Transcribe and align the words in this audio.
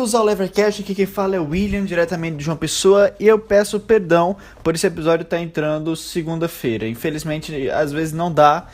Bem-vindos 0.00 0.18
ao 0.18 0.24
Levercast, 0.24 0.80
aqui 0.80 0.94
quem 0.94 1.04
fala 1.04 1.36
é 1.36 1.38
o 1.38 1.50
William, 1.50 1.84
diretamente 1.84 2.38
de 2.38 2.48
uma 2.48 2.56
pessoa, 2.56 3.14
e 3.20 3.26
eu 3.26 3.38
peço 3.38 3.78
perdão 3.78 4.34
por 4.64 4.74
esse 4.74 4.86
episódio 4.86 5.24
estar 5.24 5.36
tá 5.36 5.42
entrando 5.42 5.94
segunda-feira. 5.94 6.88
Infelizmente, 6.88 7.68
às 7.68 7.92
vezes 7.92 8.10
não 8.10 8.32
dá. 8.32 8.66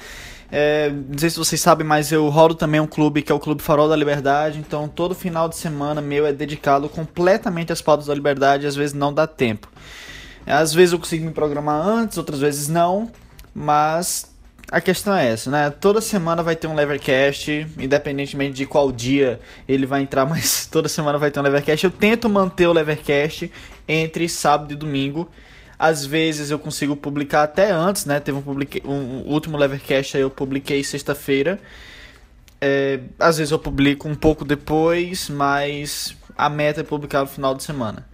É, 0.52 0.88
não 0.88 1.18
sei 1.18 1.28
se 1.28 1.36
vocês 1.36 1.60
sabem, 1.60 1.84
mas 1.84 2.12
eu 2.12 2.28
rolo 2.28 2.54
também 2.54 2.78
um 2.80 2.86
clube 2.86 3.22
que 3.22 3.32
é 3.32 3.34
o 3.34 3.40
Clube 3.40 3.60
Farol 3.60 3.88
da 3.88 3.96
Liberdade, 3.96 4.60
então 4.60 4.86
todo 4.86 5.16
final 5.16 5.48
de 5.48 5.56
semana 5.56 6.00
meu 6.00 6.24
é 6.24 6.32
dedicado 6.32 6.88
completamente 6.88 7.72
às 7.72 7.82
pautas 7.82 8.06
da 8.06 8.14
liberdade, 8.14 8.64
às 8.64 8.77
vezes 8.77 8.94
não 8.94 9.12
dá 9.12 9.27
tempo. 9.27 9.68
Às 10.46 10.72
vezes 10.72 10.92
eu 10.92 10.98
consigo 11.00 11.27
me 11.27 11.32
programar 11.32 11.84
antes, 11.84 12.18
outras 12.18 12.38
vezes 12.38 12.68
não, 12.68 13.10
mas 13.52 14.32
a 14.70 14.80
questão 14.80 15.15
é 15.15 15.29
essa, 15.29 15.51
né? 15.51 15.70
Toda 15.70 16.01
semana 16.01 16.43
vai 16.43 16.56
ter 16.56 16.66
um 16.66 16.75
Levercast, 16.75 17.67
independentemente 17.78 18.55
de 18.55 18.67
qual 18.67 18.91
dia 18.91 19.39
ele 19.69 19.86
vai 19.86 20.03
entrar, 20.03 20.27
mas 20.27 20.67
toda 20.67 20.89
semana 20.89 21.19
vai 21.19 21.31
ter 21.31 21.39
um 21.39 21.42
Levercast. 21.42 21.84
Eu 21.84 21.91
tento 21.91 22.28
manter 22.28 22.67
o 22.67 22.73
Levercast 22.73 23.50
entre 23.86 24.28
sábado 24.28 24.73
e 24.73 24.77
domingo. 24.77 25.31
Às 25.78 26.05
vezes 26.05 26.50
eu 26.50 26.58
consigo 26.58 26.97
publicar 26.97 27.45
até 27.45 27.70
antes, 27.70 28.06
né? 28.06 28.19
Teve 28.19 28.39
um, 28.39 28.42
publique... 28.42 28.83
um 28.84 29.23
último 29.27 29.56
Levercast 29.56 30.17
aí 30.17 30.23
eu 30.23 30.31
publiquei 30.31 30.83
sexta-feira. 30.83 31.61
É... 32.61 33.01
Às 33.19 33.39
vezes 33.39 33.53
eu 33.53 33.58
publico 33.58 34.08
um 34.08 34.14
pouco 34.14 34.45
depois, 34.45 35.28
mas 35.28 36.17
a 36.36 36.48
meta 36.48 36.80
é 36.80 36.84
publicar 36.84 37.20
no 37.20 37.27
final 37.27 37.55
de 37.55 37.62
semana. 37.62 38.05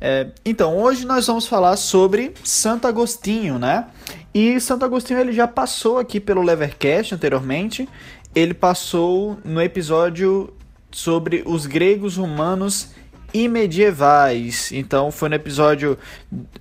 É... 0.00 0.28
Então, 0.44 0.76
hoje 0.76 1.04
nós 1.04 1.26
vamos 1.26 1.46
falar 1.46 1.76
sobre 1.76 2.32
Santo 2.44 2.86
Agostinho, 2.86 3.58
né? 3.58 3.86
E 4.32 4.60
Santo 4.60 4.84
Agostinho 4.84 5.18
ele 5.18 5.32
já 5.32 5.48
passou 5.48 5.98
aqui 5.98 6.20
pelo 6.20 6.42
Levercast 6.42 7.14
anteriormente. 7.14 7.88
Ele 8.34 8.54
passou 8.54 9.38
no 9.44 9.60
episódio 9.60 10.54
sobre 10.90 11.42
os 11.46 11.66
gregos 11.66 12.16
romanos 12.16 12.90
e 13.34 13.48
medievais. 13.48 14.70
Então 14.72 15.10
foi 15.10 15.28
no 15.28 15.34
episódio 15.34 15.98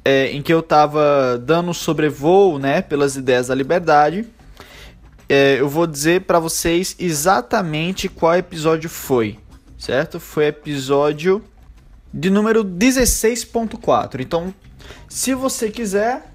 é, 0.04 0.32
em 0.32 0.42
que 0.42 0.54
eu 0.54 0.60
estava 0.60 1.38
dando 1.38 1.74
sobrevoo, 1.74 2.58
né, 2.58 2.82
pelas 2.82 3.16
ideias 3.16 3.48
da 3.48 3.56
liberdade. 3.56 4.26
É, 5.28 5.58
eu 5.60 5.70
vou 5.70 5.86
dizer 5.86 6.22
para 6.22 6.40
vocês 6.40 6.96
exatamente 6.98 8.10
qual 8.10 8.36
episódio 8.36 8.90
foi, 8.90 9.38
certo? 9.78 10.20
Foi 10.20 10.48
episódio 10.48 11.44
de 12.12 12.32
número 12.32 12.66
16.4. 12.66 14.22
Então, 14.22 14.52
se 15.08 15.36
você 15.36 15.70
quiser, 15.70 16.34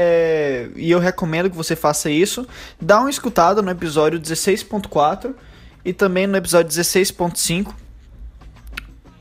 é, 0.00 0.68
e 0.76 0.92
eu 0.92 1.00
recomendo 1.00 1.50
que 1.50 1.56
você 1.56 1.74
faça 1.74 2.08
isso. 2.08 2.46
Dá 2.80 3.00
uma 3.00 3.10
escutada 3.10 3.60
no 3.60 3.68
episódio 3.68 4.20
16.4 4.20 5.34
e 5.84 5.92
também 5.92 6.24
no 6.28 6.36
episódio 6.36 6.70
16.5. 6.70 7.74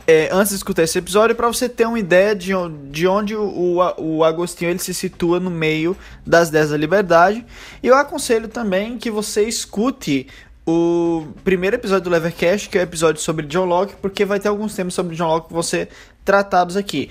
É, 0.05 0.29
antes 0.31 0.49
de 0.49 0.57
escutar 0.57 0.83
esse 0.83 0.99
episódio, 0.99 1.35
para 1.35 1.47
você 1.47 1.67
ter 1.67 1.87
uma 1.87 1.97
ideia 1.97 2.35
de, 2.35 2.51
de 2.91 3.07
onde 3.07 3.35
o, 3.35 3.79
o 3.97 4.23
Agostinho 4.23 4.69
ele 4.69 4.77
se 4.77 4.93
situa 4.93 5.39
no 5.39 5.49
meio 5.49 5.97
das 6.23 6.51
10 6.51 6.69
da 6.69 6.77
liberdade. 6.77 7.43
E 7.81 7.87
eu 7.87 7.95
aconselho 7.95 8.47
também 8.47 8.99
que 8.99 9.09
você 9.09 9.47
escute 9.47 10.27
o 10.63 11.25
primeiro 11.43 11.75
episódio 11.75 12.03
do 12.03 12.09
Levercast, 12.11 12.69
que 12.69 12.77
é 12.77 12.81
o 12.81 12.83
episódio 12.83 13.19
sobre 13.19 13.47
John 13.47 13.65
Locke, 13.65 13.95
porque 13.99 14.23
vai 14.25 14.39
ter 14.39 14.47
alguns 14.47 14.75
temas 14.75 14.93
sobre 14.93 15.15
John 15.15 15.27
Locke 15.27 15.47
que 15.47 15.53
vão 15.53 15.63
ser 15.63 15.89
tratados 16.23 16.77
aqui. 16.77 17.09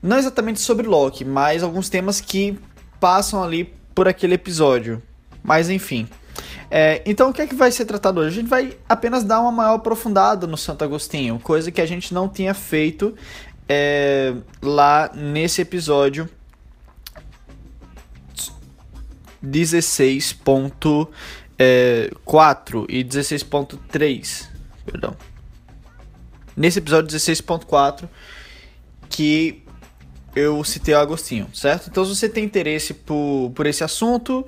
Não 0.00 0.16
exatamente 0.16 0.60
sobre 0.60 0.86
Locke, 0.86 1.24
mas 1.24 1.64
alguns 1.64 1.88
temas 1.88 2.20
que 2.20 2.56
passam 3.00 3.42
ali 3.42 3.72
por 3.94 4.08
aquele 4.08 4.34
episódio. 4.34 5.02
Mas 5.42 5.70
enfim. 5.70 6.08
É, 6.70 7.02
então 7.06 7.30
o 7.30 7.32
que 7.32 7.42
é 7.42 7.46
que 7.46 7.54
vai 7.54 7.70
ser 7.72 7.86
tratado 7.86 8.20
hoje? 8.20 8.28
A 8.28 8.40
gente 8.42 8.48
vai 8.48 8.76
apenas 8.88 9.24
dar 9.24 9.40
uma 9.40 9.50
maior 9.50 9.76
aprofundada 9.76 10.46
no 10.46 10.56
Santo 10.56 10.84
Agostinho, 10.84 11.38
coisa 11.38 11.70
que 11.70 11.80
a 11.80 11.86
gente 11.86 12.12
não 12.12 12.28
tinha 12.28 12.52
feito 12.52 13.14
é, 13.68 14.34
lá 14.62 15.10
nesse 15.14 15.62
episódio 15.62 16.28
16.4 19.44 21.08
é, 21.58 22.10
e 22.88 23.04
16.3, 23.04 24.48
perdão. 24.84 25.16
Nesse 26.56 26.78
episódio 26.78 27.16
16.4 27.16 28.08
que 29.08 29.62
eu 30.34 30.62
citei 30.64 30.94
o 30.94 30.98
Agostinho, 30.98 31.48
certo? 31.52 31.88
Então, 31.90 32.04
se 32.04 32.14
você 32.14 32.28
tem 32.28 32.44
interesse 32.44 32.94
por, 32.94 33.52
por 33.54 33.66
esse 33.66 33.82
assunto, 33.82 34.46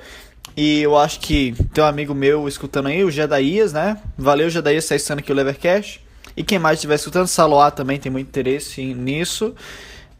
e 0.56 0.82
eu 0.82 0.96
acho 0.96 1.20
que 1.20 1.54
tem 1.72 1.82
um 1.82 1.86
amigo 1.86 2.14
meu 2.14 2.48
escutando 2.48 2.88
aí, 2.88 3.04
o 3.04 3.10
Jedaías, 3.10 3.72
né? 3.72 3.98
Valeu, 4.16 4.50
Jedaías, 4.50 4.86
tá 4.86 4.96
estando 4.96 5.20
aqui 5.20 5.32
o 5.32 5.34
Levercast. 5.34 6.00
E 6.36 6.42
quem 6.42 6.58
mais 6.58 6.78
estiver 6.78 6.94
escutando, 6.94 7.26
Saloá 7.26 7.70
também 7.70 7.98
tem 7.98 8.10
muito 8.10 8.28
interesse 8.28 8.94
nisso. 8.94 9.54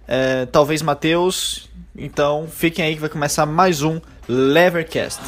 É, 0.07 0.47
talvez 0.47 0.83
Matheus. 0.83 1.69
Então, 1.97 2.49
fiquem 2.51 2.85
aí 2.85 2.95
que 2.95 3.01
vai 3.01 3.11
começar 3.11 3.47
mais 3.47 3.83
um 3.83 4.01
Levercast. 4.29 5.21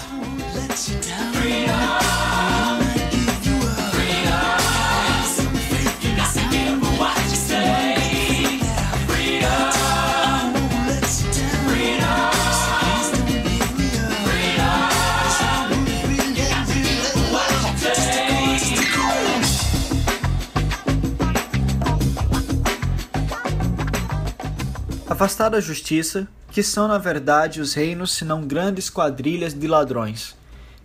Afastada 25.22 25.59
a 25.59 25.60
justiça, 25.60 26.27
que 26.50 26.65
são 26.65 26.88
na 26.88 26.99
verdade 26.99 27.60
os 27.60 27.75
reinos 27.75 28.10
senão 28.10 28.44
grandes 28.44 28.91
quadrilhas 28.91 29.55
de 29.55 29.69
ladrões? 29.69 30.34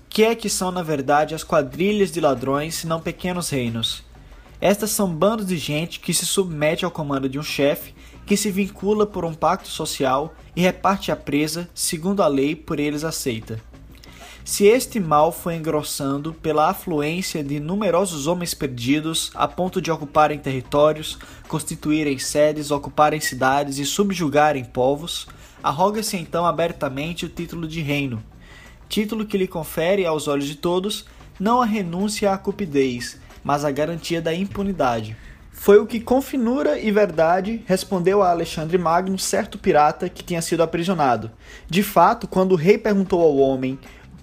Que 0.07 0.25
é 0.25 0.35
que 0.35 0.47
são 0.47 0.71
na 0.71 0.83
verdade 0.83 1.33
as 1.33 1.43
quadrilhas 1.43 2.11
de 2.11 2.21
ladrões 2.21 2.75
senão 2.75 3.01
pequenos 3.01 3.49
reinos? 3.49 4.03
Estas 4.61 4.91
são 4.91 5.11
bandos 5.11 5.47
de 5.47 5.57
gente 5.57 5.99
que 5.99 6.13
se 6.13 6.23
submete 6.23 6.85
ao 6.85 6.91
comando 6.91 7.27
de 7.27 7.39
um 7.39 7.43
chefe, 7.43 7.95
que 8.27 8.37
se 8.37 8.51
vincula 8.51 9.07
por 9.07 9.25
um 9.25 9.33
pacto 9.33 9.69
social 9.69 10.35
e 10.55 10.61
reparte 10.61 11.11
a 11.11 11.15
presa, 11.15 11.67
segundo 11.73 12.21
a 12.21 12.27
lei 12.27 12.55
por 12.55 12.79
eles 12.79 13.03
aceita. 13.03 13.59
Se 14.47 14.65
este 14.65 14.97
mal 14.97 15.29
foi 15.29 15.57
engrossando 15.57 16.33
pela 16.33 16.69
afluência 16.69 17.43
de 17.43 17.59
numerosos 17.59 18.27
homens 18.27 18.53
perdidos 18.53 19.29
a 19.35 19.45
ponto 19.45 19.81
de 19.81 19.91
ocuparem 19.91 20.39
territórios, 20.39 21.19
constituírem 21.49 22.17
sedes, 22.17 22.71
ocuparem 22.71 23.19
cidades 23.19 23.77
e 23.77 23.85
subjugarem 23.85 24.63
povos, 24.63 25.27
arroga-se 25.61 26.15
então 26.15 26.45
abertamente 26.45 27.25
o 27.25 27.29
título 27.29 27.67
de 27.67 27.81
reino, 27.81 28.23
título 28.87 29.25
que 29.25 29.37
lhe 29.37 29.49
confere 29.49 30.05
aos 30.05 30.29
olhos 30.29 30.47
de 30.47 30.55
todos 30.55 31.05
não 31.37 31.61
a 31.61 31.65
renúncia 31.65 32.31
à 32.31 32.37
cupidez, 32.37 33.19
mas 33.43 33.65
a 33.65 33.69
garantia 33.69 34.21
da 34.21 34.33
impunidade. 34.33 35.17
Foi 35.51 35.79
o 35.79 35.87
que 35.87 35.99
com 35.99 36.21
finura 36.21 36.79
e 36.79 36.91
verdade 36.91 37.61
respondeu 37.65 38.21
a 38.21 38.29
Alexandre 38.29 38.77
Magno 38.77 39.17
certo 39.17 39.57
pirata 39.57 40.07
que 40.07 40.23
tinha 40.23 40.41
sido 40.41 40.61
aprisionado. 40.61 41.31
De 41.67 41.81
fato, 41.81 42.27
quando 42.27 42.51
o 42.53 42.55
rei 42.55 42.77
perguntou 42.77 43.21
ao 43.21 43.35
homem 43.35 43.77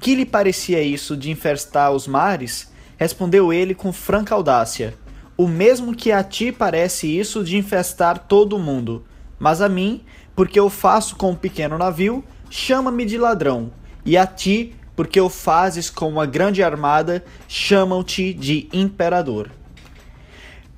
que 0.05 0.15
lhe 0.15 0.27
parecia 0.27 0.83
isso 0.83 1.17
de 1.17 1.31
infestar 1.31 1.91
os 1.91 2.07
mares? 2.07 2.71
Respondeu 2.99 3.51
ele 3.51 3.75
com 3.75 3.91
franca 3.91 4.35
audácia: 4.35 4.93
O 5.35 5.49
mesmo 5.49 5.97
que 5.97 6.13
a 6.13 6.23
ti 6.23 6.53
parece 6.53 7.07
isso 7.07 7.43
de 7.43 7.57
infestar 7.57 8.19
todo 8.19 8.55
o 8.55 8.59
mundo. 8.59 9.07
Mas 9.39 9.63
a 9.63 9.69
mim, 9.69 10.03
porque 10.37 10.61
eu 10.61 10.69
faço 10.69 11.17
com 11.17 11.31
um 11.31 11.35
pequeno 11.35 11.79
navio, 11.79 12.23
chama-me 12.51 13.07
de 13.07 13.17
ladrão. 13.17 13.73
E 14.05 14.15
a 14.15 14.27
ti, 14.27 14.77
porque 14.95 15.19
o 15.19 15.31
fazes 15.31 15.89
com 15.89 16.07
uma 16.07 16.27
grande 16.27 16.63
armada, 16.63 17.25
chamam-te 17.49 18.35
de 18.35 18.69
imperador. 18.75 19.51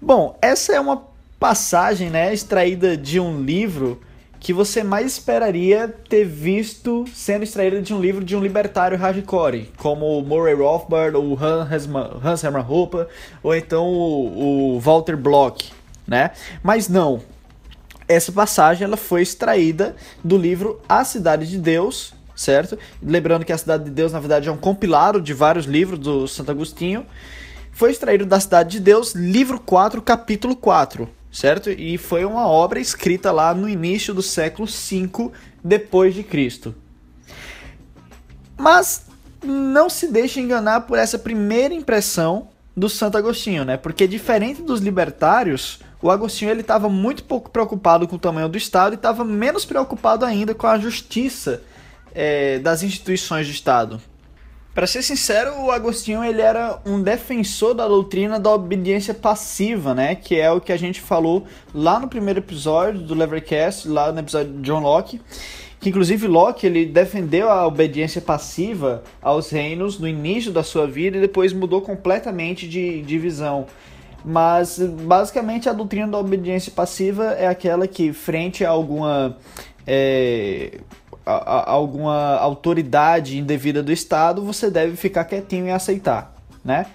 Bom, 0.00 0.38
essa 0.40 0.72
é 0.72 0.78
uma 0.78 1.02
passagem, 1.36 2.10
né, 2.10 2.32
extraída 2.32 2.96
de 2.96 3.18
um 3.18 3.42
livro 3.42 4.00
que 4.38 4.52
você 4.52 4.82
mais 4.82 5.12
esperaria 5.12 5.92
ter 6.08 6.24
visto 6.24 7.04
sendo 7.12 7.42
extraída 7.42 7.80
de 7.80 7.92
um 7.94 8.00
livro 8.00 8.24
de 8.24 8.36
um 8.36 8.40
libertário 8.40 8.96
hardcore, 8.96 9.70
como 9.76 10.18
o 10.18 10.22
Murray 10.22 10.54
Rothbard, 10.54 11.16
ou 11.16 11.38
Hans 11.38 12.44
Hermann 12.44 12.64
Hoppe, 12.68 13.06
ou 13.42 13.54
então 13.54 13.86
o, 13.86 14.76
o 14.76 14.80
Walter 14.80 15.16
Block, 15.16 15.72
né? 16.06 16.30
Mas 16.62 16.88
não. 16.88 17.20
Essa 18.08 18.30
passagem 18.30 18.84
ela 18.84 18.96
foi 18.96 19.22
extraída 19.22 19.96
do 20.22 20.38
livro 20.38 20.80
A 20.88 21.04
Cidade 21.04 21.48
de 21.48 21.58
Deus, 21.58 22.14
certo? 22.36 22.78
Lembrando 23.02 23.44
que 23.44 23.52
A 23.52 23.58
Cidade 23.58 23.84
de 23.84 23.90
Deus, 23.90 24.12
na 24.12 24.20
verdade, 24.20 24.48
é 24.48 24.52
um 24.52 24.56
compilado 24.56 25.20
de 25.20 25.34
vários 25.34 25.66
livros 25.66 25.98
do 25.98 26.28
Santo 26.28 26.52
Agostinho. 26.52 27.04
Foi 27.72 27.90
extraído 27.90 28.24
da 28.24 28.38
Cidade 28.38 28.70
de 28.70 28.80
Deus, 28.80 29.12
livro 29.14 29.58
4, 29.58 30.00
capítulo 30.00 30.54
4 30.54 31.08
certo? 31.36 31.68
E 31.70 31.98
foi 31.98 32.24
uma 32.24 32.48
obra 32.48 32.80
escrita 32.80 33.30
lá 33.30 33.52
no 33.52 33.68
início 33.68 34.14
do 34.14 34.22
século 34.22 34.66
V 34.66 35.30
depois 35.62 36.14
de 36.14 36.22
Cristo. 36.22 36.74
Mas 38.56 39.04
não 39.44 39.90
se 39.90 40.10
deixe 40.10 40.40
enganar 40.40 40.82
por 40.82 40.98
essa 40.98 41.18
primeira 41.18 41.74
impressão 41.74 42.48
do 42.74 42.88
Santo 42.88 43.18
Agostinho, 43.18 43.66
né? 43.66 43.76
Porque 43.76 44.06
diferente 44.06 44.62
dos 44.62 44.80
libertários, 44.80 45.78
o 46.00 46.10
Agostinho 46.10 46.50
ele 46.50 46.62
estava 46.62 46.88
muito 46.88 47.22
pouco 47.24 47.50
preocupado 47.50 48.08
com 48.08 48.16
o 48.16 48.18
tamanho 48.18 48.48
do 48.48 48.56
Estado 48.56 48.94
e 48.94 48.96
estava 48.96 49.22
menos 49.22 49.66
preocupado 49.66 50.24
ainda 50.24 50.54
com 50.54 50.66
a 50.66 50.78
justiça 50.78 51.62
é, 52.14 52.58
das 52.60 52.82
instituições 52.82 53.46
do 53.46 53.52
Estado. 53.52 54.00
Para 54.76 54.86
ser 54.86 55.00
sincero, 55.00 55.58
o 55.62 55.70
Agostinho 55.70 56.22
ele 56.22 56.42
era 56.42 56.78
um 56.84 57.02
defensor 57.02 57.72
da 57.72 57.88
doutrina 57.88 58.38
da 58.38 58.52
obediência 58.52 59.14
passiva, 59.14 59.94
né? 59.94 60.14
Que 60.14 60.38
é 60.38 60.50
o 60.52 60.60
que 60.60 60.70
a 60.70 60.76
gente 60.76 61.00
falou 61.00 61.46
lá 61.74 61.98
no 61.98 62.08
primeiro 62.08 62.40
episódio 62.40 63.00
do 63.00 63.14
Levercast, 63.14 63.88
lá 63.88 64.12
no 64.12 64.20
episódio 64.20 64.52
de 64.52 64.60
John 64.60 64.80
Locke 64.80 65.18
que 65.80 65.88
inclusive 65.88 66.26
Locke 66.26 66.66
ele 66.66 66.84
defendeu 66.84 67.50
a 67.50 67.66
obediência 67.66 68.20
passiva 68.20 69.02
aos 69.22 69.50
reinos 69.50 69.98
no 69.98 70.06
início 70.06 70.52
da 70.52 70.62
sua 70.62 70.86
vida 70.86 71.16
e 71.16 71.20
depois 71.20 71.54
mudou 71.54 71.80
completamente 71.80 72.68
de, 72.68 73.00
de 73.00 73.18
visão. 73.18 73.66
Mas 74.22 74.78
basicamente 74.78 75.70
a 75.70 75.72
doutrina 75.72 76.08
da 76.08 76.18
obediência 76.18 76.70
passiva 76.70 77.32
é 77.32 77.46
aquela 77.46 77.86
que 77.86 78.12
frente 78.12 78.64
a 78.64 78.70
alguma 78.70 79.38
é, 79.86 80.80
a, 81.26 81.32
a, 81.32 81.70
alguma 81.70 82.36
autoridade 82.36 83.36
indevida 83.36 83.82
do 83.82 83.92
Estado 83.92 84.42
você 84.42 84.70
deve 84.70 84.96
ficar 84.96 85.24
quietinho 85.24 85.66
e 85.66 85.70
aceitar, 85.70 86.32
né? 86.64 86.86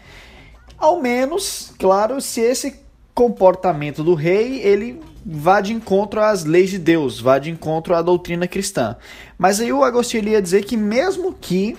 Ao 0.78 1.00
menos, 1.00 1.74
claro, 1.78 2.20
se 2.22 2.42
esse 2.42 2.80
comportamento 3.14 4.04
do 4.04 4.16
rei 4.16 4.62
ele 4.62 5.00
vá 5.24 5.62
de 5.62 5.74
encontro 5.74 6.22
às 6.22 6.44
leis 6.44 6.72
de 6.72 6.80
Deus, 6.80 7.20
vá 7.20 7.38
de 7.38 7.52
encontro 7.52 7.94
à 7.94 8.02
doutrina 8.02 8.48
cristã. 8.48 8.96
Mas 9.38 9.60
aí 9.60 9.72
o 9.72 9.84
Agostinho 9.84 10.30
ia 10.30 10.42
dizer 10.42 10.64
que 10.64 10.76
mesmo 10.76 11.34
que 11.34 11.78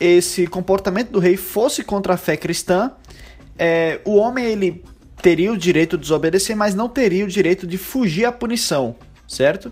esse 0.00 0.46
comportamento 0.46 1.10
do 1.10 1.18
rei 1.18 1.36
fosse 1.36 1.84
contra 1.84 2.14
a 2.14 2.16
fé 2.16 2.36
cristã, 2.36 2.92
é, 3.58 4.00
o 4.04 4.16
homem 4.16 4.46
ele 4.46 4.84
teria 5.20 5.52
o 5.52 5.56
direito 5.56 5.96
de 5.96 6.02
desobedecer, 6.02 6.56
mas 6.56 6.74
não 6.74 6.88
teria 6.88 7.24
o 7.24 7.28
direito 7.28 7.66
de 7.66 7.76
fugir 7.76 8.24
à 8.24 8.32
punição, 8.32 8.96
certo? 9.28 9.70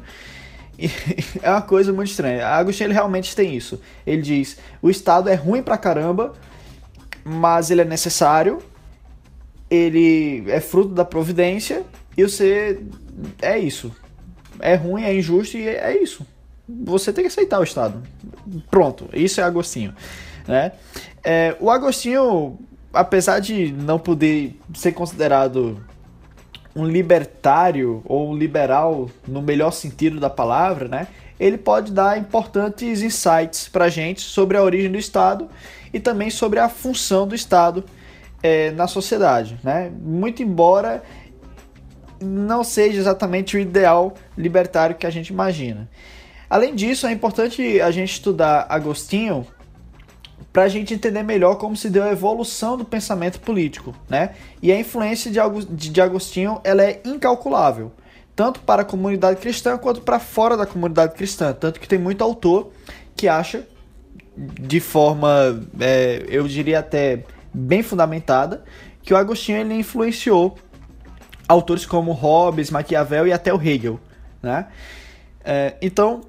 É 1.43 1.51
uma 1.51 1.63
coisa 1.63 1.93
muito 1.93 2.11
estranha. 2.11 2.47
Agostinho 2.47 2.89
ele 2.89 2.95
realmente 2.95 3.35
tem 3.35 3.57
isso. 3.57 3.81
Ele 4.07 4.23
diz: 4.23 4.59
o 4.81 4.91
Estado 4.91 5.29
é 5.29 5.35
ruim 5.35 5.63
pra 5.63 5.77
caramba, 5.77 6.35
mas 7.25 7.71
ele 7.71 7.83
é 7.83 7.85
necessário, 7.85 8.59
ele 9.71 10.45
é 10.49 10.61
fruto 10.61 10.95
da 10.95 11.05
providência 11.05 11.83
e 12.17 12.23
você. 12.23 12.81
É 13.41 13.59
isso. 13.59 13.95
É 14.59 14.75
ruim, 14.75 15.03
é 15.03 15.15
injusto 15.15 15.57
e 15.57 15.69
é 15.69 16.03
isso. 16.03 16.27
Você 16.69 17.13
tem 17.13 17.25
que 17.25 17.29
aceitar 17.29 17.59
o 17.59 17.65
Estado. 17.65 18.03
Pronto, 18.71 19.09
isso 19.13 19.41
é 19.41 19.45
Agostinho. 19.45 19.95
Né? 20.47 20.73
É, 21.25 21.57
o 21.61 21.71
Agostinho, 21.71 22.59
apesar 22.93 23.41
de 23.41 23.73
não 23.73 23.99
poder 23.99 24.59
ser 24.75 24.93
considerado 24.93 25.81
um 26.75 26.87
libertário 26.87 28.03
ou 28.05 28.37
liberal 28.37 29.11
no 29.27 29.43
melhor 29.43 29.73
sentido 29.73 30.21
da 30.21 30.31
palavra, 30.31 30.89
né? 30.89 31.09
Ele 31.39 31.57
pode 31.57 31.93
dar 31.93 32.19
importantes 32.19 33.03
insights 33.03 33.69
para 33.69 33.89
gente 33.89 34.21
sobre 34.21 34.57
a 34.57 34.63
origem 34.63 34.91
do 34.91 34.99
Estado 34.99 35.49
e 35.93 35.99
também 35.99 36.31
sobre 36.31 36.59
a 36.59 36.69
função 36.69 37.27
do 37.27 37.35
Estado 37.35 37.85
é, 38.43 38.71
na 38.73 38.87
sociedade, 38.87 39.59
né? 39.63 39.91
Muito 40.01 40.43
embora 40.43 41.03
não 42.23 42.63
seja 42.63 42.99
exatamente 42.99 43.57
o 43.57 43.61
ideal 43.61 44.15
libertário 44.37 44.97
que 44.97 45.07
a 45.07 45.11
gente 45.11 45.29
imagina. 45.29 45.89
Além 46.49 46.75
disso, 46.75 47.07
é 47.07 47.13
importante 47.13 47.81
a 47.81 47.91
gente 47.91 48.13
estudar 48.13 48.67
Agostinho 48.69 49.47
para 50.53 50.65
a 50.65 50.69
gente 50.69 50.93
entender 50.93 51.23
melhor 51.23 51.57
como 51.57 51.77
se 51.77 51.89
deu 51.89 52.03
a 52.03 52.11
evolução 52.11 52.77
do 52.77 52.85
pensamento 52.85 53.41
político, 53.41 53.95
né? 54.09 54.35
E 54.61 54.73
a 54.73 54.79
influência 54.79 55.31
de 55.31 56.01
Agostinho 56.01 56.61
ela 56.65 56.83
é 56.83 57.01
incalculável, 57.05 57.93
tanto 58.35 58.61
para 58.61 58.83
a 58.83 58.85
comunidade 58.85 59.41
cristã 59.41 59.79
quanto 59.79 60.01
para 60.01 60.19
fora 60.19 60.57
da 60.57 60.67
comunidade 60.67 61.15
cristã, 61.15 61.53
tanto 61.53 61.79
que 61.79 61.89
tem 61.89 61.99
muito 61.99 62.25
autor 62.25 62.73
que 63.15 63.29
acha 63.29 63.67
de 64.37 64.81
forma, 64.81 65.63
é, 65.79 66.25
eu 66.29 66.47
diria 66.49 66.79
até 66.79 67.25
bem 67.53 67.83
fundamentada, 67.83 68.65
que 69.03 69.13
o 69.13 69.17
Agostinho 69.17 69.59
ele 69.59 69.75
influenciou 69.75 70.57
autores 71.49 71.85
como 71.85 72.13
Hobbes, 72.13 72.71
Maquiavel 72.71 73.27
e 73.27 73.33
até 73.33 73.53
o 73.53 73.61
Hegel, 73.61 74.01
né? 74.43 74.67
É, 75.45 75.75
então, 75.83 76.23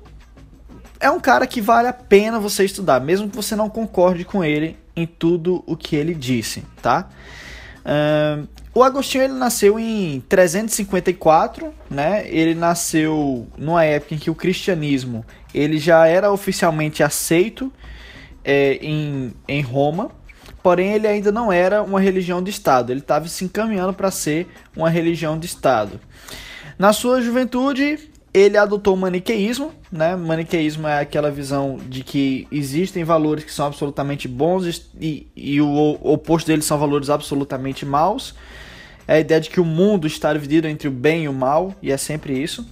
é 1.02 1.10
um 1.10 1.20
cara 1.20 1.48
que 1.48 1.60
vale 1.60 1.88
a 1.88 1.94
pena 1.94 2.40
você 2.40 2.64
estudar, 2.64 3.02
mesmo 3.02 3.28
que 3.28 3.36
você 3.36 3.56
não 3.56 3.70
concorde 3.70 4.24
com 4.24 4.44
ele 4.44 4.78
em 4.96 5.06
tudo 5.06 5.64
o 5.66 5.76
que 5.76 5.96
ele 5.96 6.14
disse, 6.14 6.64
tá? 6.82 7.10
Uh, 7.82 8.48
o 8.74 8.84
Agostinho 8.84 9.24
ele 9.24 9.34
nasceu 9.34 9.80
em 9.80 10.22
354, 10.30 11.74
né? 11.90 12.26
Ele 12.30 12.54
nasceu 12.54 13.48
numa 13.58 13.84
época 13.84 14.16
em 14.16 14.18
que 14.18 14.30
o 14.30 14.36
cristianismo 14.36 15.26
ele 15.54 15.78
já 15.78 16.08
era 16.08 16.32
oficialmente 16.32 17.04
aceito 17.04 17.74
é, 18.46 18.76
em, 18.76 19.34
em 19.48 19.62
Roma, 19.62 20.12
porém 20.62 20.94
ele 20.94 21.08
ainda 21.08 21.32
não 21.32 21.52
era 21.52 21.82
uma 21.82 22.00
religião 22.00 22.42
de 22.42 22.52
Estado, 22.52 22.92
ele 22.92 23.00
estava 23.00 23.28
se 23.28 23.44
encaminhando 23.44 23.94
para 23.94 24.12
ser 24.12 24.48
uma 24.76 24.90
religião 24.90 25.38
de 25.38 25.48
Estado. 25.48 26.00
Na 26.78 26.94
sua 26.94 27.22
juventude, 27.22 28.11
ele 28.34 28.58
adotou 28.58 28.94
o 28.94 28.98
maniqueísmo, 28.98 29.74
né? 29.92 30.16
Maniqueísmo 30.16 30.88
é 30.88 31.00
aquela 31.00 31.30
visão 31.30 31.78
de 31.88 32.04
que 32.04 32.48
existem 32.52 33.04
valores 33.04 33.44
que 33.44 33.52
são 33.52 33.66
absolutamente 33.66 34.28
bons 34.28 34.90
e, 35.00 35.28
e 35.36 35.62
o 35.62 35.98
oposto 36.02 36.48
deles 36.48 36.66
são 36.66 36.78
valores 36.78 37.10
absolutamente 37.10 37.86
maus. 37.86 38.34
É 39.08 39.16
a 39.16 39.20
ideia 39.20 39.42
de 39.42 39.50
que 39.50 39.60
o 39.60 39.66
mundo 39.66 40.08
está 40.08 40.32
dividido 40.32 40.68
entre 40.68 40.88
o 40.88 40.92
bem 40.92 41.26
e 41.26 41.28
o 41.28 41.34
mal, 41.34 41.76
e 41.82 41.92
é 41.92 41.98
sempre 41.98 42.42
isso. 42.42 42.66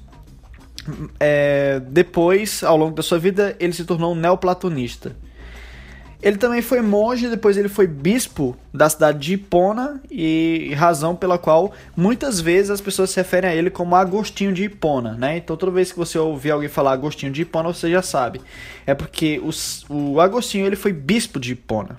É, 1.20 1.82
depois, 1.88 2.64
ao 2.64 2.78
longo 2.78 2.96
da 2.96 3.04
sua 3.04 3.20
vida, 3.20 3.56
ele 3.60 3.74
se 3.74 3.84
tornou 3.84 4.14
um 4.14 4.16
neoplatonista. 4.16 5.16
Ele 6.22 6.38
também 6.38 6.62
foi 6.62 6.82
monge, 6.82 7.30
depois 7.30 7.56
ele 7.56 7.70
foi 7.70 7.88
bispo 7.88 8.58
da 8.74 8.90
cidade 8.90 9.20
de 9.20 9.34
Hipona, 9.36 10.02
e 10.12 10.74
razão 10.76 11.16
pela 11.16 11.38
qual 11.38 11.72
muitas 11.96 12.42
vezes 12.42 12.70
as 12.70 12.82
pessoas 12.82 13.12
se 13.12 13.16
referem 13.16 13.50
a 13.50 13.56
ele 13.56 13.70
como 13.70 13.96
Agostinho 13.96 14.52
de 14.52 14.66
Hipona, 14.66 15.14
né? 15.14 15.38
Então 15.38 15.56
toda 15.56 15.72
vez 15.72 15.94
que 15.94 15.98
você 15.98 16.20
ouvir 16.20 16.52
alguém 16.52 16.68
falar 16.68 16.92
Agostinho 16.92 17.32
de 17.32 17.44
Hipona, 17.44 17.74
você 17.74 17.90
já 17.90 18.02
sabe. 18.02 18.42
É 18.86 18.94
porque 18.94 19.40
os, 19.42 19.86
o 19.90 20.20
Agostinho 20.20 20.66
ele 20.66 20.76
foi 20.76 20.92
bispo 20.92 21.40
de 21.40 21.54
Hipona. 21.54 21.98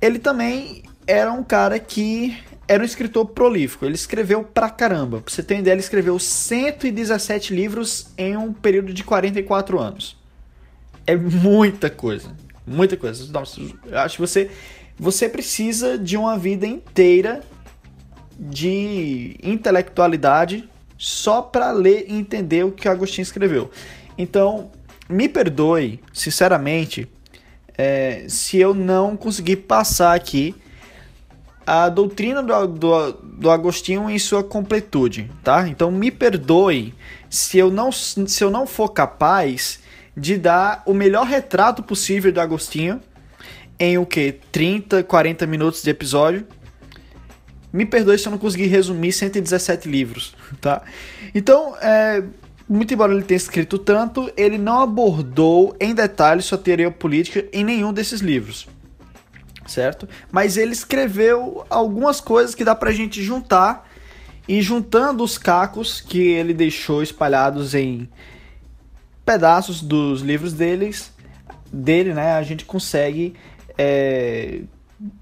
Ele 0.00 0.18
também 0.18 0.82
era 1.06 1.32
um 1.32 1.44
cara 1.44 1.78
que 1.78 2.36
era 2.66 2.82
um 2.82 2.86
escritor 2.86 3.26
prolífico, 3.26 3.84
ele 3.84 3.94
escreveu 3.94 4.42
pra 4.42 4.68
caramba. 4.68 5.20
Pra 5.20 5.32
você 5.32 5.42
ter 5.42 5.54
uma 5.54 5.60
ideia, 5.60 5.74
ele 5.74 5.80
escreveu 5.80 6.18
117 6.18 7.54
livros 7.54 8.08
em 8.18 8.36
um 8.36 8.52
período 8.52 8.92
de 8.92 9.04
44 9.04 9.78
anos. 9.78 10.16
É 11.06 11.14
muita 11.14 11.90
coisa. 11.90 12.30
Muita 12.66 12.96
coisa. 12.96 13.30
Nossa, 13.32 13.60
eu 13.60 13.98
acho 13.98 14.16
que 14.16 14.20
você, 14.20 14.50
você 14.98 15.28
precisa 15.28 15.98
de 15.98 16.16
uma 16.16 16.38
vida 16.38 16.66
inteira 16.66 17.42
de 18.38 19.36
intelectualidade 19.42 20.68
só 20.96 21.42
para 21.42 21.70
ler 21.70 22.06
e 22.08 22.14
entender 22.14 22.64
o 22.64 22.72
que 22.72 22.88
Agostinho 22.88 23.22
escreveu. 23.22 23.70
Então, 24.16 24.70
me 25.08 25.28
perdoe, 25.28 26.00
sinceramente, 26.12 27.08
é, 27.76 28.24
se 28.28 28.58
eu 28.58 28.72
não 28.72 29.16
conseguir 29.16 29.56
passar 29.56 30.14
aqui 30.14 30.54
a 31.66 31.88
doutrina 31.88 32.42
do, 32.42 32.66
do, 32.66 33.12
do, 33.12 33.50
Agostinho 33.50 34.08
em 34.10 34.18
sua 34.18 34.44
completude, 34.44 35.30
tá? 35.42 35.66
Então 35.66 35.90
me 35.90 36.10
perdoe 36.10 36.94
se 37.30 37.58
eu 37.58 37.70
não, 37.70 37.90
se 37.90 38.44
eu 38.44 38.50
não 38.50 38.66
for 38.66 38.90
capaz 38.90 39.80
de 40.16 40.36
dar 40.36 40.82
o 40.86 40.94
melhor 40.94 41.26
retrato 41.26 41.82
possível 41.82 42.32
do 42.32 42.40
Agostinho 42.40 43.00
em 43.78 43.98
o 43.98 44.06
que? 44.06 44.38
30, 44.52 45.02
40 45.02 45.46
minutos 45.46 45.82
de 45.82 45.90
episódio. 45.90 46.46
Me 47.72 47.84
perdoe 47.84 48.16
se 48.18 48.28
eu 48.28 48.30
não 48.30 48.38
conseguir 48.38 48.66
resumir 48.66 49.12
117 49.12 49.88
livros, 49.88 50.34
tá? 50.60 50.82
Então, 51.34 51.76
é, 51.80 52.22
muito 52.68 52.94
embora 52.94 53.12
ele 53.12 53.22
tenha 53.22 53.36
escrito 53.36 53.78
tanto, 53.78 54.30
ele 54.36 54.56
não 54.56 54.80
abordou 54.80 55.76
em 55.80 55.92
detalhes 55.92 56.44
sua 56.44 56.58
teoria 56.58 56.90
política 56.90 57.44
em 57.52 57.64
nenhum 57.64 57.92
desses 57.92 58.20
livros, 58.20 58.68
certo? 59.66 60.08
Mas 60.30 60.56
ele 60.56 60.72
escreveu 60.72 61.66
algumas 61.68 62.20
coisas 62.20 62.54
que 62.54 62.64
dá 62.64 62.76
pra 62.76 62.92
gente 62.92 63.20
juntar 63.20 63.88
e 64.46 64.62
juntando 64.62 65.24
os 65.24 65.36
cacos 65.36 66.00
que 66.00 66.20
ele 66.20 66.54
deixou 66.54 67.02
espalhados 67.02 67.74
em 67.74 68.08
pedaços 69.24 69.80
dos 69.80 70.20
livros 70.20 70.52
deles, 70.52 71.12
dele, 71.72 72.12
né, 72.12 72.32
a 72.32 72.42
gente 72.42 72.64
consegue 72.64 73.34
é, 73.76 74.62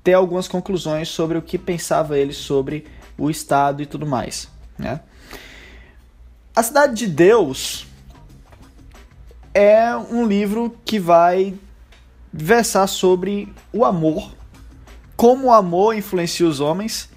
ter 0.03 0.15
algumas 0.15 0.49
conclusões 0.49 1.09
sobre 1.09 1.39
o 1.39 1.43
que 1.43 1.57
pensava 1.57 2.19
ele 2.19 2.33
sobre 2.33 2.87
o 3.17 3.31
Estado 3.31 3.83
e 3.83 3.87
tudo 3.87 4.07
mais. 4.07 4.49
Né? 4.79 5.01
A 6.55 6.63
Cidade 6.63 6.95
de 6.95 7.07
Deus 7.07 7.87
é 9.55 9.95
um 9.97 10.27
livro 10.27 10.77
que 10.85 10.99
vai 10.99 11.55
versar 12.33 12.87
sobre 12.87 13.53
o 13.73 13.85
amor 13.85 14.33
como 15.23 15.47
o 15.47 15.53
amor 15.53 15.95
influencia 15.95 16.45
os 16.45 16.59
homens 16.59 17.09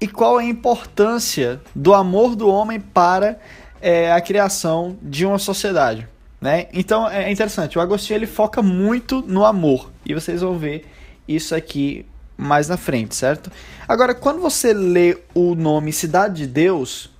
e 0.00 0.08
qual 0.08 0.40
é 0.40 0.42
a 0.42 0.48
importância 0.48 1.60
do 1.72 1.94
amor 1.94 2.34
do 2.34 2.48
homem 2.48 2.80
para 2.80 3.38
é, 3.80 4.12
a 4.12 4.20
criação 4.20 4.96
de 5.02 5.24
uma 5.26 5.38
sociedade. 5.38 6.06
Né? 6.40 6.68
Então 6.72 7.08
é 7.08 7.30
interessante, 7.32 7.76
o 7.76 7.80
Agostinho 7.80 8.16
ele 8.16 8.26
foca 8.26 8.62
muito 8.62 9.22
no 9.26 9.44
amor 9.44 9.90
e 10.06 10.14
vocês 10.14 10.40
vão 10.40 10.56
ver 10.56 10.86
isso 11.26 11.54
aqui 11.54 12.06
mais 12.36 12.68
na 12.68 12.76
frente, 12.76 13.16
certo? 13.16 13.50
Agora, 13.88 14.14
quando 14.14 14.40
você 14.40 14.72
lê 14.72 15.18
o 15.34 15.56
nome 15.56 15.92
Cidade 15.92 16.42
de 16.42 16.46
Deus, 16.46 17.10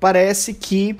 parece 0.00 0.54
que 0.54 0.98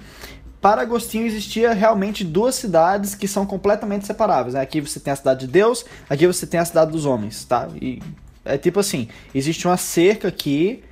para 0.61 0.83
Agostinho 0.83 1.27
existia 1.27 1.73
realmente 1.73 2.23
duas 2.23 2.55
cidades 2.55 3.15
que 3.15 3.27
são 3.27 3.47
completamente 3.47 4.07
separáveis. 4.07 4.55
Né? 4.55 4.61
Aqui 4.61 4.81
você 4.81 5.01
tem 5.01 5.13
a 5.13 5.17
cidade 5.17 5.47
de 5.47 5.53
Deus, 5.53 5.85
aqui 6.09 6.27
você 6.27 6.47
tem 6.47 6.61
a 6.61 6.65
cidade 6.65 6.93
dos 6.93 7.07
homens, 7.07 7.45
tá? 7.45 7.69
E 7.81 8.01
é 8.45 8.59
tipo 8.59 8.79
assim, 8.79 9.09
existe 9.35 9.67
uma 9.67 9.77
cerca 9.77 10.29
aqui 10.29 10.85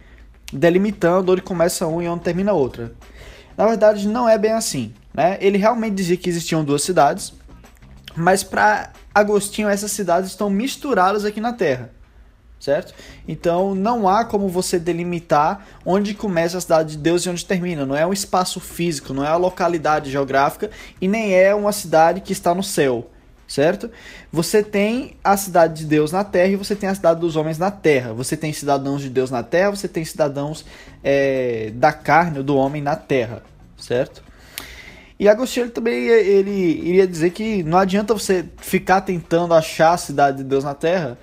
delimitando 0.53 1.33
onde 1.33 1.43
começa 1.43 1.87
um 1.87 2.03
e 2.03 2.09
onde 2.09 2.25
termina 2.25 2.53
outra. 2.53 2.93
Na 3.61 3.67
verdade, 3.67 4.09
não 4.09 4.27
é 4.27 4.39
bem 4.39 4.53
assim. 4.53 4.95
Né? 5.13 5.37
Ele 5.39 5.59
realmente 5.59 5.95
dizia 5.95 6.17
que 6.17 6.31
existiam 6.31 6.65
duas 6.65 6.83
cidades, 6.83 7.35
mas 8.17 8.43
para 8.43 8.91
Agostinho 9.15 9.69
essas 9.69 9.93
cidades 9.93 10.31
estão 10.31 10.49
misturadas 10.49 11.27
aqui 11.27 11.43
na 11.43 11.53
Terra, 11.53 11.91
certo? 12.59 12.95
Então 13.29 13.75
não 13.75 14.09
há 14.09 14.25
como 14.25 14.49
você 14.49 14.79
delimitar 14.79 15.67
onde 15.85 16.15
começa 16.15 16.57
a 16.57 16.61
cidade 16.63 16.93
de 16.93 16.97
Deus 17.03 17.27
e 17.27 17.29
onde 17.29 17.45
termina. 17.45 17.85
Não 17.85 17.95
é 17.95 18.07
um 18.07 18.15
espaço 18.15 18.61
físico, 18.61 19.13
não 19.13 19.27
é 19.27 19.29
a 19.29 19.37
localidade 19.37 20.11
geográfica 20.11 20.71
e 20.99 21.07
nem 21.07 21.35
é 21.35 21.55
uma 21.55 21.71
cidade 21.71 22.23
que 22.23 22.33
está 22.33 22.55
no 22.55 22.63
céu 22.63 23.11
certo? 23.51 23.91
Você 24.33 24.63
tem 24.63 25.17
a 25.25 25.37
cidade 25.37 25.81
de 25.81 25.87
Deus 25.87 26.13
na 26.13 26.23
terra 26.23 26.53
e 26.53 26.57
você 26.57 26.77
tem 26.77 26.89
a 26.89 26.95
cidade 26.95 27.19
dos 27.19 27.35
homens 27.35 27.59
na 27.59 27.69
terra. 27.69 28.13
Você 28.13 28.37
tem 28.37 28.53
cidadãos 28.53 29.03
de 29.03 29.11
Deus 29.11 29.29
na 29.29 29.43
terra, 29.43 29.71
você 29.71 29.89
tem 29.89 30.05
cidadãos 30.05 30.65
é, 31.03 31.73
da 31.75 31.93
carne, 31.93 32.45
do 32.45 32.57
homem 32.57 32.81
na 32.81 32.95
terra, 32.95 33.43
certo? 33.77 34.23
E 35.19 35.29
Agostinho 35.29 35.69
também 35.69 36.07
ele 36.07 36.89
iria 36.89 37.09
dizer 37.09 37.31
que 37.31 37.65
não 37.65 37.77
adianta 37.77 38.15
você 38.15 38.45
ficar 38.59 39.01
tentando 39.01 39.53
achar 39.53 39.95
a 39.95 39.99
cidade 39.99 40.39
de 40.39 40.45
Deus 40.45 40.63
na 40.63 40.73
terra, 40.73 41.19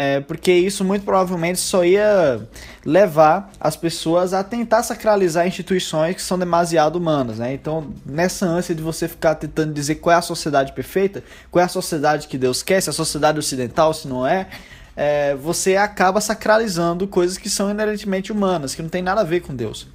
é, 0.00 0.20
porque 0.20 0.52
isso 0.52 0.84
muito 0.84 1.04
provavelmente 1.04 1.58
só 1.58 1.84
ia 1.84 2.40
levar 2.86 3.50
as 3.58 3.74
pessoas 3.74 4.32
a 4.32 4.44
tentar 4.44 4.84
sacralizar 4.84 5.44
instituições 5.44 6.14
que 6.14 6.22
são 6.22 6.38
demasiado 6.38 6.94
humanas. 6.94 7.40
Né? 7.40 7.52
Então, 7.52 7.92
nessa 8.06 8.46
ânsia 8.46 8.76
de 8.76 8.80
você 8.80 9.08
ficar 9.08 9.34
tentando 9.34 9.72
dizer 9.72 9.96
qual 9.96 10.14
é 10.14 10.18
a 10.20 10.22
sociedade 10.22 10.72
perfeita, 10.72 11.24
qual 11.50 11.60
é 11.60 11.64
a 11.64 11.68
sociedade 11.68 12.28
que 12.28 12.38
Deus 12.38 12.62
quer, 12.62 12.80
se 12.80 12.88
é 12.88 12.92
a 12.92 12.94
sociedade 12.94 13.40
ocidental, 13.40 13.92
se 13.92 14.06
não 14.06 14.24
é, 14.24 14.46
é, 14.94 15.34
você 15.34 15.74
acaba 15.74 16.20
sacralizando 16.20 17.08
coisas 17.08 17.36
que 17.36 17.50
são 17.50 17.68
inerentemente 17.68 18.30
humanas, 18.30 18.76
que 18.76 18.82
não 18.82 18.88
tem 18.88 19.02
nada 19.02 19.22
a 19.22 19.24
ver 19.24 19.40
com 19.40 19.52
Deus. 19.52 19.88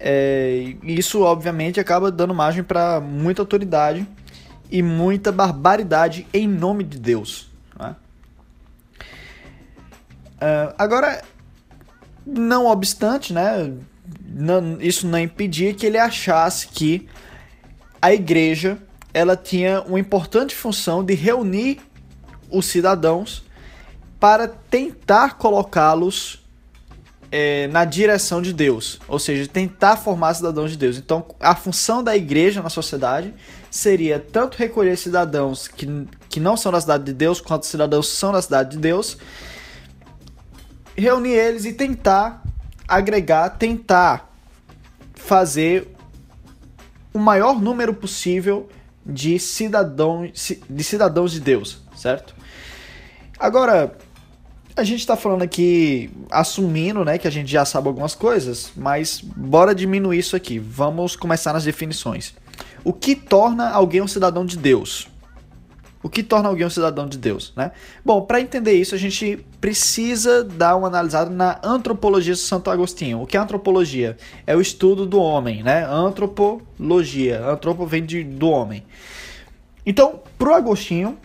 É, 0.00 0.76
isso, 0.82 1.20
obviamente, 1.20 1.78
acaba 1.78 2.10
dando 2.10 2.32
margem 2.32 2.64
para 2.64 3.00
muita 3.00 3.42
autoridade 3.42 4.08
e 4.70 4.80
muita 4.82 5.30
barbaridade 5.30 6.26
em 6.32 6.48
nome 6.48 6.84
de 6.84 6.98
Deus. 6.98 7.47
Uh, 10.38 10.74
agora, 10.78 11.22
não 12.24 12.66
obstante, 12.66 13.32
né, 13.32 13.72
não, 14.24 14.80
isso 14.80 15.06
não 15.06 15.18
impedia 15.18 15.74
que 15.74 15.84
ele 15.84 15.98
achasse 15.98 16.68
que 16.68 17.08
a 18.00 18.12
igreja 18.12 18.78
ela 19.12 19.36
tinha 19.36 19.80
uma 19.82 19.98
importante 19.98 20.54
função 20.54 21.04
de 21.04 21.14
reunir 21.14 21.80
os 22.50 22.66
cidadãos 22.66 23.44
para 24.20 24.48
tentar 24.48 25.38
colocá-los 25.38 26.44
é, 27.30 27.68
na 27.68 27.84
direção 27.84 28.40
de 28.40 28.52
Deus, 28.52 28.98
ou 29.06 29.18
seja, 29.18 29.46
tentar 29.46 29.96
formar 29.96 30.34
cidadãos 30.34 30.70
de 30.70 30.76
Deus. 30.76 30.96
Então, 30.96 31.24
a 31.40 31.54
função 31.54 32.02
da 32.02 32.16
igreja 32.16 32.62
na 32.62 32.70
sociedade 32.70 33.34
seria 33.70 34.18
tanto 34.18 34.56
recolher 34.56 34.96
cidadãos 34.96 35.68
que, 35.68 36.06
que 36.28 36.40
não 36.40 36.56
são 36.56 36.72
da 36.72 36.80
cidade 36.80 37.04
de 37.04 37.12
Deus, 37.12 37.40
quanto 37.40 37.66
cidadãos 37.66 38.10
que 38.10 38.16
são 38.16 38.32
da 38.32 38.40
cidade 38.40 38.70
de 38.70 38.78
Deus, 38.78 39.18
reunir 40.98 41.32
eles 41.32 41.64
e 41.64 41.72
tentar 41.72 42.42
agregar, 42.86 43.50
tentar 43.50 44.32
fazer 45.14 45.88
o 47.12 47.18
maior 47.18 47.60
número 47.60 47.94
possível 47.94 48.68
de 49.04 49.38
cidadãos 49.38 50.54
de 50.68 50.84
cidadãos 50.84 51.32
de 51.32 51.40
Deus, 51.40 51.80
certo? 51.96 52.34
Agora, 53.38 53.96
a 54.76 54.84
gente 54.84 55.00
está 55.00 55.16
falando 55.16 55.42
aqui 55.42 56.10
assumindo, 56.30 57.04
né, 57.04 57.18
que 57.18 57.26
a 57.26 57.30
gente 57.30 57.50
já 57.50 57.64
sabe 57.64 57.88
algumas 57.88 58.14
coisas, 58.14 58.72
mas 58.76 59.20
bora 59.20 59.74
diminuir 59.74 60.18
isso 60.18 60.36
aqui. 60.36 60.58
Vamos 60.58 61.16
começar 61.16 61.52
nas 61.52 61.64
definições. 61.64 62.34
O 62.84 62.92
que 62.92 63.14
torna 63.14 63.70
alguém 63.70 64.02
um 64.02 64.08
cidadão 64.08 64.44
de 64.44 64.56
Deus? 64.56 65.08
O 66.02 66.08
que 66.08 66.22
torna 66.22 66.48
alguém 66.48 66.64
um 66.64 66.70
cidadão 66.70 67.08
de 67.08 67.18
Deus, 67.18 67.52
né? 67.56 67.72
Bom, 68.04 68.22
para 68.22 68.40
entender 68.40 68.72
isso, 68.72 68.94
a 68.94 68.98
gente 68.98 69.44
precisa 69.60 70.44
dar 70.44 70.76
uma 70.76 70.86
analisada 70.86 71.28
na 71.28 71.58
antropologia 71.62 72.34
de 72.34 72.40
Santo 72.40 72.70
Agostinho. 72.70 73.20
O 73.20 73.26
que 73.26 73.36
é 73.36 73.40
antropologia? 73.40 74.16
É 74.46 74.54
o 74.54 74.60
estudo 74.60 75.04
do 75.04 75.20
homem, 75.20 75.62
né? 75.62 75.84
Antropologia. 75.84 77.44
Antropo 77.44 77.84
vem 77.84 78.04
de, 78.04 78.22
do 78.22 78.48
homem. 78.48 78.84
Então, 79.84 80.20
pro 80.38 80.54
Agostinho, 80.54 81.18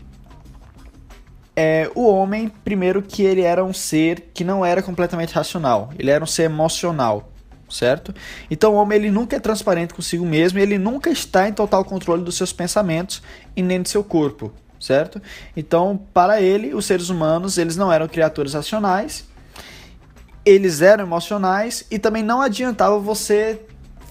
é, 1.56 1.92
o 1.94 2.08
homem, 2.08 2.52
primeiro 2.64 3.04
que 3.04 3.22
ele 3.22 3.42
era 3.42 3.64
um 3.64 3.74
ser 3.74 4.32
que 4.34 4.44
não 4.44 4.66
era 4.66 4.82
completamente 4.82 5.34
racional. 5.34 5.92
Ele 6.00 6.10
era 6.10 6.24
um 6.24 6.28
ser 6.28 6.44
emocional, 6.44 7.32
certo? 7.70 8.12
Então 8.50 8.74
o 8.74 8.78
homem 8.78 8.98
ele 8.98 9.12
nunca 9.12 9.36
é 9.36 9.40
transparente 9.40 9.94
consigo 9.94 10.26
mesmo, 10.26 10.58
ele 10.58 10.80
nunca 10.80 11.12
está 11.12 11.48
em 11.48 11.54
total 11.54 11.86
controle 11.86 12.24
dos 12.24 12.36
seus 12.36 12.52
pensamentos 12.52 13.22
e 13.56 13.62
nem 13.62 13.80
do 13.80 13.88
seu 13.88 14.04
corpo 14.04 14.52
certo? 14.84 15.22
Então, 15.56 16.00
para 16.14 16.42
ele, 16.42 16.74
os 16.74 16.86
seres 16.86 17.10
humanos, 17.10 17.58
eles 17.58 17.78
não 17.78 17.92
eram 17.92 18.08
criaturas 18.08 18.54
racionais, 18.54 19.26
eles 20.46 20.82
eram 20.82 21.06
emocionais 21.06 21.86
e 21.90 21.98
também 21.98 22.22
não 22.22 22.42
adiantava 22.42 23.00
você 23.00 23.62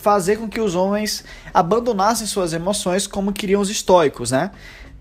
fazer 0.01 0.37
com 0.37 0.49
que 0.49 0.61
os 0.61 0.75
homens 0.75 1.25
abandonassem 1.53 2.27
suas 2.27 2.55
emoções 2.55 3.07
como 3.07 3.33
queriam 3.33 3.61
os 3.61 3.69
estoicos, 3.69 4.31
né? 4.31 4.51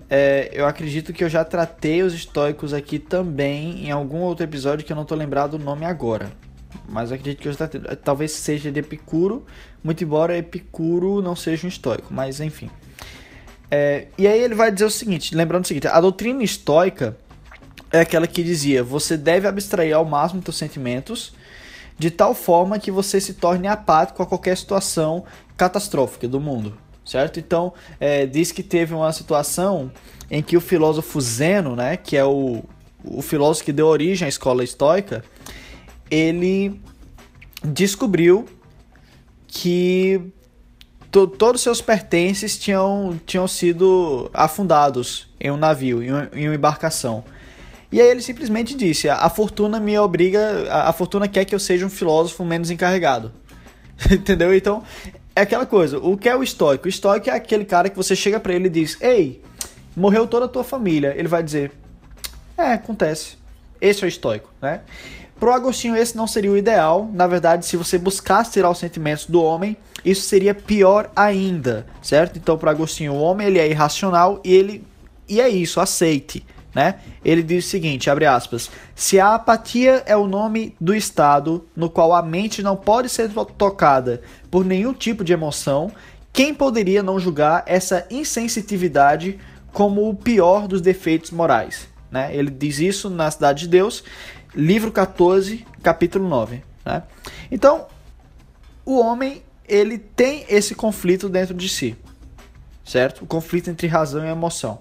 É, 0.10 0.52
eu 0.52 0.68
acredito 0.68 1.14
que 1.14 1.24
eu 1.24 1.30
já 1.30 1.46
tratei 1.46 2.04
os 2.04 2.14
estoicos 2.14 2.74
aqui 2.74 3.00
também 3.00 3.86
em 3.86 3.92
algum 3.92 4.20
outro 4.20 4.44
episódio 4.44 4.86
que 4.86 4.92
eu 4.92 4.96
não 4.96 5.04
estou 5.04 5.18
lembrado 5.18 5.54
o 5.54 5.58
nome 5.58 5.86
agora. 5.86 6.30
Mas 6.88 7.14
acredito 7.14 7.42
que 7.42 7.48
eu 7.48 7.54
já 7.54 7.66
tratei. 7.66 7.96
Talvez 7.96 8.34
seja 8.34 8.70
de 8.70 8.82
Epicuro, 8.82 9.46
muito 9.82 10.04
embora 10.04 10.38
Epicuro 10.38 11.22
não 11.22 11.34
seja 11.34 11.66
um 11.66 11.70
estoico, 11.70 12.14
mas 12.14 12.42
enfim. 12.42 12.70
É, 13.74 14.08
e 14.18 14.28
aí 14.28 14.42
ele 14.42 14.54
vai 14.54 14.70
dizer 14.70 14.84
o 14.84 14.90
seguinte, 14.90 15.34
lembrando 15.34 15.64
o 15.64 15.68
seguinte, 15.68 15.88
a 15.88 16.02
doutrina 16.02 16.44
estoica 16.44 17.18
é 17.90 18.02
aquela 18.02 18.28
que 18.28 18.44
dizia, 18.44 18.84
você 18.84 19.16
deve 19.16 19.48
abstrair 19.48 19.96
ao 19.96 20.04
máximo 20.04 20.42
seus 20.44 20.58
sentimentos, 20.58 21.34
de 21.98 22.12
tal 22.12 22.34
forma 22.34 22.78
que 22.78 22.92
você 22.92 23.22
se 23.22 23.34
torne 23.34 23.68
apático 23.68 24.22
a 24.22 24.26
qualquer 24.26 24.58
situação 24.58 25.24
catastrófica 25.56 26.28
do 26.28 26.40
mundo, 26.40 26.78
certo? 27.06 27.40
Então, 27.40 27.74
é, 27.98 28.26
diz 28.26 28.52
que 28.52 28.62
teve 28.62 28.94
uma 28.94 29.12
situação 29.14 29.90
em 30.30 30.42
que 30.42 30.58
o 30.58 30.62
filósofo 30.62 31.22
Zeno, 31.22 31.76
né, 31.76 31.96
que 31.96 32.18
é 32.18 32.26
o, 32.26 32.64
o 33.06 33.22
filósofo 33.22 33.66
que 33.66 33.72
deu 33.72 33.88
origem 33.88 34.26
à 34.26 34.30
escola 34.30 34.64
estoica, 34.64 35.24
ele 36.10 36.82
descobriu 37.64 38.46
que 39.48 40.22
to, 41.12 41.28
todos 41.28 41.60
os 41.60 41.64
seus 41.64 41.82
pertences 41.82 42.58
tinham, 42.58 43.20
tinham 43.26 43.48
sido 43.48 44.32
afundados 44.34 45.28
em 45.40 45.52
um 45.52 45.58
navio, 45.58 46.02
em, 46.02 46.12
um, 46.12 46.28
em 46.34 46.48
uma 46.48 46.56
embarcação. 46.56 47.24
E 47.92 48.00
aí 48.00 48.08
ele 48.08 48.22
simplesmente 48.22 48.74
disse: 48.74 49.10
a, 49.10 49.18
a 49.18 49.30
fortuna 49.30 49.80
me 49.80 49.98
obriga, 50.00 50.68
a, 50.70 50.90
a, 50.90 50.94
fortuna 50.94 51.28
quer 51.28 51.44
que 51.44 51.54
eu 51.54 51.60
seja 51.60 51.86
um 51.86 51.90
filósofo 51.90 52.46
menos 52.46 52.72
encarregado. 52.72 53.32
Entendeu? 54.10 54.56
Então, 54.56 54.82
é 55.36 55.42
aquela 55.42 55.66
coisa. 55.66 56.00
O 56.00 56.18
que 56.18 56.30
é 56.30 56.36
o 56.36 56.42
estoico? 56.42 56.86
O 56.86 56.90
estoico 56.90 57.30
é 57.30 57.34
aquele 57.34 57.66
cara 57.66 57.90
que 57.90 57.98
você 57.98 58.16
chega 58.16 58.40
para 58.40 58.54
ele 58.54 58.68
e 58.68 58.70
diz: 58.70 58.98
Ei, 59.02 59.42
morreu 59.96 60.26
toda 60.26 60.46
a 60.46 60.50
tua 60.50 60.64
família. 60.64 61.14
Ele 61.18 61.28
vai 61.28 61.44
dizer: 61.44 61.74
É, 62.58 62.74
acontece. 62.74 63.41
Esse 63.82 64.04
é 64.04 64.06
o 64.06 64.08
estoico, 64.08 64.50
né? 64.62 64.82
Pro 65.40 65.52
Agostinho, 65.52 65.96
esse 65.96 66.16
não 66.16 66.28
seria 66.28 66.52
o 66.52 66.58
ideal. 66.58 67.10
Na 67.12 67.26
verdade, 67.26 67.66
se 67.66 67.76
você 67.76 67.98
buscasse 67.98 68.52
tirar 68.52 68.70
os 68.70 68.78
sentimentos 68.78 69.26
do 69.26 69.42
homem, 69.42 69.76
isso 70.06 70.22
seria 70.22 70.54
pior 70.54 71.10
ainda, 71.16 71.88
certo? 72.00 72.38
Então, 72.38 72.60
para 72.60 72.70
Agostinho, 72.70 73.14
o 73.14 73.20
homem 73.20 73.48
ele 73.48 73.58
é 73.58 73.68
irracional 73.68 74.40
e 74.44 74.54
ele 74.54 74.86
e 75.28 75.42
é 75.42 75.50
isso, 75.50 75.80
aceite, 75.80 76.46
né? 76.76 77.00
Ele 77.26 77.42
diz 77.42 77.66
o 77.66 77.70
seguinte, 77.70 78.08
abre 78.08 78.26
aspas: 78.28 78.70
"Se 78.94 79.20
a 79.20 79.34
apatia 79.34 80.04
é 80.06 80.16
o 80.16 80.28
nome 80.28 80.76
do 80.80 80.94
estado 80.94 81.66
no 81.76 81.90
qual 81.90 82.14
a 82.14 82.22
mente 82.22 82.62
não 82.62 82.76
pode 82.76 83.10
ser 83.10 83.32
tocada 83.58 84.22
por 84.52 84.64
nenhum 84.64 84.94
tipo 84.94 85.24
de 85.24 85.34
emoção, 85.34 85.92
quem 86.32 86.54
poderia 86.54 87.02
não 87.02 87.20
julgar 87.20 87.64
essa 87.66 88.06
insensitividade 88.12 89.40
como 89.74 90.08
o 90.08 90.14
pior 90.14 90.68
dos 90.68 90.82
defeitos 90.82 91.32
morais?" 91.32 91.91
Né? 92.12 92.36
Ele 92.36 92.52
diz 92.52 92.80
isso 92.80 93.10
na 93.10 93.32
Cidade 93.32 93.62
de 93.62 93.70
Deus, 93.70 94.04
livro 94.54 94.92
14, 94.92 95.66
capítulo 95.82 96.28
9. 96.28 96.62
Né? 96.86 97.04
Então, 97.50 97.88
o 98.86 99.00
homem 99.00 99.42
ele 99.68 99.98
tem 99.98 100.46
esse 100.50 100.76
conflito 100.76 101.30
dentro 101.30 101.54
de 101.54 101.70
si, 101.70 101.96
certo? 102.84 103.24
O 103.24 103.28
conflito 103.28 103.70
entre 103.70 103.88
razão 103.88 104.26
e 104.26 104.30
emoção. 104.30 104.80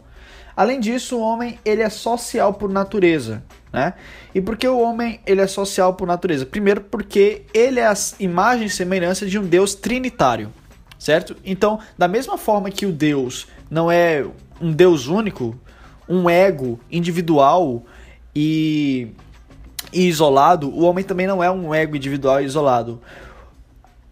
Além 0.56 0.80
disso, 0.80 1.16
o 1.16 1.20
homem 1.20 1.58
ele 1.64 1.80
é 1.80 1.88
social 1.88 2.52
por 2.54 2.68
natureza, 2.68 3.42
né? 3.72 3.94
E 4.34 4.40
por 4.40 4.56
que 4.56 4.66
o 4.66 4.80
homem 4.80 5.20
ele 5.25 5.40
é 5.40 5.46
social 5.46 5.94
por 5.94 6.08
natureza? 6.08 6.44
Primeiro, 6.44 6.80
porque 6.80 7.42
ele 7.54 7.78
é 7.78 7.87
a 7.87 7.94
imagem 8.18 8.66
e 8.66 8.70
semelhança 8.70 9.26
de 9.26 9.38
um 9.38 9.46
Deus 9.46 9.75
trinitário, 9.75 10.52
certo? 10.99 11.37
Então, 11.44 11.78
da 11.96 12.08
mesma 12.08 12.37
forma 12.37 12.70
que 12.70 12.84
o 12.84 12.92
Deus 12.92 13.46
não 13.70 13.90
é 13.90 14.26
um 14.60 14.72
Deus 14.72 15.06
único, 15.06 15.56
um 16.11 16.29
ego 16.29 16.79
individual 16.90 17.83
e, 18.35 19.12
e 19.93 20.09
isolado, 20.09 20.69
o 20.69 20.83
homem 20.83 21.05
também 21.05 21.26
não 21.26 21.43
é 21.43 21.50
um 21.50 21.75
ego 21.75 21.97
individual 21.97 22.43
e 22.43 22.45
isolado 22.45 23.00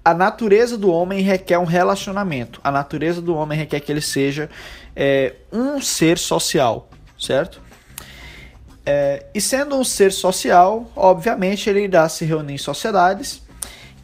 a 0.09 0.15
natureza 0.15 0.79
do 0.79 0.91
homem 0.91 1.21
requer 1.21 1.59
um 1.59 1.67
relacionamento. 1.67 2.59
A 2.65 2.71
natureza 2.71 3.21
do 3.21 3.35
homem 3.35 3.59
requer 3.59 3.81
que 3.81 3.93
ele 3.93 4.01
seja 4.01 4.49
é, 4.97 5.35
um 5.53 5.83
ser 5.83 6.17
social, 6.17 6.89
certo? 7.19 7.61
É, 8.87 9.27
e 9.35 9.41
sendo 9.41 9.77
um 9.77 9.85
ser 9.85 10.11
social, 10.11 10.91
obviamente 10.97 11.69
ele 11.69 11.83
irá 11.83 12.09
se 12.09 12.25
reunir 12.25 12.55
em 12.55 12.59
sociedades. 12.59 13.43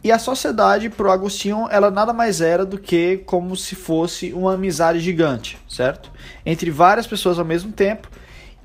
E 0.05 0.11
a 0.11 0.19
sociedade, 0.19 0.87
para 0.87 1.07
o 1.07 1.11
Agostinho, 1.11 1.67
ela 1.71 1.89
nada 1.89 2.13
mais 2.13 2.39
era 2.39 2.63
do 2.63 2.77
que 2.77 3.23
como 3.25 3.57
se 3.57 3.73
fosse 3.73 4.31
uma 4.33 4.53
amizade 4.53 4.99
gigante, 4.99 5.57
certo? 5.67 6.11
Entre 6.45 6.69
várias 6.69 7.07
pessoas 7.07 7.39
ao 7.39 7.43
mesmo 7.43 7.71
tempo 7.71 8.07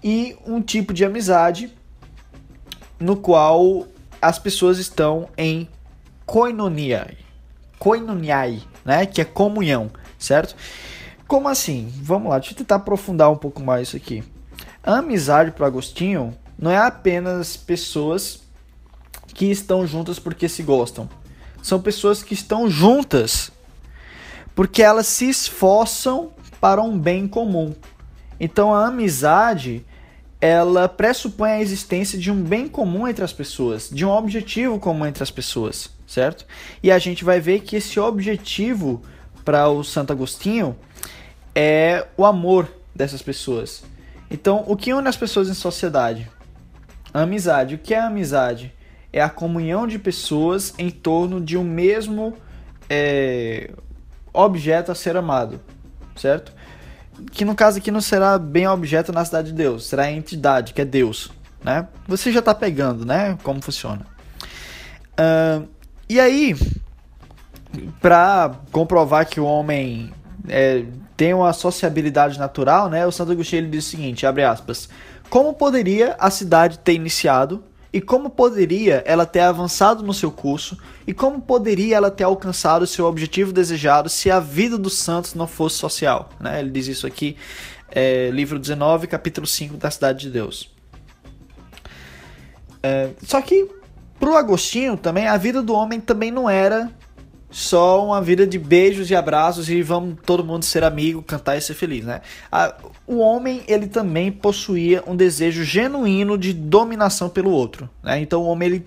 e 0.04 0.36
um 0.44 0.60
tipo 0.60 0.92
de 0.92 1.02
amizade 1.02 1.72
no 2.98 3.16
qual 3.16 3.86
as 4.20 4.38
pessoas 4.38 4.76
estão 4.76 5.30
em 5.34 5.66
koinonia, 6.26 7.16
koinoniai, 7.78 8.62
né? 8.84 9.06
Que 9.06 9.22
é 9.22 9.24
comunhão, 9.24 9.90
certo? 10.18 10.54
Como 11.26 11.48
assim? 11.48 11.90
Vamos 12.02 12.28
lá, 12.28 12.38
deixa 12.38 12.52
eu 12.52 12.58
tentar 12.58 12.74
aprofundar 12.74 13.30
um 13.30 13.36
pouco 13.38 13.62
mais 13.62 13.88
isso 13.88 13.96
aqui. 13.96 14.22
A 14.82 14.98
amizade 14.98 15.52
para 15.52 15.68
Agostinho 15.68 16.36
não 16.58 16.70
é 16.70 16.76
apenas 16.76 17.56
pessoas 17.56 18.42
que 19.32 19.46
estão 19.46 19.86
juntas 19.86 20.18
porque 20.18 20.46
se 20.46 20.62
gostam. 20.62 21.08
São 21.62 21.80
pessoas 21.80 22.22
que 22.22 22.34
estão 22.34 22.68
juntas 22.68 23.52
porque 24.54 24.82
elas 24.82 25.06
se 25.06 25.28
esforçam 25.28 26.32
para 26.60 26.82
um 26.82 26.98
bem 26.98 27.26
comum. 27.26 27.74
Então 28.38 28.74
a 28.74 28.86
amizade 28.86 29.84
ela 30.40 30.88
pressupõe 30.88 31.50
a 31.50 31.60
existência 31.60 32.18
de 32.18 32.30
um 32.30 32.42
bem 32.42 32.66
comum 32.66 33.06
entre 33.06 33.22
as 33.22 33.32
pessoas, 33.32 33.90
de 33.90 34.06
um 34.06 34.10
objetivo 34.10 34.78
comum 34.78 35.06
entre 35.06 35.22
as 35.22 35.30
pessoas, 35.30 35.90
certo? 36.06 36.46
E 36.82 36.90
a 36.90 36.98
gente 36.98 37.24
vai 37.24 37.40
ver 37.40 37.60
que 37.60 37.76
esse 37.76 38.00
objetivo 38.00 39.02
para 39.44 39.68
o 39.68 39.84
Santo 39.84 40.12
Agostinho 40.12 40.76
é 41.54 42.06
o 42.16 42.24
amor 42.24 42.68
dessas 42.94 43.20
pessoas. 43.20 43.82
Então, 44.30 44.64
o 44.66 44.76
que 44.76 44.94
une 44.94 45.08
as 45.08 45.16
pessoas 45.16 45.48
em 45.48 45.54
sociedade? 45.54 46.30
A 47.12 47.22
amizade. 47.22 47.74
O 47.74 47.78
que 47.78 47.92
é 47.92 48.00
amizade? 48.00 48.72
É 49.12 49.20
a 49.20 49.28
comunhão 49.28 49.86
de 49.86 49.98
pessoas 49.98 50.74
em 50.78 50.90
torno 50.90 51.40
de 51.40 51.56
um 51.56 51.64
mesmo 51.64 52.36
é, 52.88 53.70
objeto 54.32 54.92
a 54.92 54.94
ser 54.94 55.16
amado, 55.16 55.60
certo? 56.16 56.52
que 57.30 57.44
no 57.44 57.54
caso 57.54 57.78
aqui 57.78 57.90
não 57.90 58.00
será 58.00 58.38
bem 58.38 58.66
objeto 58.66 59.12
na 59.12 59.24
cidade 59.24 59.48
de 59.48 59.54
Deus, 59.54 59.86
será 59.86 60.04
a 60.04 60.12
entidade, 60.12 60.72
que 60.72 60.80
é 60.80 60.84
Deus. 60.84 61.30
Né? 61.62 61.86
Você 62.08 62.32
já 62.32 62.38
está 62.38 62.54
pegando 62.54 63.04
né, 63.04 63.36
como 63.42 63.60
funciona. 63.60 64.06
Uh, 65.12 65.68
e 66.08 66.18
aí, 66.18 66.56
para 68.00 68.52
comprovar 68.72 69.26
que 69.26 69.38
o 69.38 69.44
homem 69.44 70.12
é, 70.48 70.84
tem 71.16 71.34
uma 71.34 71.52
sociabilidade 71.52 72.38
natural, 72.38 72.88
né, 72.88 73.06
o 73.06 73.12
Santo 73.12 73.32
Agostinho 73.32 73.60
ele 73.60 73.68
diz 73.68 73.86
o 73.86 73.90
seguinte, 73.90 74.26
abre 74.26 74.42
aspas, 74.42 74.88
como 75.28 75.52
poderia 75.52 76.16
a 76.18 76.30
cidade 76.30 76.78
ter 76.78 76.94
iniciado 76.94 77.62
e 77.92 78.00
como 78.00 78.30
poderia 78.30 79.02
ela 79.04 79.26
ter 79.26 79.40
avançado 79.40 80.02
no 80.02 80.14
seu 80.14 80.30
curso? 80.30 80.78
E 81.06 81.12
como 81.12 81.40
poderia 81.40 81.96
ela 81.96 82.10
ter 82.10 82.24
alcançado 82.24 82.82
o 82.82 82.86
seu 82.86 83.04
objetivo 83.04 83.52
desejado 83.52 84.08
se 84.08 84.30
a 84.30 84.38
vida 84.38 84.78
dos 84.78 84.98
santos 84.98 85.34
não 85.34 85.46
fosse 85.46 85.76
social? 85.76 86.30
Né? 86.38 86.60
Ele 86.60 86.70
diz 86.70 86.86
isso 86.86 87.06
aqui, 87.06 87.36
é, 87.90 88.30
livro 88.30 88.58
19, 88.58 89.08
capítulo 89.08 89.46
5 89.46 89.76
da 89.76 89.90
Cidade 89.90 90.20
de 90.20 90.30
Deus. 90.30 90.70
É, 92.82 93.10
só 93.24 93.42
que, 93.42 93.68
para 94.20 94.30
o 94.30 94.36
Agostinho 94.36 94.96
também, 94.96 95.26
a 95.26 95.36
vida 95.36 95.60
do 95.60 95.74
homem 95.74 96.00
também 96.00 96.30
não 96.30 96.48
era 96.48 96.90
só 97.50 98.04
uma 98.04 98.22
vida 98.22 98.46
de 98.46 98.58
beijos 98.58 99.10
e 99.10 99.14
abraços 99.14 99.68
e 99.68 99.82
vamos 99.82 100.16
todo 100.24 100.44
mundo 100.44 100.64
ser 100.64 100.84
amigo, 100.84 101.22
cantar 101.22 101.56
e 101.56 101.60
ser 101.60 101.74
feliz, 101.74 102.04
né? 102.04 102.20
o 103.06 103.18
homem 103.18 103.62
ele 103.66 103.88
também 103.88 104.30
possuía 104.30 105.02
um 105.06 105.16
desejo 105.16 105.64
genuíno 105.64 106.38
de 106.38 106.52
dominação 106.52 107.28
pelo 107.28 107.50
outro, 107.50 107.90
né? 108.02 108.20
Então 108.20 108.42
o 108.42 108.46
homem 108.46 108.68
ele 108.68 108.84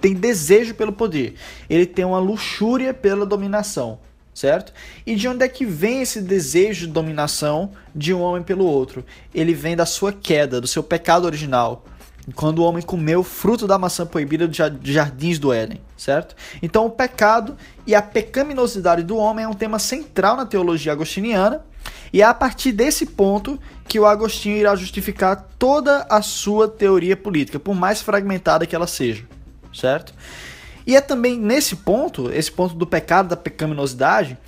tem 0.00 0.14
desejo 0.14 0.74
pelo 0.74 0.92
poder, 0.92 1.34
ele 1.68 1.86
tem 1.86 2.04
uma 2.04 2.20
luxúria 2.20 2.94
pela 2.94 3.26
dominação, 3.26 3.98
certo? 4.32 4.72
E 5.04 5.16
de 5.16 5.26
onde 5.26 5.44
é 5.44 5.48
que 5.48 5.64
vem 5.64 6.02
esse 6.02 6.20
desejo 6.20 6.86
de 6.86 6.92
dominação 6.92 7.72
de 7.94 8.14
um 8.14 8.20
homem 8.20 8.42
pelo 8.42 8.64
outro? 8.64 9.04
Ele 9.34 9.54
vem 9.54 9.74
da 9.74 9.86
sua 9.86 10.12
queda, 10.12 10.60
do 10.60 10.68
seu 10.68 10.82
pecado 10.82 11.24
original, 11.24 11.84
quando 12.34 12.60
o 12.60 12.64
homem 12.64 12.82
comeu 12.82 13.20
o 13.20 13.24
fruto 13.24 13.66
da 13.66 13.78
maçã 13.78 14.06
proibida 14.06 14.48
dos 14.48 14.56
jardins 14.82 15.38
do 15.38 15.52
Éden, 15.52 15.80
certo? 15.96 16.34
Então 16.62 16.86
o 16.86 16.90
pecado 16.90 17.56
e 17.86 17.94
a 17.94 18.00
pecaminosidade 18.00 19.02
do 19.02 19.16
homem 19.16 19.44
é 19.44 19.48
um 19.48 19.54
tema 19.54 19.78
central 19.78 20.36
na 20.36 20.46
teologia 20.46 20.92
agostiniana, 20.92 21.64
e 22.12 22.22
é 22.22 22.24
a 22.24 22.32
partir 22.32 22.72
desse 22.72 23.04
ponto 23.06 23.60
que 23.86 23.98
o 23.98 24.06
Agostinho 24.06 24.56
irá 24.56 24.74
justificar 24.74 25.48
toda 25.58 26.06
a 26.08 26.22
sua 26.22 26.68
teoria 26.68 27.16
política, 27.16 27.58
por 27.58 27.74
mais 27.74 28.00
fragmentada 28.00 28.66
que 28.66 28.74
ela 28.74 28.86
seja, 28.86 29.24
certo? 29.72 30.14
E 30.86 30.96
é 30.96 31.00
também 31.00 31.38
nesse 31.38 31.76
ponto, 31.76 32.30
esse 32.30 32.52
ponto 32.52 32.74
do 32.74 32.86
pecado, 32.86 33.28
da 33.28 33.36
pecaminosidade, 33.36 34.38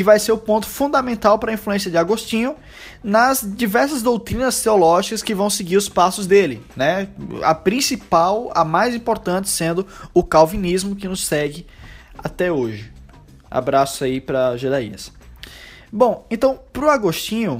que 0.00 0.04
vai 0.04 0.18
ser 0.18 0.32
o 0.32 0.38
ponto 0.38 0.66
fundamental 0.66 1.38
para 1.38 1.50
a 1.50 1.54
influência 1.54 1.90
de 1.90 1.98
Agostinho 1.98 2.56
nas 3.04 3.46
diversas 3.46 4.00
doutrinas 4.00 4.62
teológicas 4.62 5.22
que 5.22 5.34
vão 5.34 5.50
seguir 5.50 5.76
os 5.76 5.90
passos 5.90 6.26
dele, 6.26 6.64
né? 6.74 7.10
A 7.42 7.54
principal, 7.54 8.50
a 8.54 8.64
mais 8.64 8.94
importante 8.94 9.50
sendo 9.50 9.86
o 10.14 10.24
calvinismo 10.24 10.96
que 10.96 11.06
nos 11.06 11.26
segue 11.26 11.66
até 12.16 12.50
hoje. 12.50 12.90
Abraço 13.50 14.02
aí 14.02 14.22
para 14.22 14.56
Jedaías. 14.56 15.12
Bom, 15.92 16.26
então, 16.30 16.58
para 16.72 16.86
o 16.86 16.88
Agostinho, 16.88 17.58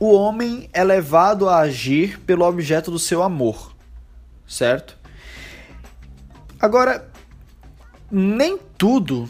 o 0.00 0.14
homem 0.14 0.70
é 0.72 0.82
levado 0.82 1.50
a 1.50 1.58
agir 1.58 2.18
pelo 2.20 2.46
objeto 2.46 2.90
do 2.90 2.98
seu 2.98 3.22
amor, 3.22 3.76
certo? 4.48 4.96
Agora, 6.58 7.10
nem 8.10 8.56
tudo 8.78 9.28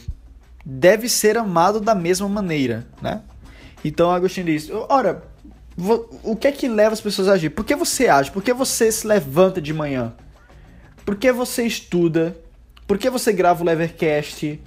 deve 0.69 1.09
ser 1.09 1.39
amado 1.39 1.79
da 1.79 1.95
mesma 1.95 2.29
maneira, 2.29 2.85
né? 3.01 3.23
Então 3.85 4.11
Agostinho 4.11 4.47
diz: 4.47 4.69
ora, 4.89 5.23
o 6.25 6.35
que 6.35 6.49
é 6.49 6.53
que 6.53 6.67
leva 6.67 6.93
as 6.93 7.01
pessoas 7.01 7.29
a 7.29 7.35
agir? 7.35 7.51
Por 7.51 7.65
que 7.65 7.77
você 7.77 8.09
age? 8.09 8.33
Por 8.33 8.43
que 8.43 8.53
você 8.53 8.91
se 8.91 9.07
levanta 9.07 9.61
de 9.61 9.73
manhã? 9.73 10.13
Por 11.05 11.15
que 11.15 11.31
você 11.31 11.65
estuda? 11.65 12.37
Por 12.85 12.99
que 12.99 13.09
você 13.09 13.33
grava 13.33 13.63
o 13.63 13.67
Levercast? 13.67 14.61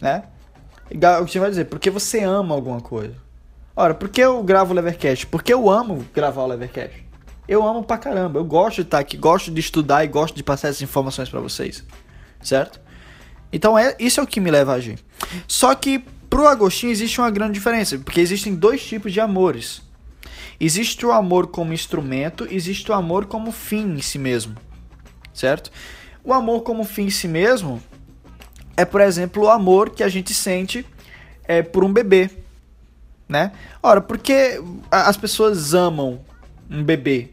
Né? 0.00 0.22
Agostinho 1.02 1.42
vai 1.42 1.50
dizer: 1.50 1.64
porque 1.64 1.90
você 1.90 2.20
ama 2.22 2.54
alguma 2.54 2.80
coisa. 2.80 3.16
Ora, 3.74 3.94
por 3.94 4.08
que 4.08 4.20
eu 4.20 4.40
gravo 4.44 4.72
o 4.72 4.76
Levercast? 4.76 5.26
Porque 5.26 5.52
eu 5.52 5.68
amo 5.68 6.04
gravar 6.14 6.42
o 6.42 6.46
Levercast. 6.46 7.04
Eu 7.48 7.66
amo 7.66 7.82
pra 7.82 7.98
caramba. 7.98 8.38
Eu 8.38 8.44
gosto 8.44 8.76
de 8.76 8.82
estar 8.82 9.00
aqui, 9.00 9.16
gosto 9.16 9.50
de 9.50 9.58
estudar 9.58 10.04
e 10.04 10.08
gosto 10.08 10.36
de 10.36 10.42
passar 10.44 10.68
essas 10.68 10.82
informações 10.82 11.28
para 11.28 11.40
vocês. 11.40 11.84
Certo? 12.40 12.80
Então 13.52 13.78
é 13.78 13.96
isso 13.98 14.20
é 14.20 14.22
o 14.22 14.26
que 14.26 14.40
me 14.40 14.50
leva 14.50 14.72
a 14.72 14.76
agir. 14.76 14.98
Só 15.46 15.74
que 15.74 15.98
pro 16.28 16.46
Agostinho 16.46 16.92
existe 16.92 17.20
uma 17.20 17.30
grande 17.30 17.54
diferença, 17.54 17.98
porque 17.98 18.20
existem 18.20 18.54
dois 18.54 18.84
tipos 18.84 19.12
de 19.12 19.20
amores. 19.20 19.82
Existe 20.58 21.04
o 21.06 21.12
amor 21.12 21.48
como 21.48 21.72
instrumento, 21.72 22.46
existe 22.50 22.90
o 22.90 22.94
amor 22.94 23.26
como 23.26 23.50
fim 23.50 23.96
em 23.96 24.02
si 24.02 24.18
mesmo. 24.18 24.56
Certo? 25.32 25.70
O 26.22 26.32
amor 26.34 26.62
como 26.62 26.84
fim 26.84 27.04
em 27.04 27.10
si 27.10 27.26
mesmo 27.26 27.82
é, 28.76 28.84
por 28.84 29.00
exemplo, 29.00 29.44
o 29.44 29.50
amor 29.50 29.90
que 29.90 30.02
a 30.02 30.08
gente 30.08 30.32
sente 30.32 30.86
é, 31.44 31.62
por 31.62 31.84
um 31.84 31.92
bebê, 31.92 32.30
né? 33.28 33.52
Ora, 33.82 34.00
por 34.00 34.16
que 34.16 34.58
as 34.90 35.16
pessoas 35.16 35.74
amam 35.74 36.20
um 36.70 36.82
bebê? 36.82 37.30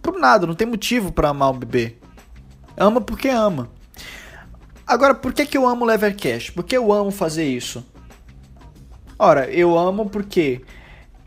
Por 0.00 0.18
nada, 0.18 0.46
não 0.46 0.54
tem 0.54 0.66
motivo 0.66 1.12
para 1.12 1.28
amar 1.28 1.50
um 1.50 1.58
bebê. 1.58 1.96
Ama 2.74 3.00
porque 3.00 3.28
ama. 3.28 3.68
Agora, 4.86 5.14
por 5.14 5.32
que, 5.32 5.46
que 5.46 5.56
eu 5.56 5.66
amo 5.66 5.84
Levercast? 5.84 6.52
Por 6.52 6.64
que 6.64 6.76
eu 6.76 6.92
amo 6.92 7.10
fazer 7.10 7.44
isso? 7.44 7.84
Ora, 9.18 9.48
eu 9.50 9.78
amo 9.78 10.08
porque 10.08 10.60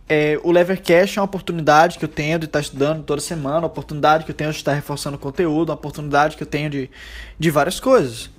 É, 0.07 0.39
o 0.43 0.51
Levercast 0.51 1.17
é 1.17 1.21
uma 1.21 1.25
oportunidade 1.25 1.97
que 1.97 2.05
eu 2.05 2.09
tenho 2.09 2.37
de 2.37 2.45
estar 2.45 2.59
estudando 2.59 3.03
toda 3.03 3.19
semana, 3.19 3.61
uma 3.61 3.67
oportunidade 3.67 4.23
que 4.23 4.29
eu 4.29 4.35
tenho 4.35 4.51
de 4.51 4.57
estar 4.57 4.73
reforçando 4.73 5.17
conteúdo, 5.17 5.69
uma 5.69 5.75
oportunidade 5.75 6.37
que 6.37 6.43
eu 6.43 6.47
tenho 6.47 6.69
de, 6.69 6.91
de 7.39 7.49
várias 7.49 7.79
coisas. 7.79 8.29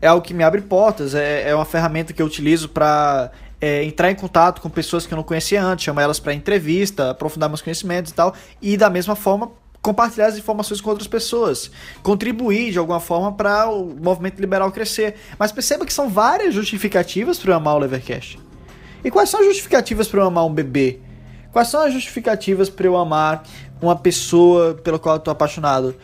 É 0.00 0.06
algo 0.06 0.24
que 0.24 0.32
me 0.32 0.42
abre 0.42 0.62
portas, 0.62 1.14
é, 1.14 1.50
é 1.50 1.54
uma 1.54 1.66
ferramenta 1.66 2.14
que 2.14 2.22
eu 2.22 2.26
utilizo 2.26 2.70
para 2.70 3.30
é, 3.60 3.84
entrar 3.84 4.10
em 4.10 4.14
contato 4.14 4.62
com 4.62 4.70
pessoas 4.70 5.06
que 5.06 5.12
eu 5.12 5.16
não 5.16 5.22
conhecia 5.22 5.62
antes, 5.62 5.84
chamar 5.84 6.00
elas 6.00 6.18
para 6.18 6.32
entrevista, 6.32 7.10
aprofundar 7.10 7.50
meus 7.50 7.60
conhecimentos 7.60 8.12
e 8.12 8.14
tal, 8.14 8.34
e 8.62 8.74
da 8.78 8.88
mesma 8.88 9.14
forma 9.14 9.50
compartilhar 9.86 10.26
as 10.26 10.36
informações 10.36 10.80
com 10.80 10.90
outras 10.90 11.06
pessoas, 11.06 11.70
contribuir 12.02 12.72
de 12.72 12.78
alguma 12.78 12.98
forma 12.98 13.30
para 13.32 13.70
o 13.70 13.94
movimento 13.94 14.40
liberal 14.40 14.72
crescer. 14.72 15.14
Mas 15.38 15.52
perceba 15.52 15.86
que 15.86 15.92
são 15.92 16.08
várias 16.08 16.52
justificativas 16.52 17.38
para 17.38 17.52
eu 17.52 17.56
amar 17.56 17.76
o 17.76 17.78
Levercast. 17.78 18.36
E 19.04 19.12
quais 19.12 19.30
são 19.30 19.38
as 19.38 19.46
justificativas 19.46 20.08
para 20.08 20.20
eu 20.20 20.26
amar 20.26 20.44
um 20.44 20.52
bebê? 20.52 20.98
Quais 21.52 21.68
são 21.68 21.82
as 21.82 21.92
justificativas 21.92 22.68
para 22.68 22.84
eu 22.84 22.96
amar 22.96 23.44
uma 23.80 23.94
pessoa 23.94 24.74
pela 24.74 24.98
qual 24.98 25.14
eu 25.14 25.18
estou 25.18 25.30
apaixonado? 25.30 25.94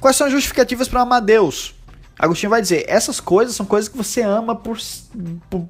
Quais 0.00 0.16
são 0.16 0.26
as 0.26 0.32
justificativas 0.32 0.88
para 0.88 1.02
amar 1.02 1.20
Deus? 1.20 1.72
Agostinho 2.18 2.50
vai 2.50 2.60
dizer: 2.60 2.84
essas 2.88 3.20
coisas 3.20 3.54
são 3.54 3.64
coisas 3.64 3.88
que 3.88 3.96
você 3.96 4.22
ama 4.22 4.56
por, 4.56 4.76
por 5.48 5.68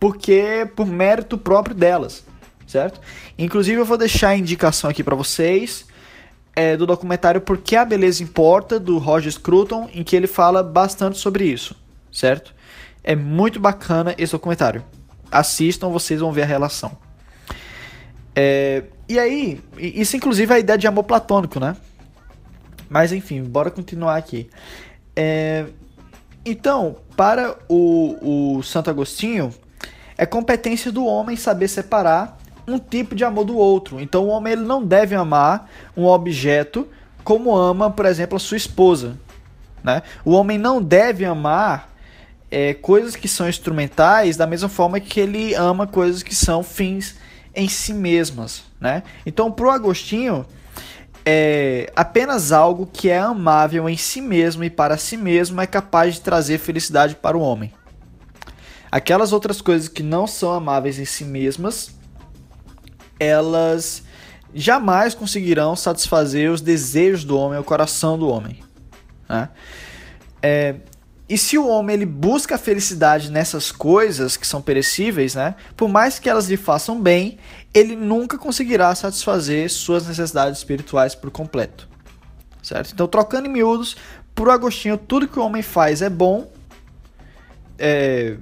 porque 0.00 0.66
por 0.74 0.86
mérito 0.86 1.36
próprio 1.36 1.76
delas, 1.76 2.24
certo? 2.66 3.00
Inclusive 3.38 3.82
eu 3.82 3.84
vou 3.84 3.98
deixar 3.98 4.30
a 4.30 4.36
indicação 4.36 4.88
aqui 4.88 5.04
para 5.04 5.14
vocês 5.14 5.91
é, 6.54 6.76
do 6.76 6.86
documentário 6.86 7.40
Por 7.40 7.58
que 7.58 7.76
a 7.76 7.84
Beleza 7.84 8.22
Importa, 8.22 8.78
do 8.78 8.98
Roger 8.98 9.32
Scruton, 9.32 9.88
em 9.92 10.02
que 10.02 10.14
ele 10.14 10.26
fala 10.26 10.62
bastante 10.62 11.18
sobre 11.18 11.44
isso, 11.44 11.76
certo? 12.12 12.54
É 13.02 13.16
muito 13.16 13.58
bacana 13.58 14.14
esse 14.18 14.32
documentário. 14.32 14.84
Assistam, 15.30 15.88
vocês 15.88 16.20
vão 16.20 16.32
ver 16.32 16.42
a 16.42 16.46
relação. 16.46 16.96
É, 18.34 18.84
e 19.08 19.18
aí, 19.18 19.60
isso 19.78 20.16
inclusive 20.16 20.52
é 20.52 20.56
a 20.56 20.58
ideia 20.58 20.78
de 20.78 20.86
amor 20.86 21.04
platônico, 21.04 21.58
né? 21.58 21.76
Mas 22.88 23.12
enfim, 23.12 23.42
bora 23.42 23.70
continuar 23.70 24.16
aqui. 24.16 24.48
É, 25.16 25.66
então, 26.44 26.96
para 27.16 27.56
o, 27.68 28.56
o 28.56 28.62
Santo 28.62 28.90
Agostinho, 28.90 29.54
é 30.16 30.26
competência 30.26 30.92
do 30.92 31.04
homem 31.04 31.36
saber 31.36 31.68
separar 31.68 32.38
um 32.66 32.78
tipo 32.78 33.14
de 33.14 33.24
amor 33.24 33.44
do 33.44 33.56
outro. 33.56 34.00
Então 34.00 34.24
o 34.24 34.28
homem 34.28 34.54
ele 34.54 34.62
não 34.62 34.84
deve 34.84 35.14
amar 35.14 35.70
um 35.96 36.06
objeto 36.06 36.86
como 37.24 37.54
ama, 37.54 37.90
por 37.90 38.06
exemplo, 38.06 38.36
a 38.36 38.40
sua 38.40 38.56
esposa. 38.56 39.18
Né? 39.82 40.02
O 40.24 40.32
homem 40.32 40.58
não 40.58 40.82
deve 40.82 41.24
amar 41.24 41.90
é, 42.50 42.74
coisas 42.74 43.16
que 43.16 43.28
são 43.28 43.48
instrumentais 43.48 44.36
da 44.36 44.46
mesma 44.46 44.68
forma 44.68 45.00
que 45.00 45.20
ele 45.20 45.54
ama 45.54 45.86
coisas 45.86 46.22
que 46.22 46.34
são 46.34 46.62
fins 46.62 47.16
em 47.54 47.68
si 47.68 47.92
mesmas. 47.92 48.64
Né? 48.80 49.02
Então, 49.24 49.50
para 49.50 49.66
o 49.66 49.70
Agostinho, 49.70 50.44
é, 51.24 51.90
apenas 51.94 52.52
algo 52.52 52.88
que 52.92 53.08
é 53.08 53.18
amável 53.18 53.88
em 53.88 53.96
si 53.96 54.20
mesmo 54.20 54.64
e 54.64 54.70
para 54.70 54.96
si 54.96 55.16
mesmo 55.16 55.60
é 55.60 55.66
capaz 55.66 56.14
de 56.14 56.20
trazer 56.20 56.58
felicidade 56.58 57.14
para 57.14 57.36
o 57.36 57.40
homem. 57.40 57.72
Aquelas 58.90 59.32
outras 59.32 59.60
coisas 59.60 59.88
que 59.88 60.02
não 60.02 60.26
são 60.26 60.52
amáveis 60.52 60.98
em 60.98 61.04
si 61.04 61.24
mesmas 61.24 61.94
elas 63.22 64.02
jamais 64.54 65.14
conseguirão 65.14 65.74
satisfazer 65.74 66.50
os 66.50 66.60
desejos 66.60 67.24
do 67.24 67.38
homem, 67.38 67.58
o 67.58 67.64
coração 67.64 68.18
do 68.18 68.28
homem. 68.28 68.62
Né? 69.28 69.48
É, 70.42 70.74
e 71.28 71.38
se 71.38 71.56
o 71.56 71.66
homem 71.66 71.94
ele 71.94 72.04
busca 72.04 72.56
a 72.56 72.58
felicidade 72.58 73.30
nessas 73.30 73.72
coisas 73.72 74.36
que 74.36 74.46
são 74.46 74.60
perecíveis, 74.60 75.34
né, 75.34 75.54
por 75.76 75.88
mais 75.88 76.18
que 76.18 76.28
elas 76.28 76.48
lhe 76.48 76.56
façam 76.56 77.00
bem, 77.00 77.38
ele 77.72 77.96
nunca 77.96 78.36
conseguirá 78.36 78.94
satisfazer 78.94 79.70
suas 79.70 80.06
necessidades 80.06 80.58
espirituais 80.58 81.14
por 81.14 81.30
completo. 81.30 81.88
Certo? 82.62 82.92
Então, 82.92 83.08
trocando 83.08 83.48
em 83.48 83.50
miúdos, 83.50 83.96
por 84.34 84.50
Agostinho, 84.50 84.98
tudo 84.98 85.26
que 85.26 85.38
o 85.38 85.42
homem 85.42 85.62
faz 85.62 86.02
é 86.02 86.10
bom. 86.10 86.50
É, 87.78 88.36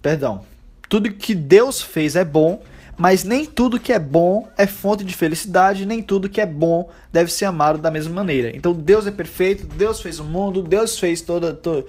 perdão. 0.00 0.44
Tudo 0.88 1.12
que 1.12 1.34
Deus 1.34 1.82
fez 1.82 2.14
é 2.14 2.24
bom 2.24 2.62
mas 2.98 3.24
nem 3.24 3.44
tudo 3.44 3.78
que 3.78 3.92
é 3.92 3.98
bom 3.98 4.48
é 4.56 4.66
fonte 4.66 5.04
de 5.04 5.14
felicidade, 5.14 5.84
nem 5.84 6.02
tudo 6.02 6.28
que 6.28 6.40
é 6.40 6.46
bom 6.46 6.88
deve 7.12 7.30
ser 7.30 7.44
amado 7.44 7.78
da 7.78 7.90
mesma 7.90 8.14
maneira. 8.14 8.56
Então 8.56 8.72
Deus 8.72 9.06
é 9.06 9.10
perfeito, 9.10 9.66
Deus 9.66 10.00
fez 10.00 10.18
o 10.18 10.24
mundo, 10.24 10.62
Deus 10.62 10.98
fez 10.98 11.20
toda, 11.20 11.52
to, 11.52 11.84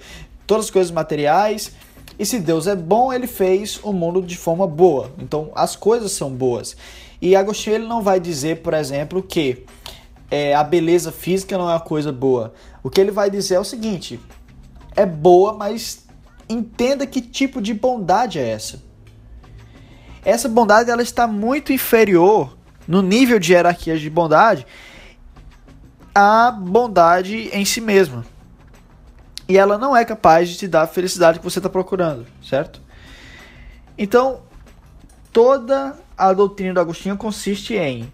todas 0.46 0.66
as 0.66 0.70
coisas 0.70 0.92
materiais. 0.92 1.72
E 2.18 2.26
se 2.26 2.38
Deus 2.38 2.66
é 2.66 2.76
bom, 2.76 3.12
ele 3.12 3.26
fez 3.26 3.80
o 3.82 3.92
mundo 3.92 4.20
de 4.20 4.36
forma 4.36 4.66
boa. 4.66 5.10
Então 5.18 5.50
as 5.54 5.74
coisas 5.74 6.12
são 6.12 6.30
boas. 6.30 6.76
E 7.22 7.34
Agostinho 7.34 7.76
ele 7.76 7.86
não 7.86 8.02
vai 8.02 8.20
dizer, 8.20 8.58
por 8.58 8.74
exemplo, 8.74 9.22
que 9.22 9.64
é, 10.30 10.54
a 10.54 10.62
beleza 10.62 11.10
física 11.10 11.56
não 11.56 11.70
é 11.70 11.72
uma 11.72 11.80
coisa 11.80 12.12
boa. 12.12 12.52
O 12.82 12.90
que 12.90 13.00
ele 13.00 13.10
vai 13.10 13.30
dizer 13.30 13.54
é 13.54 13.60
o 13.60 13.64
seguinte: 13.64 14.20
é 14.94 15.06
boa, 15.06 15.54
mas 15.54 16.06
entenda 16.48 17.06
que 17.06 17.20
tipo 17.20 17.62
de 17.62 17.72
bondade 17.72 18.38
é 18.38 18.48
essa. 18.50 18.87
Essa 20.24 20.48
bondade 20.48 20.90
ela 20.90 21.02
está 21.02 21.26
muito 21.26 21.72
inferior 21.72 22.56
no 22.86 23.02
nível 23.02 23.38
de 23.38 23.52
hierarquia 23.52 23.98
de 23.98 24.08
bondade 24.08 24.66
à 26.14 26.50
bondade 26.50 27.50
em 27.52 27.64
si 27.64 27.80
mesma. 27.80 28.24
E 29.48 29.56
ela 29.56 29.78
não 29.78 29.96
é 29.96 30.04
capaz 30.04 30.48
de 30.48 30.56
te 30.56 30.68
dar 30.68 30.82
a 30.82 30.86
felicidade 30.86 31.38
que 31.38 31.44
você 31.44 31.58
está 31.58 31.70
procurando, 31.70 32.26
certo? 32.42 32.82
Então, 33.96 34.42
toda 35.32 35.96
a 36.16 36.32
doutrina 36.32 36.74
do 36.74 36.80
Agostinho 36.80 37.16
consiste 37.16 37.74
em 37.74 38.12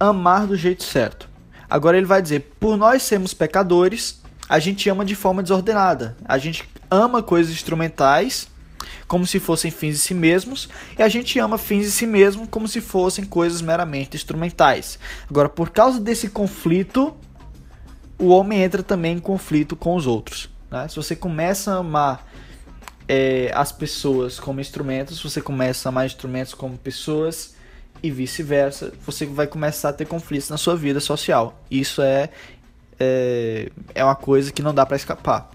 amar 0.00 0.46
do 0.46 0.56
jeito 0.56 0.82
certo. 0.82 1.28
Agora 1.68 1.96
ele 1.96 2.06
vai 2.06 2.22
dizer: 2.22 2.54
por 2.58 2.76
nós 2.76 3.02
sermos 3.02 3.34
pecadores, 3.34 4.20
a 4.48 4.58
gente 4.58 4.88
ama 4.88 5.04
de 5.04 5.14
forma 5.14 5.42
desordenada. 5.42 6.16
A 6.24 6.38
gente 6.38 6.68
ama 6.90 7.22
coisas 7.22 7.52
instrumentais 7.52 8.48
como 9.08 9.26
se 9.26 9.40
fossem 9.40 9.70
fins 9.70 9.94
em 9.96 9.98
si 9.98 10.14
mesmos, 10.14 10.68
e 10.96 11.02
a 11.02 11.08
gente 11.08 11.38
ama 11.38 11.56
fins 11.56 11.86
em 11.86 11.90
si 11.90 12.06
mesmo 12.06 12.46
como 12.46 12.68
se 12.68 12.80
fossem 12.80 13.24
coisas 13.24 13.62
meramente 13.62 14.16
instrumentais. 14.16 14.98
Agora, 15.28 15.48
por 15.48 15.70
causa 15.70 15.98
desse 15.98 16.28
conflito, 16.28 17.16
o 18.18 18.28
homem 18.28 18.62
entra 18.62 18.82
também 18.82 19.16
em 19.16 19.18
conflito 19.18 19.74
com 19.74 19.96
os 19.96 20.06
outros. 20.06 20.50
Né? 20.70 20.86
Se 20.88 20.96
você 20.96 21.16
começa 21.16 21.72
a 21.72 21.76
amar 21.78 22.30
é, 23.08 23.50
as 23.54 23.72
pessoas 23.72 24.38
como 24.38 24.60
instrumentos, 24.60 25.22
você 25.22 25.40
começa 25.40 25.88
a 25.88 25.90
amar 25.90 26.04
instrumentos 26.04 26.52
como 26.52 26.76
pessoas 26.76 27.56
e 28.02 28.10
vice-versa, 28.10 28.92
você 29.04 29.24
vai 29.24 29.46
começar 29.46 29.88
a 29.88 29.92
ter 29.92 30.04
conflitos 30.04 30.50
na 30.50 30.58
sua 30.58 30.76
vida 30.76 31.00
social. 31.00 31.60
Isso 31.70 32.02
é, 32.02 32.28
é, 33.00 33.70
é 33.94 34.04
uma 34.04 34.14
coisa 34.14 34.52
que 34.52 34.60
não 34.60 34.74
dá 34.74 34.84
para 34.84 34.96
escapar. 34.96 35.50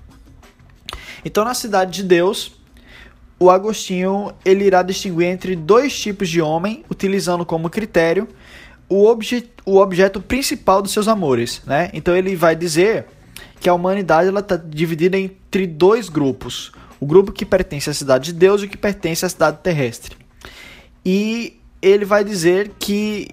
Então, 1.24 1.46
na 1.46 1.54
cidade 1.54 1.92
de 1.92 2.04
Deus, 2.04 2.63
o 3.44 3.50
Agostinho 3.50 4.32
ele 4.46 4.64
irá 4.64 4.82
distinguir 4.82 5.28
entre 5.28 5.54
dois 5.54 6.00
tipos 6.00 6.30
de 6.30 6.42
homem, 6.42 6.86
utilizando 6.90 7.46
como 7.46 7.70
critério 7.70 8.28
o, 8.88 9.06
obje 9.06 9.50
o 9.66 9.80
objeto 9.80 10.22
principal 10.22 10.82
dos 10.82 10.94
seus 10.94 11.10
amores. 11.10 11.62
Né? 11.66 11.90
Então 11.94 12.16
ele 12.16 12.38
vai 12.38 12.56
dizer 12.56 13.06
que 13.60 13.68
a 13.68 13.74
humanidade 13.74 14.30
está 14.30 14.56
dividida 14.56 15.18
entre 15.18 15.68
dois 15.68 16.08
grupos: 16.08 16.72
o 17.02 17.06
grupo 17.06 17.34
que 17.34 17.46
pertence 17.46 17.90
à 17.90 17.94
cidade 17.94 18.32
de 18.32 18.40
Deus 18.40 18.62
e 18.62 18.66
o 18.66 18.70
que 18.70 18.78
pertence 18.78 19.26
à 19.26 19.30
cidade 19.30 19.58
terrestre. 19.62 20.16
E 21.06 21.60
ele 21.82 22.06
vai 22.06 22.24
dizer 22.24 22.72
que 22.80 23.28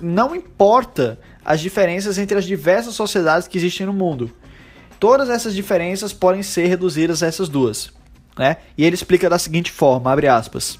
não 0.00 0.36
importa 0.36 1.18
as 1.44 1.58
diferenças 1.58 2.16
entre 2.16 2.38
as 2.38 2.44
diversas 2.44 2.94
sociedades 2.94 3.48
que 3.48 3.58
existem 3.58 3.86
no 3.86 3.92
mundo. 3.92 4.30
Todas 5.00 5.28
essas 5.28 5.52
diferenças 5.52 6.12
podem 6.12 6.44
ser 6.44 6.66
reduzidas 6.66 7.24
a 7.24 7.26
essas 7.26 7.48
duas. 7.48 7.97
Né? 8.38 8.58
E 8.76 8.84
ele 8.84 8.94
explica 8.94 9.28
da 9.28 9.38
seguinte 9.38 9.72
forma, 9.72 10.12
abre 10.12 10.28
aspas. 10.28 10.78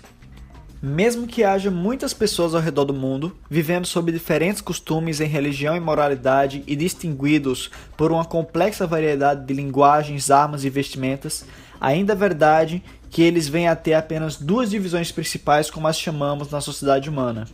Mesmo 0.80 1.26
que 1.26 1.42
haja 1.42 1.72
muitas 1.72 2.14
pessoas 2.14 2.54
ao 2.54 2.60
redor 2.60 2.84
do 2.84 2.94
mundo, 2.94 3.36
vivendo 3.50 3.84
sob 3.84 4.12
diferentes 4.12 4.60
costumes 4.60 5.20
em 5.20 5.26
religião 5.26 5.76
e 5.76 5.80
moralidade 5.80 6.62
e 6.68 6.76
distinguidos 6.76 7.68
por 7.96 8.12
uma 8.12 8.24
complexa 8.24 8.86
variedade 8.86 9.44
de 9.44 9.52
linguagens, 9.52 10.30
armas 10.30 10.64
e 10.64 10.70
vestimentas, 10.70 11.44
ainda 11.80 12.12
é 12.12 12.16
verdade 12.16 12.80
que 13.10 13.22
eles 13.22 13.48
vêm 13.48 13.66
a 13.66 13.74
ter 13.74 13.94
apenas 13.94 14.36
duas 14.36 14.70
divisões 14.70 15.10
principais 15.10 15.68
como 15.68 15.88
as 15.88 15.98
chamamos 15.98 16.48
na 16.50 16.60
sociedade 16.60 17.10
humana. 17.10 17.48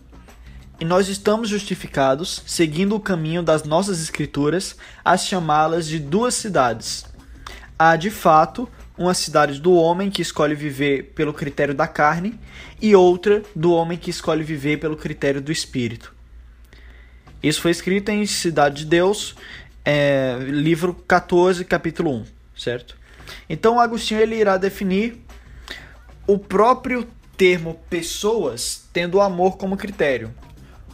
E 0.79 0.85
nós 0.85 1.09
estamos 1.09 1.49
justificados, 1.49 2.43
seguindo 2.47 2.95
o 2.95 3.01
caminho 3.01 3.43
das 3.43 3.64
nossas 3.64 4.03
escrituras, 4.03 4.77
a 5.03 5.17
chamá-las 5.17 5.87
de 5.87 5.99
duas 5.99 6.35
cidades. 6.35 7.07
Há, 7.79 7.97
de 7.97 8.11
fato, 8.11 8.69
uma 8.96 9.14
cidade 9.14 9.61
do 9.61 9.74
homem 9.74 10.11
que 10.11 10.22
escolhe 10.22 10.54
viver 10.54 11.12
pelo 11.14 11.33
critério 11.33 11.74
da 11.74 11.87
carne 11.87 12.38
e 12.80 12.94
outra 12.94 13.42
do 13.54 13.72
homem 13.72 13.98
que 13.98 14.11
escolhe 14.11 14.44
viver 14.44 14.78
pelo 14.78 14.96
critério 14.96 15.40
do 15.40 15.50
espírito. 15.50 16.14
Isso 17.42 17.61
foi 17.61 17.72
escrito 17.72 18.09
em 18.11 18.24
Cidade 18.24 18.85
de 18.85 18.87
Deus, 18.87 19.35
é, 19.85 20.38
livro 20.40 20.94
14, 20.94 21.64
capítulo 21.64 22.11
1, 22.11 22.24
certo? 22.57 22.96
Então 23.48 23.80
Agostinho 23.80 24.20
ele 24.20 24.37
irá 24.37 24.57
definir 24.57 25.20
o 26.26 26.38
próprio 26.38 27.07
termo 27.37 27.80
pessoas 27.90 28.88
tendo 28.92 29.16
o 29.16 29.20
amor 29.20 29.57
como 29.57 29.76
critério. 29.76 30.33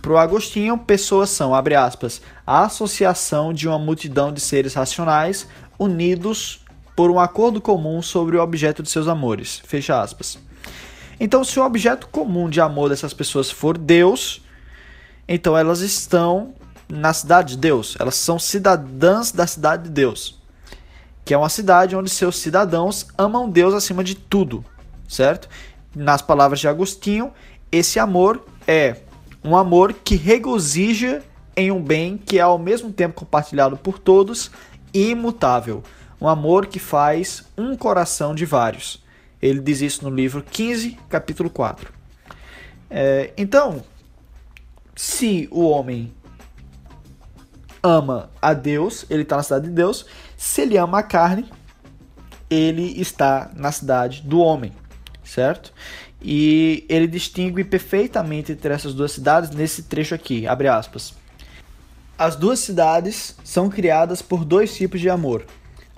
Para 0.01 0.13
o 0.13 0.19
Agostinho, 0.19 0.79
pessoas 0.79 1.29
são, 1.29 1.55
abre 1.55 1.75
aspas, 1.75 2.23
a 2.47 2.65
associação 2.65 3.53
de 3.53 3.69
uma 3.69 3.79
multidão 3.79 4.33
de 4.33 4.41
seres 4.41 4.73
racionais 4.73 5.47
unidos 5.79 6.65
por 7.01 7.11
um 7.11 7.19
acordo 7.19 7.63
comum 7.63 8.03
sobre 8.03 8.37
o 8.37 8.43
objeto 8.43 8.83
de 8.83 8.91
seus 8.91 9.09
amores. 9.09 9.63
Fecha 9.65 10.03
aspas. 10.03 10.39
Então, 11.19 11.43
se 11.43 11.59
o 11.59 11.65
objeto 11.65 12.07
comum 12.09 12.47
de 12.51 12.61
amor 12.61 12.91
dessas 12.91 13.15
pessoas 13.15 13.51
for 13.51 13.79
Deus, 13.79 14.43
então 15.27 15.57
elas 15.57 15.81
estão 15.81 16.53
na 16.87 17.15
cidade 17.15 17.55
de 17.55 17.57
Deus. 17.57 17.97
Elas 17.99 18.17
são 18.17 18.39
cidadãs 18.39 19.33
da 19.33 19.47
cidade 19.47 19.85
de 19.85 19.89
Deus, 19.89 20.39
que 21.25 21.33
é 21.33 21.39
uma 21.39 21.49
cidade 21.49 21.97
onde 21.97 22.11
seus 22.11 22.37
cidadãos 22.37 23.07
amam 23.17 23.49
Deus 23.49 23.73
acima 23.73 24.05
de 24.05 24.15
tudo, 24.15 24.63
certo? 25.09 25.49
Nas 25.97 26.21
palavras 26.21 26.61
de 26.61 26.69
Agostinho, 26.69 27.33
esse 27.73 27.99
amor 27.99 28.45
é 28.69 28.97
um 29.43 29.57
amor 29.57 29.95
que 29.95 30.17
regozija 30.17 31.23
em 31.57 31.71
um 31.71 31.83
bem 31.83 32.19
que 32.19 32.39
é 32.39 32.43
ao 32.43 32.59
mesmo 32.59 32.93
tempo 32.93 33.15
compartilhado 33.15 33.79
por 33.79 33.99
todos 33.99 34.51
e 34.93 35.13
imutável. 35.13 35.83
Um 36.21 36.29
amor 36.29 36.67
que 36.67 36.79
faz 36.79 37.45
um 37.57 37.77
coração 37.77 38.35
de 38.35 38.45
vários. 38.45 39.03
Ele 39.41 39.61
diz 39.61 39.81
isso 39.81 40.05
no 40.05 40.15
livro 40.15 40.43
15, 40.43 40.99
capítulo 41.09 41.49
4. 41.49 41.93
É, 42.91 43.33
então, 43.39 43.83
se 44.95 45.49
o 45.51 45.69
homem 45.69 46.13
ama 47.83 48.31
a 48.43 48.53
Deus, 48.53 49.07
ele 49.09 49.23
está 49.23 49.37
na 49.37 49.43
cidade 49.43 49.69
de 49.69 49.73
Deus. 49.73 50.05
Se 50.37 50.63
ele 50.63 50.77
ama 50.77 50.99
a 50.99 51.03
carne, 51.03 51.51
ele 52.51 53.01
está 53.01 53.51
na 53.55 53.73
cidade 53.73 54.23
do 54.23 54.41
homem, 54.41 54.73
certo? 55.25 55.73
E 56.21 56.85
ele 56.89 57.07
distingue 57.07 57.65
perfeitamente 57.65 58.53
entre 58.53 58.75
essas 58.75 58.93
duas 58.93 59.13
cidades 59.13 59.51
nesse 59.51 59.85
trecho 59.85 60.15
aqui, 60.15 60.47
abre 60.47 60.69
aspas. 60.69 61.15
As 62.19 62.37
duas 62.37 62.59
cidades 62.59 63.35
são 63.43 63.71
criadas 63.71 64.21
por 64.21 64.45
dois 64.45 64.77
tipos 64.77 65.01
de 65.01 65.09
amor. 65.09 65.47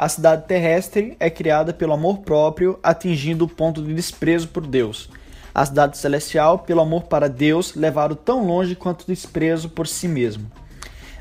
A 0.03 0.09
cidade 0.09 0.49
terrestre 0.49 1.17
é 1.21 1.31
criada 1.31 1.73
pelo 1.73 1.93
amor 1.93 2.23
próprio, 2.23 2.77
atingindo 2.83 3.45
o 3.45 3.49
ponto 3.49 3.81
de 3.81 3.95
desprezo 3.95 4.49
por 4.49 4.67
Deus. 4.67 5.09
A 5.55 5.65
cidade 5.65 5.97
celestial, 5.97 6.59
pelo 6.59 6.81
amor 6.81 7.05
para 7.05 7.29
Deus, 7.29 7.77
levado 7.77 8.17
tão 8.17 8.45
longe 8.45 8.75
quanto 8.75 9.07
desprezo 9.07 9.69
por 9.69 9.87
si 9.87 10.09
mesmo. 10.09 10.51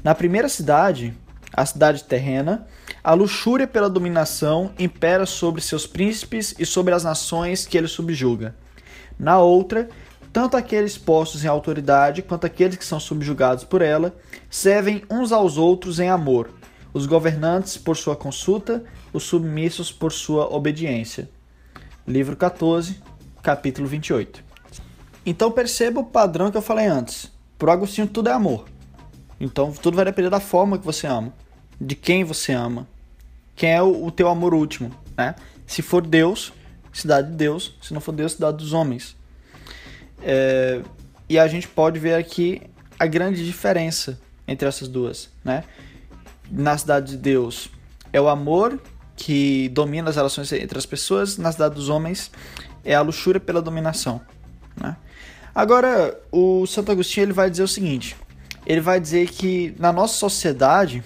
Na 0.04 0.16
primeira 0.16 0.50
cidade, 0.50 1.14
a 1.54 1.64
cidade 1.64 2.06
terrena, 2.06 2.66
a 3.04 3.14
luxúria 3.14 3.68
pela 3.68 3.88
dominação 3.88 4.72
impera 4.80 5.28
sobre 5.28 5.62
seus 5.62 5.86
príncipes 5.86 6.56
e 6.58 6.66
sobre 6.66 6.96
as 6.96 7.04
nações 7.04 7.68
que 7.68 7.78
ele 7.78 7.88
subjuga. 7.88 8.56
Na 9.20 9.38
outra, 9.38 9.90
tanto 10.34 10.58
aqueles 10.58 10.98
postos 10.98 11.46
em 11.46 11.48
autoridade 11.48 12.24
quanto 12.24 12.48
aqueles 12.48 12.78
que 12.78 12.86
são 12.86 13.00
subjugados 13.00 13.64
por 13.64 13.84
ela 13.84 14.12
servem 14.50 15.04
uns 15.08 15.32
aos 15.32 15.56
outros 15.56 16.00
em 16.00 16.10
amor, 16.10 16.50
os 16.94 17.06
governantes 17.06 17.78
por 17.78 17.96
sua 17.96 18.16
consulta, 18.16 18.84
os 19.14 19.24
submissos 19.24 19.92
por 19.92 20.12
sua 20.12 20.54
obediência. 20.54 21.30
Livro 22.08 22.36
14, 22.36 23.02
capítulo 23.42 23.88
28. 23.88 24.44
Então 25.26 25.52
perceba 25.52 26.00
o 26.00 26.06
padrão 26.06 26.52
que 26.52 26.58
eu 26.58 26.62
falei 26.62 26.88
antes. 26.88 27.32
Para 27.58 27.74
Agostinho 27.74 28.08
tudo 28.08 28.30
é 28.30 28.34
amor. 28.34 28.66
Então 29.40 29.72
tudo 29.72 29.96
vai 29.96 30.06
depender 30.06 30.30
da 30.30 30.40
forma 30.40 30.78
que 30.78 30.86
você 30.86 31.08
ama, 31.08 31.34
de 31.80 31.96
quem 31.96 32.24
você 32.24 32.54
ama, 32.54 32.88
quem 33.56 33.72
é 33.72 33.82
o, 33.82 34.10
teu 34.12 34.28
amor 34.28 34.54
último, 34.54 34.92
né? 35.16 35.36
Se 35.68 35.82
for 35.82 36.06
Deus, 36.06 36.52
cidade 36.92 37.30
de 37.30 37.36
Deus, 37.38 37.78
se 37.82 37.94
não 37.94 38.02
for 38.02 38.12
Deus, 38.12 38.34
cidade 38.34 38.58
dos 38.58 38.74
homens. 38.74 39.16
É, 40.24 40.82
e 41.30 41.40
a 41.40 41.48
gente 41.48 41.68
pode 41.68 42.00
ver 42.00 42.16
aqui 42.16 42.62
a 43.00 43.06
grande 43.06 43.46
diferença 43.46 44.20
entre 44.48 44.68
essas 44.68 44.88
duas, 44.88 45.30
né? 45.44 45.64
Na 46.52 46.78
cidade 46.78 47.12
de 47.12 47.18
Deus 47.18 47.70
é 48.12 48.20
o 48.20 48.28
amor 48.28 48.78
que 49.16 49.70
domina 49.70 50.10
as 50.10 50.18
relações 50.18 50.52
entre 50.52 50.78
as 50.78 50.86
pessoas, 50.86 51.38
na 51.38 51.52
cidade 51.52 51.76
dos 51.76 51.88
homens 51.88 52.30
é 52.84 52.94
a 52.94 53.02
luxúria 53.02 53.40
pela 53.40 53.62
dominação, 53.62 54.20
né? 54.76 54.98
Agora, 55.54 56.20
o 56.32 56.66
Santo 56.66 56.92
Agostinho 56.92 57.26
ele 57.26 57.34
vai 57.34 57.50
dizer 57.50 57.64
o 57.64 57.68
seguinte: 57.68 58.16
ele 58.66 58.82
vai 58.82 59.00
dizer 59.00 59.30
que 59.30 59.76
na 59.78 59.92
nossa 59.92 60.16
sociedade 60.16 61.04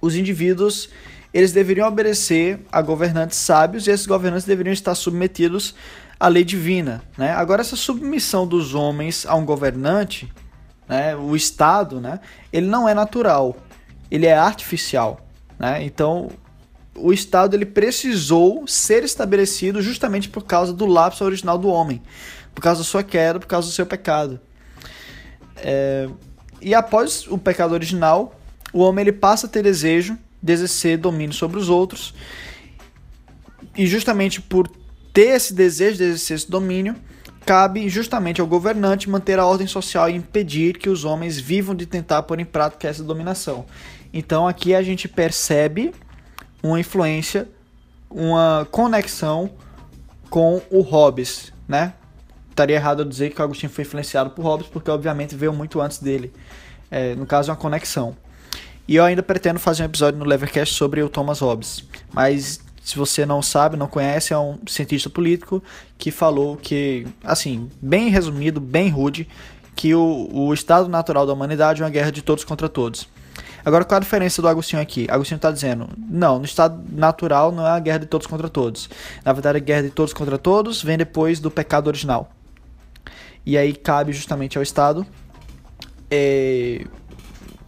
os 0.00 0.14
indivíduos 0.14 0.90
eles 1.32 1.52
deveriam 1.52 1.88
obedecer 1.88 2.60
a 2.70 2.82
governantes 2.82 3.38
sábios 3.38 3.86
e 3.86 3.90
esses 3.90 4.06
governantes 4.06 4.46
deveriam 4.46 4.72
estar 4.72 4.94
submetidos 4.94 5.74
à 6.20 6.28
lei 6.28 6.44
divina. 6.44 7.02
Né? 7.16 7.32
Agora, 7.32 7.62
essa 7.62 7.74
submissão 7.74 8.46
dos 8.46 8.74
homens 8.74 9.24
a 9.24 9.34
um 9.34 9.44
governante, 9.44 10.30
né, 10.86 11.16
o 11.16 11.34
Estado, 11.34 12.00
né, 12.00 12.20
ele 12.52 12.66
não 12.66 12.86
é 12.86 12.92
natural, 12.92 13.56
ele 14.12 14.26
é 14.26 14.34
artificial. 14.34 15.26
Né? 15.58 15.82
Então, 15.84 16.30
o 16.94 17.14
Estado 17.14 17.56
ele 17.56 17.64
precisou 17.64 18.66
ser 18.66 19.02
estabelecido 19.04 19.80
justamente 19.80 20.28
por 20.28 20.44
causa 20.44 20.70
do 20.70 20.84
lapso 20.84 21.24
original 21.24 21.56
do 21.56 21.68
homem, 21.68 22.02
por 22.54 22.60
causa 22.60 22.80
da 22.80 22.84
sua 22.84 23.02
queda, 23.02 23.40
por 23.40 23.46
causa 23.46 23.68
do 23.68 23.72
seu 23.72 23.86
pecado. 23.86 24.38
É... 25.56 26.10
E 26.60 26.74
após 26.74 27.26
o 27.26 27.38
pecado 27.38 27.72
original, 27.72 28.38
o 28.70 28.80
homem 28.80 29.02
ele 29.02 29.12
passa 29.12 29.46
a 29.46 29.48
ter 29.48 29.62
desejo 29.62 30.18
de 30.42 30.52
exercer 30.52 30.98
domínio 30.98 31.34
sobre 31.34 31.58
os 31.58 31.70
outros. 31.70 32.14
E 33.74 33.86
justamente 33.86 34.42
por 34.42 34.70
ter 35.10 35.36
esse 35.36 35.54
desejo 35.54 35.96
de 35.96 36.04
exercer 36.04 36.36
esse 36.36 36.50
domínio, 36.50 36.94
cabe 37.46 37.88
justamente 37.88 38.42
ao 38.42 38.46
governante 38.46 39.08
manter 39.08 39.38
a 39.38 39.46
ordem 39.46 39.66
social 39.66 40.08
e 40.10 40.14
impedir 40.14 40.76
que 40.78 40.90
os 40.90 41.04
homens 41.04 41.40
vivam 41.40 41.74
de 41.74 41.86
tentar 41.86 42.22
pôr 42.24 42.38
em 42.38 42.44
prática 42.44 42.88
essa 42.88 43.02
dominação. 43.02 43.64
Então 44.12 44.46
aqui 44.46 44.74
a 44.74 44.82
gente 44.82 45.08
percebe 45.08 45.92
uma 46.62 46.78
influência, 46.78 47.48
uma 48.10 48.66
conexão 48.70 49.50
com 50.28 50.62
o 50.70 50.80
Hobbes, 50.80 51.52
né? 51.66 51.94
Estaria 52.50 52.76
errado 52.76 53.00
eu 53.00 53.06
dizer 53.06 53.30
que 53.30 53.40
o 53.40 53.44
Agostinho 53.44 53.72
foi 53.72 53.82
influenciado 53.82 54.30
por 54.30 54.42
Hobbes, 54.44 54.66
porque 54.66 54.90
obviamente 54.90 55.34
veio 55.34 55.52
muito 55.52 55.80
antes 55.80 55.98
dele. 55.98 56.32
É, 56.90 57.14
no 57.14 57.24
caso, 57.24 57.50
é 57.50 57.52
uma 57.52 57.58
conexão. 57.58 58.14
E 58.86 58.96
eu 58.96 59.04
ainda 59.04 59.22
pretendo 59.22 59.58
fazer 59.58 59.82
um 59.82 59.86
episódio 59.86 60.18
no 60.18 60.24
Levercast 60.26 60.74
sobre 60.74 61.02
o 61.02 61.08
Thomas 61.08 61.40
Hobbes. 61.40 61.84
Mas 62.12 62.60
se 62.82 62.96
você 62.96 63.24
não 63.24 63.40
sabe, 63.40 63.76
não 63.76 63.86
conhece, 63.86 64.34
é 64.34 64.38
um 64.38 64.58
cientista 64.66 65.08
político 65.08 65.62
que 65.96 66.10
falou 66.10 66.56
que, 66.56 67.06
assim, 67.24 67.70
bem 67.80 68.08
resumido, 68.08 68.60
bem 68.60 68.90
rude, 68.90 69.28
que 69.74 69.94
o, 69.94 70.28
o 70.30 70.52
estado 70.52 70.88
natural 70.88 71.26
da 71.26 71.32
humanidade 71.32 71.80
é 71.80 71.84
uma 71.84 71.90
guerra 71.90 72.10
de 72.10 72.22
todos 72.22 72.44
contra 72.44 72.68
todos. 72.68 73.08
Agora, 73.64 73.84
qual 73.84 73.96
a 73.96 74.00
diferença 74.00 74.42
do 74.42 74.48
Agostinho 74.48 74.82
aqui? 74.82 75.06
Agostinho 75.10 75.36
está 75.36 75.50
dizendo, 75.50 75.88
não, 76.08 76.38
no 76.38 76.44
estado 76.44 76.82
natural 76.90 77.52
não 77.52 77.66
é 77.66 77.70
a 77.70 77.78
guerra 77.78 77.98
de 77.98 78.06
todos 78.06 78.26
contra 78.26 78.48
todos. 78.48 78.90
Na 79.24 79.32
verdade, 79.32 79.58
a 79.58 79.60
guerra 79.60 79.82
de 79.82 79.90
todos 79.90 80.12
contra 80.12 80.36
todos 80.36 80.82
vem 80.82 80.98
depois 80.98 81.40
do 81.40 81.50
pecado 81.50 81.86
original. 81.86 82.30
E 83.44 83.58
aí 83.58 83.74
cabe 83.74 84.12
justamente 84.12 84.56
ao 84.56 84.62
Estado 84.62 85.06
é, 86.10 86.84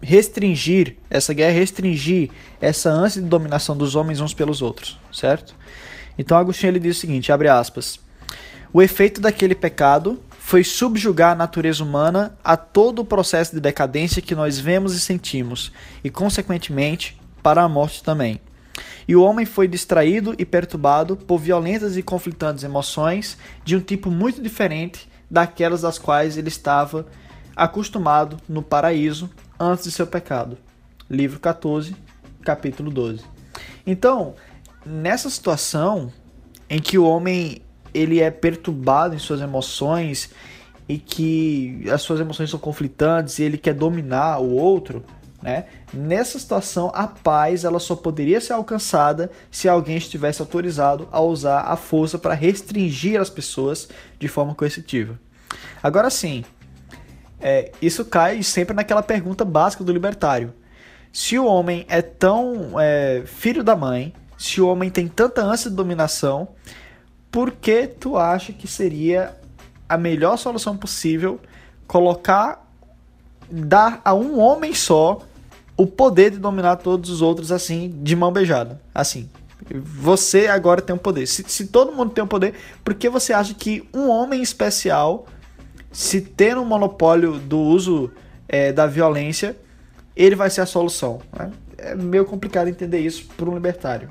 restringir 0.01 0.97
essa 1.09 1.33
guerra, 1.33 1.55
restringir 1.55 2.31
essa 2.61 2.91
ânsia 2.91 3.23
de 3.23 3.29
dominação 3.29 3.77
dos 3.77 3.97
homens 3.97 4.21
uns 4.21 4.35
pelos 4.35 4.61
outros, 4.61 4.99
certo? 5.11 5.55
Então 6.19 6.37
Agostinho 6.37 6.71
ele 6.71 6.79
diz 6.79 6.99
o 6.99 7.01
seguinte, 7.01 7.33
abre 7.33 7.49
aspas: 7.49 7.99
O 8.73 8.83
efeito 8.83 9.21
daquele 9.21 9.55
pecado 9.55 10.21
foi 10.45 10.63
subjugar 10.63 11.33
a 11.33 11.35
natureza 11.35 11.83
humana 11.83 12.37
a 12.45 12.55
todo 12.55 12.99
o 12.99 13.05
processo 13.05 13.55
de 13.55 13.61
decadência 13.63 14.21
que 14.21 14.35
nós 14.35 14.59
vemos 14.59 14.95
e 14.95 15.01
sentimos, 15.01 15.73
e 16.05 16.11
consequentemente 16.11 17.19
para 17.43 17.63
a 17.63 17.69
morte 17.69 18.05
também. 18.05 18.39
E 19.09 19.17
o 19.17 19.23
homem 19.23 19.47
foi 19.47 19.67
distraído 19.67 20.35
e 20.39 20.45
perturbado 20.45 21.17
por 21.17 21.39
violentas 21.39 21.97
e 21.97 22.03
conflitantes 22.03 22.63
emoções 22.63 23.39
de 23.65 23.75
um 23.75 23.81
tipo 23.81 24.11
muito 24.11 24.43
diferente 24.43 25.09
daquelas 25.31 25.81
das 25.81 25.99
quais 25.99 26.37
ele 26.37 26.49
estava 26.49 27.07
acostumado 27.57 28.37
no 28.47 28.63
paraíso 28.63 29.31
antes 29.59 29.85
de 29.85 29.93
seu 29.93 30.07
pecado. 30.07 30.59
Livro 31.09 31.41
14, 31.41 31.97
capítulo 32.43 32.91
12. 32.91 33.25
Então, 33.87 34.35
nessa 34.85 35.31
situação 35.31 36.13
em 36.69 36.83
que 36.83 36.99
o 36.99 37.07
homem 37.07 37.64
ele 37.95 38.21
é 38.21 38.31
perturbado 38.31 39.15
em 39.15 39.19
suas 39.19 39.41
emoções 39.41 40.31
e 40.89 40.99
que 40.99 41.85
as 41.91 42.03
suas 42.03 42.21
emoções 42.21 42.51
são 42.51 42.59
conflitantes 42.59 43.39
e 43.39 43.45
ele 43.45 43.57
quer 43.57 43.73
dominar 43.73 44.41
o 44.41 44.53
outro, 44.55 45.03
né? 45.41 45.67
Nessa 45.93 46.39
situação, 46.39 46.91
a 46.95 47.07
paz 47.07 47.65
ela 47.65 47.79
só 47.79 47.95
poderia 47.95 48.41
ser 48.41 48.55
alcançada 48.55 49.31
se 49.51 49.69
alguém 49.69 49.97
estivesse 49.97 50.41
autorizado 50.41 51.09
a 51.13 51.21
usar 51.21 51.61
a 51.61 51.77
força 51.77 52.19
para 52.19 52.35
restringir 52.35 53.21
as 53.21 53.31
pessoas 53.31 53.89
de 54.19 54.27
forma 54.27 54.55
coercitiva. 54.55 55.19
Agora 55.83 56.11
sim, 56.11 56.45
é, 57.41 57.71
isso 57.81 58.07
cai 58.07 58.43
sempre 58.43 58.75
naquela 58.75 59.03
pergunta 59.03 59.45
básica 59.45 59.85
do 59.85 59.93
libertário. 59.93 60.53
Se 61.13 61.39
o 61.39 61.45
homem 61.45 61.85
é 61.89 62.03
tão 62.03 62.81
é, 62.81 63.23
filho 63.27 63.63
da 63.63 63.77
mãe, 63.77 64.15
se 64.37 64.61
o 64.61 64.67
homem 64.67 64.91
tem 64.91 65.07
tanta 65.07 65.43
ânsia 65.43 65.71
de 65.71 65.77
dominação, 65.77 66.49
por 67.35 67.51
que 67.51 67.89
tu 67.89 68.17
acha 68.17 68.53
que 68.53 68.69
seria 68.69 69.35
a 69.89 69.99
melhor 69.99 70.37
solução 70.37 70.77
possível 70.77 71.41
colocar 71.85 72.65
dar 73.51 74.01
a 74.05 74.15
um 74.15 74.39
homem 74.39 74.73
só 74.73 75.19
o 75.77 75.85
poder 75.85 76.31
de 76.31 76.39
dominar 76.39 76.77
todos 76.77 77.11
os 77.11 77.21
outros 77.21 77.51
assim, 77.51 77.93
de 78.05 78.15
mão 78.15 78.33
beijada. 78.33 78.81
Assim. 78.95 79.29
Você 79.69 80.47
agora 80.47 80.81
tem 80.81 80.95
o 80.95 80.97
um 80.97 81.03
poder. 81.03 81.27
Se, 81.27 81.43
se 81.49 81.67
todo 81.67 81.91
mundo 81.91 82.13
tem 82.13 82.23
o 82.23 82.25
um 82.25 82.29
poder, 82.29 82.55
por 82.85 82.95
que 82.95 83.09
você 83.09 83.33
acha 83.33 83.53
que 83.53 83.83
um 83.93 84.09
homem 84.09 84.41
especial, 84.41 85.27
se 85.91 86.21
ter 86.21 86.57
um 86.57 86.65
monopólio 86.65 87.41
do 87.41 87.59
uso 87.59 88.13
é, 88.47 88.73
da 88.73 88.87
violência, 88.87 89.57
ele 90.15 90.37
vai 90.37 90.51
ser 90.51 90.61
a 90.61 90.67
solução? 90.67 91.21
Né? 91.37 91.51
É 91.79 91.95
meio 91.97 92.25
complicado 92.25 92.69
entender 92.69 93.01
isso 93.01 93.27
para 93.37 93.51
um 93.51 93.55
libertário. 93.55 94.09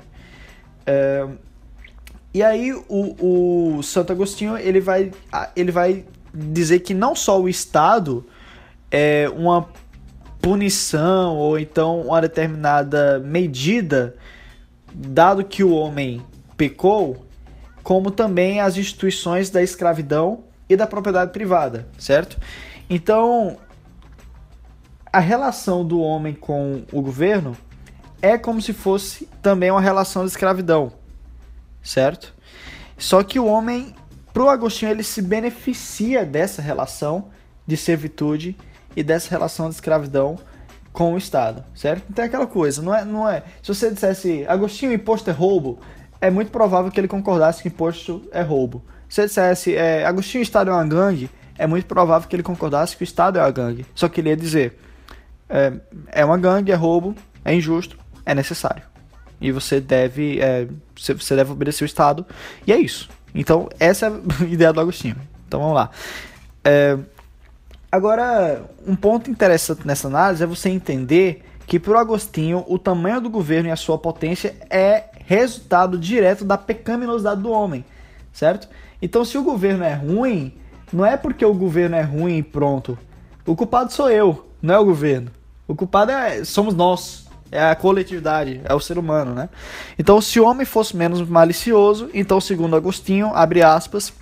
É, 0.84 1.26
e 2.34 2.42
aí 2.42 2.72
o, 2.72 3.76
o 3.78 3.82
Santo 3.84 4.12
Agostinho 4.12 4.58
ele 4.58 4.80
vai, 4.80 5.12
ele 5.54 5.70
vai 5.70 6.04
dizer 6.34 6.80
que 6.80 6.92
não 6.92 7.14
só 7.14 7.40
o 7.40 7.48
Estado 7.48 8.26
é 8.90 9.30
uma 9.36 9.68
punição 10.42 11.36
ou 11.36 11.58
então 11.58 12.00
uma 12.00 12.20
determinada 12.20 13.20
medida, 13.20 14.16
dado 14.92 15.44
que 15.44 15.62
o 15.62 15.72
homem 15.72 16.22
pecou, 16.56 17.24
como 17.84 18.10
também 18.10 18.60
as 18.60 18.76
instituições 18.76 19.48
da 19.48 19.62
escravidão 19.62 20.42
e 20.68 20.76
da 20.76 20.88
propriedade 20.88 21.32
privada, 21.32 21.86
certo? 21.96 22.36
Então, 22.90 23.58
a 25.12 25.20
relação 25.20 25.84
do 25.84 26.00
homem 26.00 26.34
com 26.34 26.82
o 26.92 27.00
governo 27.00 27.56
é 28.20 28.36
como 28.36 28.60
se 28.60 28.72
fosse 28.72 29.28
também 29.40 29.70
uma 29.70 29.80
relação 29.80 30.24
de 30.24 30.30
escravidão, 30.30 30.92
certo? 31.84 32.34
Só 32.96 33.22
que 33.22 33.38
o 33.38 33.46
homem, 33.46 33.94
pro 34.32 34.48
Agostinho, 34.48 34.90
ele 34.90 35.02
se 35.02 35.22
beneficia 35.22 36.24
dessa 36.24 36.62
relação 36.62 37.28
de 37.66 37.76
servitude 37.76 38.56
e 38.96 39.02
dessa 39.02 39.30
relação 39.30 39.68
de 39.68 39.74
escravidão 39.74 40.38
com 40.92 41.14
o 41.14 41.18
Estado, 41.18 41.64
certo? 41.74 42.04
Então 42.08 42.24
é 42.24 42.28
aquela 42.28 42.46
coisa, 42.46 42.80
não 42.80 42.94
é, 42.94 43.04
não 43.04 43.28
é. 43.28 43.42
Se 43.62 43.74
você 43.74 43.90
dissesse 43.90 44.44
Agostinho, 44.48 44.92
imposto 44.92 45.28
é 45.28 45.32
roubo, 45.32 45.80
é 46.20 46.30
muito 46.30 46.50
provável 46.50 46.90
que 46.90 46.98
ele 46.98 47.08
concordasse 47.08 47.62
que 47.62 47.68
imposto 47.68 48.26
é 48.32 48.40
roubo. 48.40 48.82
Se 49.08 49.16
você 49.16 49.26
dissesse 49.26 49.74
é, 49.74 50.06
Agostinho, 50.06 50.40
o 50.40 50.44
Estado 50.44 50.70
é 50.70 50.72
uma 50.72 50.86
gangue, 50.86 51.28
é 51.58 51.66
muito 51.66 51.86
provável 51.86 52.28
que 52.28 52.34
ele 52.34 52.42
concordasse 52.42 52.96
que 52.96 53.02
o 53.02 53.04
Estado 53.04 53.38
é 53.38 53.42
uma 53.42 53.50
gangue. 53.50 53.84
Só 53.94 54.08
que 54.08 54.20
ele 54.20 54.30
ia 54.30 54.36
dizer 54.36 54.78
é, 55.48 55.72
é 56.12 56.24
uma 56.24 56.38
gangue, 56.38 56.70
é 56.70 56.74
roubo, 56.74 57.14
é 57.44 57.54
injusto, 57.54 57.98
é 58.24 58.34
necessário. 58.34 58.93
E 59.44 59.52
você 59.52 59.80
deve, 59.80 60.40
é, 60.40 60.66
você 60.96 61.36
deve 61.36 61.52
obedecer 61.52 61.84
o 61.84 61.86
Estado. 61.86 62.24
E 62.66 62.72
é 62.72 62.78
isso. 62.78 63.08
Então, 63.34 63.68
essa 63.78 64.06
é 64.06 64.08
a 64.08 64.44
ideia 64.46 64.72
do 64.72 64.80
Agostinho. 64.80 65.16
Então 65.46 65.60
vamos 65.60 65.74
lá. 65.74 65.90
É, 66.64 66.98
Agora, 67.94 68.64
um 68.84 68.96
ponto 68.96 69.30
interessante 69.30 69.86
nessa 69.86 70.08
análise 70.08 70.42
é 70.42 70.46
você 70.48 70.68
entender 70.68 71.44
que 71.64 71.78
para 71.78 71.92
o 71.92 71.96
Agostinho 71.96 72.64
o 72.66 72.76
tamanho 72.76 73.20
do 73.20 73.30
governo 73.30 73.68
e 73.68 73.70
a 73.70 73.76
sua 73.76 73.96
potência 73.96 74.56
é 74.68 75.04
resultado 75.26 75.96
direto 75.96 76.44
da 76.44 76.58
pecaminosidade 76.58 77.40
do 77.40 77.52
homem, 77.52 77.84
certo? 78.32 78.68
Então, 79.00 79.24
se 79.24 79.38
o 79.38 79.44
governo 79.44 79.84
é 79.84 79.94
ruim, 79.94 80.54
não 80.92 81.06
é 81.06 81.16
porque 81.16 81.44
o 81.44 81.54
governo 81.54 81.94
é 81.94 82.02
ruim 82.02 82.38
e 82.38 82.42
pronto. 82.42 82.98
O 83.46 83.54
culpado 83.54 83.92
sou 83.92 84.10
eu, 84.10 84.44
não 84.60 84.74
é 84.74 84.78
o 84.80 84.84
governo. 84.84 85.30
O 85.68 85.76
culpado 85.76 86.10
é 86.10 86.42
somos 86.42 86.74
nós, 86.74 87.23
é 87.50 87.62
a 87.62 87.74
coletividade, 87.74 88.60
é 88.64 88.74
o 88.74 88.80
ser 88.80 88.98
humano, 88.98 89.34
né? 89.34 89.48
Então, 89.98 90.20
se 90.20 90.40
o 90.40 90.44
homem 90.44 90.66
fosse 90.66 90.96
menos 90.96 91.26
malicioso, 91.28 92.10
então, 92.12 92.40
segundo 92.40 92.76
Agostinho, 92.76 93.30
abre 93.34 93.62
aspas, 93.62 94.12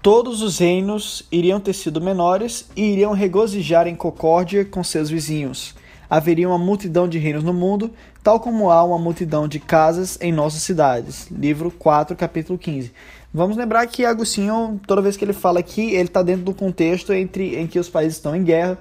todos 0.00 0.42
os 0.42 0.58
reinos 0.58 1.24
iriam 1.32 1.58
ter 1.58 1.72
sido 1.72 2.00
menores 2.00 2.68
e 2.76 2.92
iriam 2.92 3.12
regozijar 3.12 3.88
em 3.88 3.94
concórdia 3.94 4.64
com 4.64 4.84
seus 4.84 5.10
vizinhos. 5.10 5.74
Haveria 6.08 6.48
uma 6.48 6.58
multidão 6.58 7.08
de 7.08 7.18
reinos 7.18 7.42
no 7.42 7.52
mundo, 7.52 7.90
tal 8.22 8.38
como 8.38 8.70
há 8.70 8.84
uma 8.84 8.98
multidão 8.98 9.48
de 9.48 9.58
casas 9.58 10.16
em 10.20 10.32
nossas 10.32 10.62
cidades. 10.62 11.26
Livro 11.30 11.72
4, 11.72 12.14
capítulo 12.14 12.56
15. 12.56 12.92
Vamos 13.34 13.56
lembrar 13.56 13.86
que 13.88 14.04
Agostinho, 14.04 14.80
toda 14.86 15.02
vez 15.02 15.16
que 15.16 15.24
ele 15.24 15.32
fala 15.32 15.58
aqui, 15.58 15.94
ele 15.94 16.04
está 16.04 16.22
dentro 16.22 16.44
do 16.44 16.54
contexto 16.54 17.12
entre, 17.12 17.56
em 17.56 17.66
que 17.66 17.78
os 17.78 17.88
países 17.88 18.16
estão 18.16 18.34
em 18.34 18.44
guerra, 18.44 18.78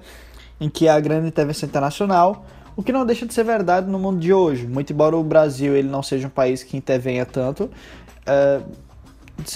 em 0.62 0.70
que 0.70 0.88
há 0.88 1.00
grande 1.00 1.28
intervenção 1.28 1.68
internacional, 1.68 2.46
o 2.76 2.84
que 2.84 2.92
não 2.92 3.06
deixa 3.06 3.26
de 3.26 3.34
ser 3.34 3.44
verdade 3.44 3.90
no 3.90 3.98
mundo 3.98 4.20
de 4.20 4.34
hoje. 4.34 4.68
Muito 4.68 4.92
embora 4.92 5.16
o 5.16 5.24
Brasil 5.24 5.76
ele 5.76 5.88
não 5.88 6.04
seja 6.04 6.28
um 6.28 6.30
país 6.30 6.64
que 6.64 6.76
intervenha 6.76 7.26
tanto, 7.26 7.64
uh, 7.66 8.86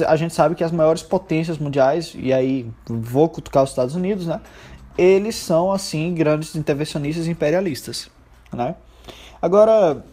a 0.06 0.16
gente 0.16 0.34
sabe 0.34 0.56
que 0.56 0.64
as 0.64 0.72
maiores 0.72 1.02
potências 1.02 1.58
mundiais, 1.58 2.14
e 2.16 2.34
aí 2.34 2.70
vou 2.86 3.30
cutucar 3.30 3.64
os 3.64 3.70
Estados 3.70 3.96
Unidos, 3.96 4.28
né? 4.28 4.42
Eles 4.98 5.36
são, 5.36 5.72
assim, 5.72 6.14
grandes 6.14 6.56
intervencionistas 6.56 7.28
imperialistas, 7.28 8.10
né? 8.52 8.76
Agora, 9.42 10.04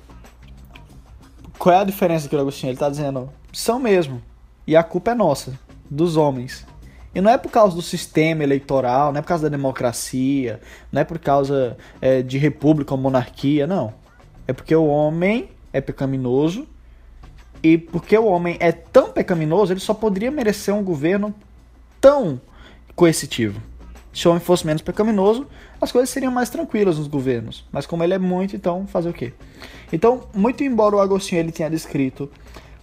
qual 1.59 1.75
é 1.75 1.79
a 1.81 1.85
diferença 1.85 2.29
que 2.29 2.37
o 2.37 2.40
Agostinho 2.40 2.71
ele 2.71 2.77
está 2.77 2.88
dizendo? 2.88 3.29
São 3.53 3.81
mesmo. 3.81 4.23
E 4.66 4.77
a 4.77 4.85
culpa 4.85 5.11
é 5.11 5.14
nossa, 5.14 5.59
dos 5.90 6.16
homens. 6.16 6.64
E 7.17 7.21
não 7.23 7.31
é 7.31 7.39
por 7.39 7.51
causa 7.51 7.75
do 7.75 7.81
sistema 7.81 8.43
eleitoral, 8.43 9.11
não 9.11 9.21
é 9.21 9.23
por 9.23 9.29
causa 9.29 9.45
da 9.45 9.57
democracia, 9.57 10.61
não 10.93 11.01
é 11.01 11.05
por 11.05 11.19
causa 11.19 11.75
é, 11.99 12.21
de 12.21 12.37
república 12.37 12.93
ou 12.93 13.01
monarquia, 13.01 13.67
não. 13.67 13.95
É 14.47 14.53
porque 14.53 14.77
o 14.77 14.85
homem 14.85 15.49
é 15.73 15.81
pecaminoso 15.81 16.69
e 17.63 17.79
porque 17.79 18.19
o 18.19 18.27
homem 18.27 18.59
é 18.61 18.71
tão 18.71 19.13
pecaminoso, 19.13 19.73
ele 19.73 19.81
só 19.81 19.95
poderia 19.95 20.31
merecer 20.31 20.75
um 20.75 20.85
governo 20.85 21.35
tão 22.03 22.39
coercitivo. 22.95 23.63
Se 24.13 24.29
o 24.29 24.33
homem 24.33 24.43
fosse 24.45 24.67
menos 24.67 24.83
pecaminoso, 24.83 25.47
as 25.81 25.91
coisas 25.91 26.11
seriam 26.11 26.31
mais 26.31 26.51
tranquilas 26.51 26.99
nos 26.99 27.09
governos. 27.09 27.65
Mas 27.73 27.87
como 27.87 28.05
ele 28.05 28.13
é 28.13 28.19
muito, 28.19 28.55
então 28.55 28.87
fazer 28.87 29.09
o 29.09 29.15
quê? 29.15 29.33
Então, 29.91 30.29
muito 30.35 30.63
embora 30.63 30.97
o 30.97 31.01
Agostinho 31.01 31.39
ele 31.39 31.51
tenha 31.51 31.71
descrito 31.71 32.31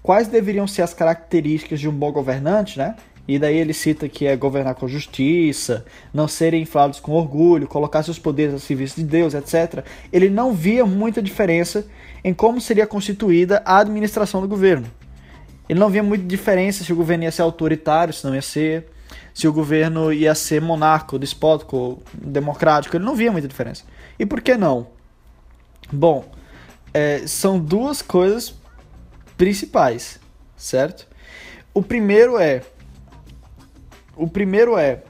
quais 0.01 0.27
deveriam 0.27 0.65
ser 0.65 0.81
as 0.81 0.91
características 0.91 1.79
de 1.79 1.87
um 1.87 1.93
bom 1.93 2.11
governante, 2.11 2.79
né? 2.79 2.95
E 3.27 3.39
daí 3.39 3.57
ele 3.57 3.73
cita 3.73 4.09
que 4.09 4.25
é 4.25 4.35
governar 4.35 4.75
com 4.75 4.87
justiça, 4.87 5.85
não 6.13 6.27
serem 6.27 6.61
inflados 6.61 6.99
com 6.99 7.13
orgulho, 7.13 7.67
colocar 7.67 8.03
seus 8.03 8.19
poderes 8.19 8.53
a 8.53 8.59
serviço 8.59 8.97
de 8.97 9.03
Deus, 9.03 9.33
etc. 9.33 9.85
Ele 10.11 10.29
não 10.29 10.53
via 10.53 10.85
muita 10.85 11.21
diferença 11.21 11.85
em 12.23 12.33
como 12.33 12.59
seria 12.59 12.85
constituída 12.85 13.61
a 13.65 13.77
administração 13.77 14.41
do 14.41 14.47
governo. 14.47 14.87
Ele 15.69 15.79
não 15.79 15.89
via 15.89 16.03
muita 16.03 16.25
diferença 16.25 16.83
se 16.83 16.91
o 16.91 16.95
governo 16.95 17.23
ia 17.23 17.31
ser 17.31 17.41
autoritário, 17.43 18.13
se 18.13 18.25
não 18.25 18.35
ia 18.35 18.41
ser, 18.41 18.87
se 19.33 19.47
o 19.47 19.53
governo 19.53 20.11
ia 20.11 20.35
ser 20.35 20.61
monarco, 20.61 21.17
despótico, 21.17 22.03
democrático. 22.13 22.97
Ele 22.97 23.05
não 23.05 23.15
via 23.15 23.31
muita 23.31 23.47
diferença. 23.47 23.85
E 24.19 24.25
por 24.25 24.41
que 24.41 24.55
não? 24.55 24.87
Bom, 25.91 26.25
é, 26.93 27.25
são 27.25 27.57
duas 27.57 28.01
coisas 28.01 28.53
principais, 29.37 30.19
certo? 30.57 31.07
O 31.73 31.81
primeiro 31.81 32.37
é 32.37 32.61
o 34.15 34.27
primeiro 34.27 34.77
é 34.77 35.01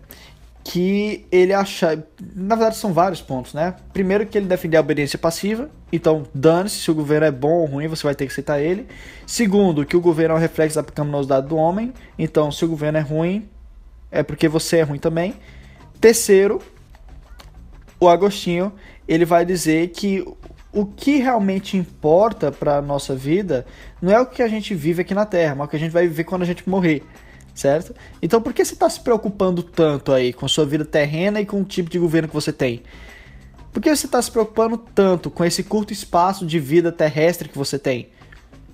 que 0.64 1.26
ele 1.32 1.54
acha. 1.54 2.04
Na 2.36 2.56
verdade, 2.56 2.78
são 2.78 2.94
vários 2.94 3.22
pontos, 3.22 3.54
né? 3.54 3.76
Primeiro, 3.92 4.26
que 4.26 4.38
ele 4.38 4.48
defende 4.48 4.78
a 4.78 4.80
obediência 4.80 5.20
passiva. 5.20 5.70
Então, 5.92 6.24
dane-se 6.34 6.78
se 6.78 6.90
o 6.90 6.96
governo 6.96 7.28
é 7.28 7.32
bom 7.32 7.60
ou 7.60 7.66
ruim, 7.66 7.88
você 7.88 8.04
vai 8.04 8.16
ter 8.16 8.26
que 8.26 8.32
aceitar 8.32 8.62
ele. 8.62 8.88
Segundo, 9.28 9.86
que 9.86 9.98
o 9.98 10.02
governo 10.02 10.36
é 10.36 10.38
um 10.38 10.42
reflexo 10.42 10.76
da 10.76 10.84
pecaminosidade 10.84 11.48
do 11.48 11.58
homem. 11.58 11.94
Então, 12.18 12.52
se 12.52 12.64
o 12.64 12.68
governo 12.68 12.98
é 12.98 13.02
ruim, 13.02 13.50
é 14.10 14.24
porque 14.24 14.48
você 14.48 14.78
é 14.78 14.84
ruim 14.84 15.00
também. 15.00 15.36
Terceiro, 16.00 16.62
o 18.00 18.08
Agostinho 18.08 18.74
ele 19.08 19.26
vai 19.26 19.46
dizer 19.46 19.90
que 19.90 20.26
o 20.72 20.86
que 20.86 21.18
realmente 21.18 21.78
importa 21.78 22.52
para 22.52 22.78
a 22.78 22.82
nossa 22.82 23.16
vida 23.16 23.66
não 24.02 24.12
é 24.12 24.20
o 24.20 24.26
que 24.26 24.42
a 24.42 24.48
gente 24.48 24.74
vive 24.74 25.02
aqui 25.02 25.14
na 25.14 25.26
Terra, 25.26 25.56
mas 25.56 25.68
o 25.68 25.70
que 25.70 25.76
a 25.76 25.80
gente 25.80 25.92
vai 25.92 26.08
viver 26.08 26.24
quando 26.24 26.42
a 26.42 26.46
gente 26.46 26.68
morrer 26.68 27.04
certo? 27.54 27.96
Então 28.22 28.42
por 28.42 28.54
que 28.54 28.64
você 28.64 28.74
está 28.74 28.90
se 28.90 29.00
preocupando 29.00 29.62
tanto 29.62 30.12
aí 30.12 30.34
com 30.34 30.48
sua 30.48 30.66
vida 30.66 30.84
terrena 30.84 31.40
e 31.40 31.46
com 31.46 31.62
o 31.62 31.66
tipo 31.66 31.90
de 31.90 32.00
governo 32.00 32.28
que 32.28 32.34
você 32.34 32.52
tem? 32.52 32.82
Por 33.72 33.82
que 33.82 33.96
você 33.96 34.06
está 34.06 34.22
se 34.22 34.32
preocupando 34.32 34.78
tanto 34.78 35.30
com 35.30 35.44
esse 35.44 35.64
curto 35.64 35.94
espaço 35.94 36.46
de 36.46 36.60
vida 36.60 36.92
terrestre 36.92 37.50
que 37.50 37.58
você 37.58 37.80
tem? 37.80 38.10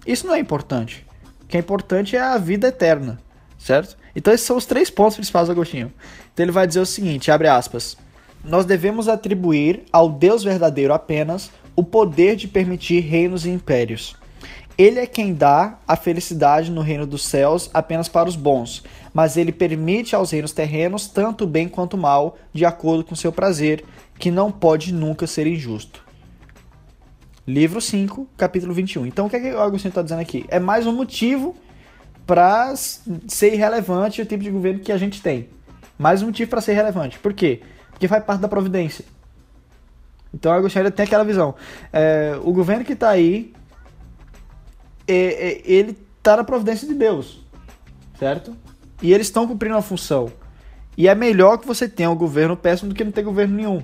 Isso 0.05 0.27
não 0.27 0.33
é 0.33 0.39
importante. 0.39 1.05
O 1.43 1.47
que 1.47 1.57
é 1.57 1.59
importante 1.59 2.15
é 2.15 2.21
a 2.21 2.37
vida 2.37 2.67
eterna, 2.67 3.19
certo? 3.57 3.97
Então 4.15 4.33
esses 4.33 4.45
são 4.45 4.57
os 4.57 4.65
três 4.65 4.89
pontos 4.89 5.15
principais 5.15 5.47
do 5.47 5.51
Agostinho. 5.51 5.91
Então 6.33 6.43
ele 6.43 6.51
vai 6.51 6.67
dizer 6.67 6.79
o 6.79 6.85
seguinte, 6.85 7.31
abre 7.31 7.47
aspas. 7.47 7.97
Nós 8.43 8.65
devemos 8.65 9.07
atribuir 9.07 9.83
ao 9.91 10.09
Deus 10.09 10.43
verdadeiro 10.43 10.93
apenas 10.93 11.49
o 11.75 11.83
poder 11.83 12.35
de 12.35 12.47
permitir 12.47 13.01
reinos 13.01 13.45
e 13.45 13.49
impérios 13.49 14.18
ele 14.79 14.99
é 14.99 15.05
quem 15.05 15.33
dá 15.33 15.77
a 15.85 15.97
felicidade 15.97 16.71
no 16.71 16.79
reino 16.79 17.05
dos 17.05 17.25
céus 17.25 17.69
apenas 17.73 18.07
para 18.07 18.29
os 18.29 18.35
bons, 18.37 18.83
mas 19.13 19.35
ele 19.35 19.51
permite 19.51 20.15
aos 20.15 20.31
reinos 20.31 20.53
terrenos 20.53 21.07
tanto 21.07 21.45
bem 21.45 21.67
quanto 21.67 21.97
mal, 21.97 22.37
de 22.53 22.63
acordo 22.63 23.03
com 23.03 23.13
seu 23.13 23.31
prazer, 23.31 23.83
que 24.17 24.31
não 24.31 24.51
pode 24.51 24.93
nunca 24.93 25.27
ser 25.27 25.45
injusto. 25.45 26.03
Livro 27.45 27.81
5, 27.81 28.27
capítulo 28.37 28.73
21. 28.73 29.05
Então 29.05 29.25
o 29.25 29.29
que, 29.29 29.35
é 29.35 29.39
que 29.41 29.51
o 29.51 29.59
Agostinho 29.59 29.89
está 29.89 30.01
dizendo 30.01 30.21
aqui? 30.21 30.45
É 30.47 30.59
mais 30.59 30.87
um 30.87 30.95
motivo 30.95 31.55
para 32.25 32.73
ser 32.75 33.53
irrelevante 33.53 34.21
o 34.21 34.25
tipo 34.25 34.43
de 34.43 34.49
governo 34.49 34.79
que 34.79 34.91
a 34.91 34.97
gente 34.97 35.21
tem. 35.21 35.49
Mais 35.97 36.23
um 36.23 36.27
motivo 36.27 36.49
para 36.49 36.61
ser 36.61 36.73
relevante. 36.73 37.19
Por 37.19 37.33
quê? 37.33 37.61
porque 37.99 38.07
faz 38.07 38.23
parte 38.23 38.39
da 38.39 38.47
providência. 38.47 39.03
Então 40.33 40.53
Agostinho 40.53 40.89
tem 40.89 41.05
aquela 41.05 41.25
visão. 41.25 41.53
É, 41.91 42.39
o 42.41 42.53
governo 42.53 42.85
que 42.85 42.93
está 42.93 43.09
aí, 43.09 43.53
é, 45.09 45.13
é, 45.13 45.61
ele 45.65 45.97
está 46.17 46.37
na 46.37 46.43
providência 46.43 46.87
de 46.87 46.93
Deus, 46.93 47.43
certo? 48.19 48.55
E 49.01 49.11
eles 49.11 49.27
estão 49.27 49.47
cumprindo 49.47 49.75
a 49.75 49.81
função. 49.81 50.31
E 50.95 51.07
é 51.07 51.15
melhor 51.15 51.57
que 51.57 51.65
você 51.65 51.87
tenha 51.87 52.11
um 52.11 52.15
governo 52.15 52.55
péssimo 52.55 52.89
do 52.89 52.95
que 52.95 53.03
não 53.03 53.11
ter 53.11 53.23
governo 53.23 53.55
nenhum. 53.55 53.83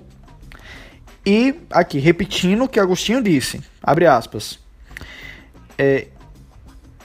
E 1.25 1.55
aqui, 1.71 1.97
repetindo 1.97 2.65
o 2.65 2.67
que 2.67 2.79
Agostinho 2.79 3.23
disse, 3.23 3.61
abre 3.81 4.05
aspas. 4.05 4.59
É, 5.77 6.09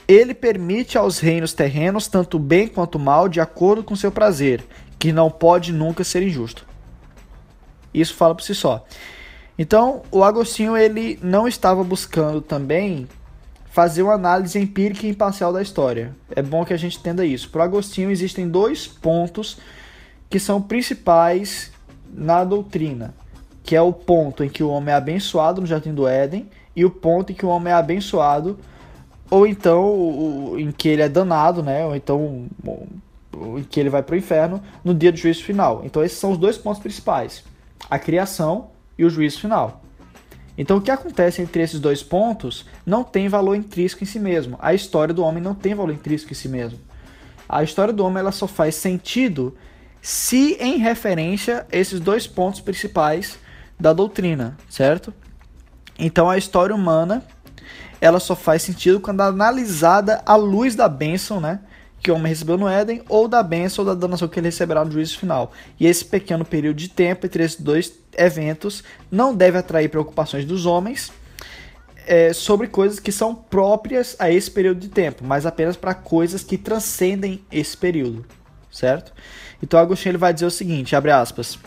ele 0.07 0.33
permite 0.33 0.97
aos 0.97 1.19
reinos 1.19 1.53
terrenos 1.53 2.07
tanto 2.07 2.37
bem 2.37 2.67
quanto 2.67 2.99
mal 2.99 3.27
de 3.27 3.39
acordo 3.39 3.83
com 3.83 3.95
seu 3.95 4.11
prazer, 4.11 4.63
que 4.99 5.11
não 5.11 5.31
pode 5.31 5.73
nunca 5.73 6.03
ser 6.03 6.21
injusto. 6.21 6.67
Isso 7.93 8.13
fala 8.13 8.35
por 8.35 8.43
si 8.43 8.53
só. 8.53 8.85
Então, 9.57 10.03
o 10.11 10.23
Agostinho 10.23 10.77
ele 10.77 11.17
não 11.23 11.47
estava 11.47 11.83
buscando 11.83 12.41
também 12.41 13.07
fazer 13.71 14.03
uma 14.03 14.13
análise 14.13 14.59
empírica 14.59 15.07
e 15.07 15.09
imparcial 15.09 15.51
da 15.51 15.61
história. 15.61 16.13
É 16.35 16.41
bom 16.41 16.63
que 16.65 16.73
a 16.73 16.77
gente 16.77 16.99
entenda 16.99 17.25
isso. 17.25 17.49
Para 17.49 17.63
Agostinho 17.63 18.11
existem 18.11 18.47
dois 18.47 18.85
pontos 18.85 19.57
que 20.29 20.39
são 20.39 20.61
principais 20.61 21.71
na 22.13 22.43
doutrina, 22.43 23.15
que 23.63 23.75
é 23.75 23.81
o 23.81 23.93
ponto 23.93 24.43
em 24.43 24.49
que 24.49 24.61
o 24.61 24.69
homem 24.69 24.93
é 24.93 24.97
abençoado 24.97 25.61
no 25.61 25.67
jardim 25.67 25.93
do 25.93 26.05
Éden 26.05 26.49
e 26.75 26.83
o 26.83 26.91
ponto 26.91 27.31
em 27.31 27.35
que 27.35 27.45
o 27.45 27.49
homem 27.49 27.71
é 27.71 27.75
abençoado 27.75 28.59
ou 29.29 29.47
então 29.47 29.85
o, 29.85 30.59
em 30.59 30.69
que 30.69 30.89
ele 30.89 31.01
é 31.01 31.07
danado, 31.07 31.63
né? 31.63 31.85
Ou 31.85 31.95
então 31.95 32.47
em 33.57 33.63
que 33.63 33.79
ele 33.79 33.89
vai 33.89 34.03
para 34.03 34.15
o 34.15 34.17
inferno 34.17 34.61
no 34.83 34.93
dia 34.93 35.13
do 35.13 35.17
juízo 35.17 35.45
final. 35.45 35.81
Então 35.85 36.03
esses 36.03 36.17
são 36.17 36.31
os 36.31 36.37
dois 36.37 36.57
pontos 36.57 36.81
principais: 36.81 37.45
a 37.89 37.97
criação 37.97 38.71
e 38.97 39.05
o 39.05 39.09
juízo 39.09 39.39
final. 39.39 39.80
Então 40.57 40.77
o 40.77 40.81
que 40.81 40.91
acontece 40.91 41.41
entre 41.41 41.61
esses 41.61 41.79
dois 41.79 42.03
pontos 42.03 42.65
não 42.85 43.03
tem 43.03 43.29
valor 43.29 43.55
intrínseco 43.55 44.03
em 44.03 44.07
si 44.07 44.19
mesmo. 44.19 44.57
A 44.61 44.73
história 44.73 45.13
do 45.13 45.23
homem 45.23 45.41
não 45.41 45.55
tem 45.55 45.73
valor 45.73 45.93
intrínseco 45.93 46.33
em 46.33 46.35
si 46.35 46.49
mesmo. 46.49 46.79
A 47.47 47.63
história 47.63 47.93
do 47.93 48.03
homem 48.05 48.19
ela 48.19 48.31
só 48.31 48.47
faz 48.47 48.75
sentido 48.75 49.55
se 50.01 50.57
em 50.59 50.77
referência 50.77 51.65
a 51.71 51.77
esses 51.77 51.99
dois 51.99 52.25
pontos 52.27 52.59
principais 52.59 53.37
da 53.79 53.93
doutrina, 53.93 54.57
certo? 54.69 55.13
Então 55.97 56.29
a 56.29 56.37
história 56.37 56.75
humana 56.75 57.23
ela 57.99 58.19
só 58.19 58.35
faz 58.35 58.63
sentido 58.63 58.99
quando 58.99 59.21
analisada 59.21 60.21
à 60.25 60.35
luz 60.35 60.75
da 60.75 60.89
bênção, 60.89 61.39
né? 61.39 61.59
Que 62.01 62.11
o 62.11 62.15
homem 62.15 62.29
recebeu 62.29 62.57
no 62.57 62.67
Éden, 62.67 63.03
ou 63.07 63.27
da 63.27 63.43
bênção 63.43 63.85
ou 63.85 63.93
da 63.93 63.99
danação 63.99 64.27
que 64.27 64.39
ele 64.39 64.47
receberá 64.47 64.83
no 64.83 64.91
juízo 64.91 65.19
final. 65.19 65.51
E 65.79 65.85
esse 65.85 66.03
pequeno 66.03 66.43
período 66.43 66.77
de 66.77 66.89
tempo 66.89 67.25
entre 67.25 67.43
esses 67.43 67.59
dois 67.59 67.93
eventos 68.17 68.83
não 69.09 69.35
deve 69.35 69.57
atrair 69.57 69.89
preocupações 69.89 70.45
dos 70.45 70.65
homens 70.65 71.11
é, 72.05 72.33
sobre 72.33 72.67
coisas 72.67 72.99
que 72.99 73.11
são 73.11 73.33
próprias 73.33 74.15
a 74.19 74.29
esse 74.31 74.49
período 74.49 74.79
de 74.79 74.89
tempo, 74.89 75.23
mas 75.23 75.45
apenas 75.45 75.77
para 75.77 75.93
coisas 75.93 76.43
que 76.43 76.57
transcendem 76.57 77.43
esse 77.51 77.77
período, 77.77 78.25
certo? 78.71 79.13
Então 79.61 79.79
Agostinho 79.79 80.11
ele 80.11 80.17
vai 80.17 80.33
dizer 80.33 80.45
o 80.45 80.51
seguinte, 80.51 80.95
abre 80.95 81.11
aspas. 81.11 81.57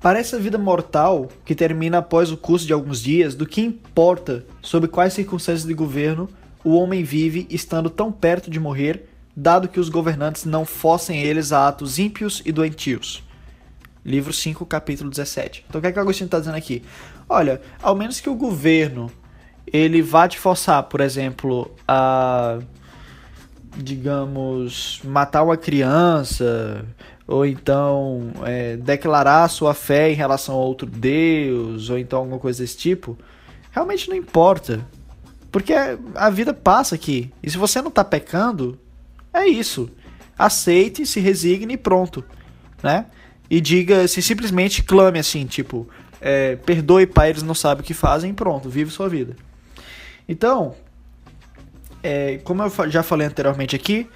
Para 0.00 0.20
essa 0.20 0.38
vida 0.38 0.56
mortal, 0.56 1.28
que 1.44 1.54
termina 1.54 1.98
após 1.98 2.30
o 2.30 2.36
curso 2.36 2.64
de 2.64 2.72
alguns 2.72 3.02
dias, 3.02 3.34
do 3.34 3.44
que 3.44 3.60
importa 3.60 4.44
sob 4.62 4.86
quais 4.86 5.12
circunstâncias 5.12 5.66
de 5.66 5.74
governo 5.74 6.28
o 6.64 6.74
homem 6.76 7.02
vive 7.02 7.46
estando 7.50 7.88
tão 7.88 8.10
perto 8.10 8.50
de 8.50 8.58
morrer, 8.58 9.08
dado 9.36 9.68
que 9.68 9.80
os 9.80 9.88
governantes 9.88 10.44
não 10.44 10.64
fossem 10.64 11.22
eles 11.22 11.52
a 11.52 11.68
atos 11.68 11.98
ímpios 11.98 12.42
e 12.44 12.52
doentios. 12.52 13.22
Livro 14.04 14.32
5, 14.32 14.64
capítulo 14.66 15.10
17. 15.10 15.64
Então 15.68 15.78
o 15.78 15.82
que 15.82 15.88
é 15.88 15.92
que 15.92 15.98
o 15.98 16.02
Agostinho 16.02 16.26
está 16.26 16.38
dizendo 16.38 16.56
aqui? 16.56 16.82
Olha, 17.28 17.60
ao 17.82 17.94
menos 17.94 18.20
que 18.20 18.30
o 18.30 18.34
governo 18.34 19.10
ele 19.72 20.00
vá 20.00 20.26
te 20.26 20.38
forçar, 20.38 20.82
por 20.84 21.00
exemplo, 21.00 21.70
a 21.86 22.58
digamos, 23.76 25.00
matar 25.04 25.42
uma 25.42 25.56
criança, 25.56 26.84
ou 27.26 27.44
então 27.46 28.32
é, 28.44 28.76
declarar 28.76 29.48
sua 29.48 29.74
fé 29.74 30.10
em 30.10 30.14
relação 30.14 30.54
a 30.54 30.58
outro 30.58 30.86
Deus, 30.86 31.90
ou 31.90 31.98
então 31.98 32.20
alguma 32.20 32.38
coisa 32.38 32.62
desse 32.62 32.76
tipo, 32.76 33.16
realmente 33.70 34.08
não 34.08 34.16
importa. 34.16 34.80
Porque 35.50 35.72
a 36.14 36.30
vida 36.30 36.52
passa 36.52 36.94
aqui. 36.94 37.32
E 37.42 37.50
se 37.50 37.56
você 37.56 37.80
não 37.80 37.88
está 37.88 38.04
pecando, 38.04 38.78
é 39.32 39.46
isso. 39.46 39.90
Aceite, 40.38 41.06
se 41.06 41.20
resigne 41.20 41.74
e 41.74 41.78
pronto. 41.78 42.24
Né? 42.82 43.06
E 43.50 43.60
diga, 43.60 44.06
se 44.06 44.20
simplesmente 44.20 44.82
clame 44.82 45.18
assim, 45.18 45.46
tipo, 45.46 45.88
é, 46.20 46.56
perdoe 46.56 47.06
pai, 47.06 47.30
eles 47.30 47.42
não 47.42 47.54
sabem 47.54 47.82
o 47.82 47.84
que 47.84 47.94
fazem, 47.94 48.34
pronto, 48.34 48.68
vive 48.68 48.90
sua 48.90 49.08
vida. 49.08 49.36
Então, 50.28 50.74
é, 52.02 52.38
como 52.44 52.62
eu 52.62 52.90
já 52.90 53.02
falei 53.02 53.26
anteriormente 53.26 53.74
aqui, 53.74 54.06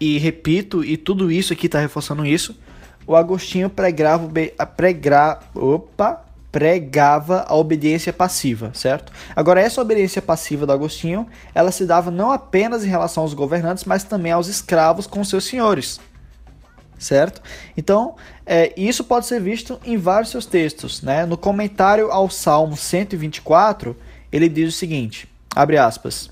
e 0.00 0.18
repito, 0.18 0.82
e 0.82 0.96
tudo 0.96 1.30
isso 1.30 1.52
aqui 1.52 1.66
está 1.66 1.78
reforçando 1.78 2.24
isso, 2.24 2.58
o 3.06 3.14
Agostinho 3.14 3.68
pregava, 3.68 4.28
pregra, 4.76 5.40
opa, 5.54 6.24
pregava 6.52 7.44
a 7.48 7.56
obediência 7.56 8.12
passiva, 8.12 8.70
certo? 8.74 9.10
Agora, 9.34 9.60
essa 9.60 9.80
obediência 9.80 10.20
passiva 10.20 10.66
do 10.66 10.72
Agostinho, 10.72 11.26
ela 11.54 11.72
se 11.72 11.86
dava 11.86 12.10
não 12.10 12.30
apenas 12.30 12.84
em 12.84 12.88
relação 12.88 13.22
aos 13.22 13.32
governantes, 13.32 13.84
mas 13.84 14.04
também 14.04 14.30
aos 14.30 14.48
escravos 14.48 15.06
com 15.06 15.24
seus 15.24 15.44
senhores, 15.44 15.98
certo? 16.98 17.42
Então, 17.74 18.16
é, 18.44 18.72
isso 18.76 19.02
pode 19.02 19.24
ser 19.26 19.40
visto 19.40 19.80
em 19.82 19.96
vários 19.96 20.30
seus 20.30 20.44
textos, 20.44 21.00
né? 21.00 21.24
No 21.24 21.38
comentário 21.38 22.12
ao 22.12 22.28
Salmo 22.28 22.76
124, 22.76 23.96
ele 24.30 24.48
diz 24.48 24.74
o 24.74 24.78
seguinte, 24.78 25.26
abre 25.56 25.78
aspas, 25.78 26.30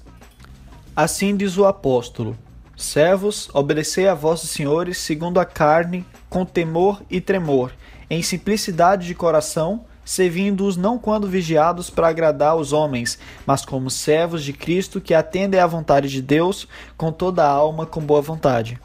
Assim 0.94 1.34
diz 1.34 1.56
o 1.56 1.64
apóstolo, 1.64 2.36
Servos, 2.80 3.50
obedecei 3.52 4.08
a 4.08 4.14
vossos 4.14 4.48
senhores 4.50 4.96
segundo 4.96 5.38
a 5.38 5.44
carne, 5.44 6.04
com 6.30 6.46
temor 6.46 7.02
e 7.10 7.20
tremor, 7.20 7.72
em 8.08 8.22
simplicidade 8.22 9.06
de 9.06 9.14
coração, 9.14 9.84
servindo-os 10.10 10.76
não 10.76 10.98
quando 10.98 11.28
vigiados 11.28 11.88
para 11.88 12.08
agradar 12.08 12.56
os 12.56 12.72
homens, 12.72 13.16
mas 13.46 13.64
como 13.64 13.88
servos 13.88 14.42
de 14.42 14.52
Cristo 14.52 15.00
que 15.00 15.14
atendem 15.14 15.60
à 15.60 15.66
vontade 15.68 16.08
de 16.08 16.20
Deus 16.20 16.66
com 16.96 17.12
toda 17.12 17.44
a 17.44 17.48
alma 17.48 17.86
com 17.86 18.00
boa 18.00 18.20
vontade. 18.20 18.76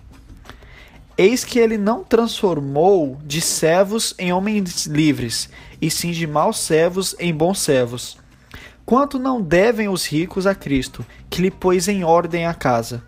Eis 1.17 1.43
que 1.43 1.57
ele 1.57 1.79
não 1.79 2.03
transformou 2.03 3.17
de 3.25 3.41
servos 3.41 4.13
em 4.19 4.31
homens 4.31 4.85
livres, 4.85 5.49
e 5.81 5.89
sim 5.89 6.11
de 6.11 6.27
maus 6.27 6.59
servos 6.59 7.15
em 7.17 7.33
bons 7.33 7.57
servos. 7.57 8.19
Quanto 8.85 9.17
não 9.17 9.41
devem 9.41 9.89
os 9.89 10.05
ricos 10.05 10.45
a 10.45 10.53
Cristo, 10.53 11.03
que 11.27 11.41
lhe 11.41 11.49
pôs 11.49 11.87
em 11.87 12.03
ordem 12.03 12.45
a 12.45 12.53
casa? 12.53 13.01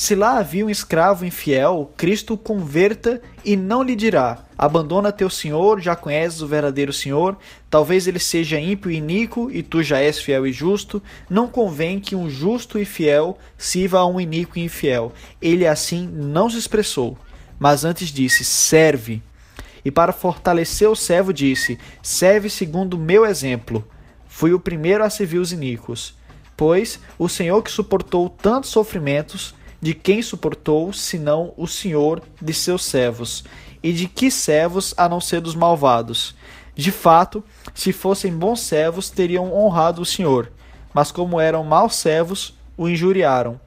Se 0.00 0.14
lá 0.14 0.38
havia 0.38 0.64
um 0.64 0.70
escravo 0.70 1.26
infiel, 1.26 1.92
Cristo 1.94 2.32
o 2.32 2.38
converta 2.38 3.20
e 3.44 3.54
não 3.54 3.82
lhe 3.82 3.94
dirá: 3.94 4.46
Abandona 4.56 5.12
teu 5.12 5.28
senhor, 5.28 5.78
já 5.78 5.94
conheces 5.94 6.40
o 6.40 6.46
verdadeiro 6.46 6.90
senhor, 6.90 7.36
talvez 7.68 8.06
ele 8.06 8.18
seja 8.18 8.58
ímpio 8.58 8.90
e 8.90 8.96
iníquo, 8.96 9.50
e 9.50 9.62
tu 9.62 9.82
já 9.82 9.98
és 9.98 10.18
fiel 10.18 10.46
e 10.46 10.52
justo. 10.52 11.02
Não 11.28 11.46
convém 11.46 12.00
que 12.00 12.16
um 12.16 12.30
justo 12.30 12.78
e 12.78 12.86
fiel 12.86 13.36
sirva 13.58 13.98
a 13.98 14.06
um 14.06 14.18
iníquo 14.18 14.58
e 14.58 14.64
infiel. 14.64 15.12
Ele 15.38 15.66
assim 15.66 16.08
não 16.08 16.48
se 16.48 16.56
expressou, 16.56 17.18
mas 17.58 17.84
antes 17.84 18.08
disse: 18.08 18.42
Serve. 18.42 19.22
E 19.84 19.90
para 19.90 20.14
fortalecer 20.14 20.88
o 20.88 20.96
servo, 20.96 21.30
disse: 21.30 21.78
Serve 22.02 22.48
segundo 22.48 22.94
o 22.94 22.98
meu 22.98 23.26
exemplo. 23.26 23.86
Fui 24.26 24.54
o 24.54 24.60
primeiro 24.60 25.04
a 25.04 25.10
servir 25.10 25.40
os 25.40 25.52
iníquos. 25.52 26.18
Pois 26.56 26.98
o 27.18 27.28
Senhor 27.28 27.62
que 27.62 27.70
suportou 27.70 28.30
tantos 28.30 28.70
sofrimentos 28.70 29.59
de 29.80 29.94
quem 29.94 30.20
suportou, 30.20 30.92
senão 30.92 31.54
o 31.56 31.66
Senhor 31.66 32.22
de 32.40 32.52
seus 32.52 32.84
servos? 32.84 33.44
E 33.82 33.92
de 33.92 34.06
que 34.06 34.30
servos 34.30 34.92
a 34.96 35.08
não 35.08 35.20
ser 35.20 35.40
dos 35.40 35.54
malvados? 35.54 36.34
De 36.74 36.92
fato, 36.92 37.42
se 37.74 37.92
fossem 37.92 38.32
bons 38.32 38.60
servos, 38.60 39.10
teriam 39.10 39.52
honrado 39.52 40.02
o 40.02 40.06
Senhor, 40.06 40.52
mas 40.92 41.10
como 41.10 41.40
eram 41.40 41.64
maus 41.64 41.96
servos, 41.96 42.54
o 42.76 42.88
injuriaram. 42.88 43.60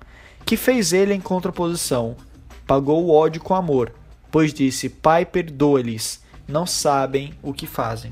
Que 0.46 0.58
fez 0.58 0.94
ele 0.94 1.14
em 1.14 1.22
contraposição? 1.22 2.16
Pagou 2.68 3.04
o 3.04 3.12
ódio 3.12 3.42
com 3.42 3.56
amor, 3.56 3.94
pois 4.32 4.54
disse: 4.54 4.90
Pai, 4.90 5.26
perdoa-lhes, 5.26 6.22
não 6.48 6.66
sabem 6.66 7.34
o 7.42 7.54
que 7.54 7.66
fazem. 7.66 8.12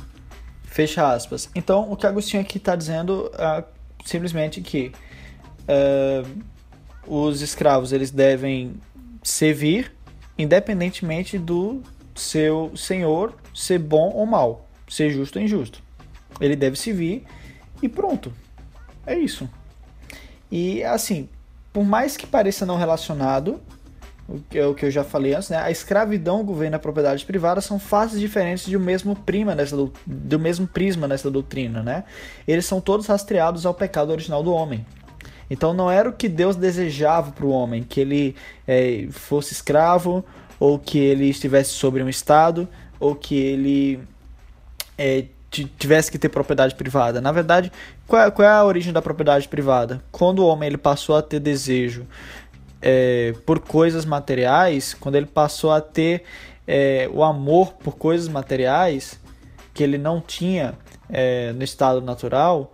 Fecha 0.64 1.12
aspas. 1.12 1.50
Então, 1.54 1.92
o 1.92 1.98
que 1.98 2.08
Agostinho 2.08 2.42
aqui 2.42 2.58
está 2.58 2.76
dizendo 2.76 3.30
é 3.38 3.64
simplesmente 4.06 4.62
que 4.62 4.92
uh, 5.64 6.44
os 7.08 7.42
escravos 7.42 7.92
eles 7.92 8.12
devem 8.12 8.76
servir 9.24 9.92
independentemente 10.38 11.38
do 11.38 11.82
seu 12.16 12.72
senhor 12.76 13.36
ser 13.54 13.80
bom 13.80 14.12
ou 14.14 14.26
mal, 14.26 14.68
ser 14.88 15.12
justo 15.12 15.38
ou 15.38 15.46
injusto. 15.46 15.82
Ele 16.40 16.56
deve 16.56 16.76
servir 16.76 17.24
e 17.82 17.88
pronto. 17.88 18.34
É 19.06 19.18
isso. 19.18 19.50
E 20.52 20.84
assim, 20.84 21.30
por 21.72 21.84
mais 21.84 22.18
que 22.18 22.26
pareça 22.26 22.66
não 22.66 22.78
relacionado, 22.78 23.62
o 24.28 24.40
que, 24.50 24.58
é 24.58 24.64
eu 24.64 24.92
já 24.92 25.04
falei 25.04 25.34
antes, 25.34 25.50
né? 25.50 25.58
A 25.58 25.72
escravidão, 25.72 26.42
o 26.42 26.44
governo 26.44 26.76
e 26.76 26.78
a 26.78 26.80
propriedade 26.80 27.26
privada 27.26 27.60
são 27.60 27.78
faces 27.78 28.20
diferentes 28.20 28.68
do 28.68 28.80
mesmo 28.80 29.16
prima 29.16 29.54
nessa 29.54 29.76
do 30.06 30.40
mesmo 30.40 30.68
prisma 30.68 31.08
nessa 31.08 31.30
doutrina, 31.30 31.84
né? 31.84 32.06
Eles 32.48 32.66
são 32.66 32.80
todos 32.80 33.08
rastreados 33.08 33.66
ao 33.66 33.74
pecado 33.74 34.12
original 34.12 34.42
do 34.42 34.54
homem. 34.54 34.86
Então 35.52 35.74
não 35.74 35.92
era 35.92 36.08
o 36.10 36.14
que 36.14 36.30
Deus 36.30 36.56
desejava 36.56 37.34
para 37.34 37.46
o 37.46 37.50
homem, 37.50 37.84
que 37.84 38.00
ele 38.00 38.38
é, 38.66 39.08
fosse 39.12 39.52
escravo, 39.52 40.24
ou 40.58 40.80
que 40.80 40.98
ele 40.98 41.26
estivesse 41.26 41.72
sobre 41.72 42.02
um 42.02 42.08
estado, 42.08 42.70
ou 42.98 43.14
que 43.14 43.36
ele 43.36 44.00
é, 44.98 45.26
tivesse 45.50 46.10
que 46.10 46.18
ter 46.18 46.30
propriedade 46.30 46.74
privada. 46.74 47.20
Na 47.20 47.34
verdade, 47.34 47.70
qual 48.08 48.22
é, 48.22 48.32
qual 48.32 48.48
é, 48.48 48.50
a 48.50 48.64
origem 48.64 48.94
da 48.94 49.02
propriedade 49.02 49.50
privada? 49.50 50.02
Quando 50.10 50.40
o 50.40 50.48
homem 50.48 50.68
ele 50.68 50.78
passou 50.78 51.18
a 51.18 51.22
ter 51.22 51.42
desejo 51.42 52.08
é, 52.82 53.36
por 53.46 53.60
coisas 53.60 54.06
materiais, 54.06 54.94
quando 54.94 55.16
ele 55.16 55.26
passou 55.26 55.74
a 55.74 55.82
ter 55.82 56.24
é, 56.66 57.10
o 57.12 57.26
amor 57.26 57.74
por 57.74 57.98
coisas 57.98 58.30
materiais 58.30 59.20
que 59.74 59.84
ele 59.84 59.98
não 59.98 60.22
tinha 60.22 60.76
é, 61.10 61.52
no 61.52 61.62
estado 61.62 62.00
natural, 62.00 62.72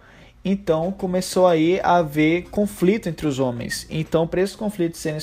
então 0.49 0.91
começou 0.91 1.45
aí 1.47 1.79
a 1.81 1.97
haver 1.97 2.43
conflito 2.49 3.09
entre 3.09 3.27
os 3.27 3.39
homens. 3.39 3.85
Então, 3.89 4.27
para 4.27 4.41
esses 4.41 4.55
conflitos 4.55 4.99
serem, 4.99 5.19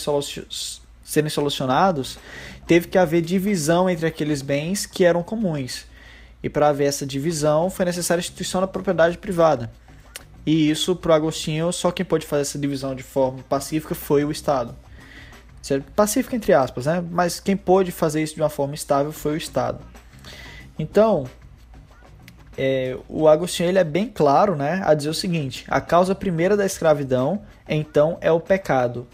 serem 1.03 1.31
solucionados, 1.31 2.18
teve 2.66 2.89
que 2.89 2.99
haver 2.99 3.22
divisão 3.22 3.89
entre 3.89 4.07
aqueles 4.07 4.43
bens 4.43 4.87
que 4.87 5.05
eram 5.05 5.22
comuns. 5.22 5.87
E 6.43 6.49
para 6.49 6.68
haver 6.68 6.85
essa 6.85 7.07
divisão, 7.07 7.70
foi 7.70 7.85
necessária 7.85 8.20
a 8.20 8.22
instituição 8.22 8.61
da 8.61 8.66
propriedade 8.66 9.16
privada. 9.16 9.70
E 10.45 10.70
isso, 10.70 10.95
para 10.95 11.14
Agostinho, 11.14 11.72
só 11.72 11.91
quem 11.91 12.05
pôde 12.05 12.27
fazer 12.27 12.43
essa 12.43 12.59
divisão 12.59 12.95
de 12.95 13.03
forma 13.03 13.43
pacífica 13.49 13.95
foi 13.95 14.25
o 14.25 14.31
Estado. 14.31 14.77
Pacífica 15.97 16.37
entre 16.37 16.53
aspas, 16.53 16.85
né? 16.85 17.03
Mas 17.11 17.41
quem 17.41 17.57
pôde 17.57 17.91
fazer 17.91 18.22
isso 18.22 18.35
de 18.35 18.43
uma 18.43 18.51
forma 18.51 18.75
estável 18.75 19.11
foi 19.11 19.33
o 19.33 19.37
Estado. 19.39 19.81
Então, 20.79 21.25
é, 22.57 22.97
o 23.09 23.29
Agostinho 23.29 23.69
ele 23.69 23.79
é 23.79 23.85
bem 23.85 24.07
claro 24.07 24.55
né, 24.55 24.83
a 24.85 24.95
dizer 24.95 25.09
o 25.09 25.15
seguinte: 25.15 25.65
a 25.69 25.81
causa 25.81 26.15
primeira 26.15 26.57
da 26.57 26.65
escravidão, 26.65 27.43
então, 27.69 28.19
é 28.21 28.31
o 28.31 28.41
pecado. 28.41 29.07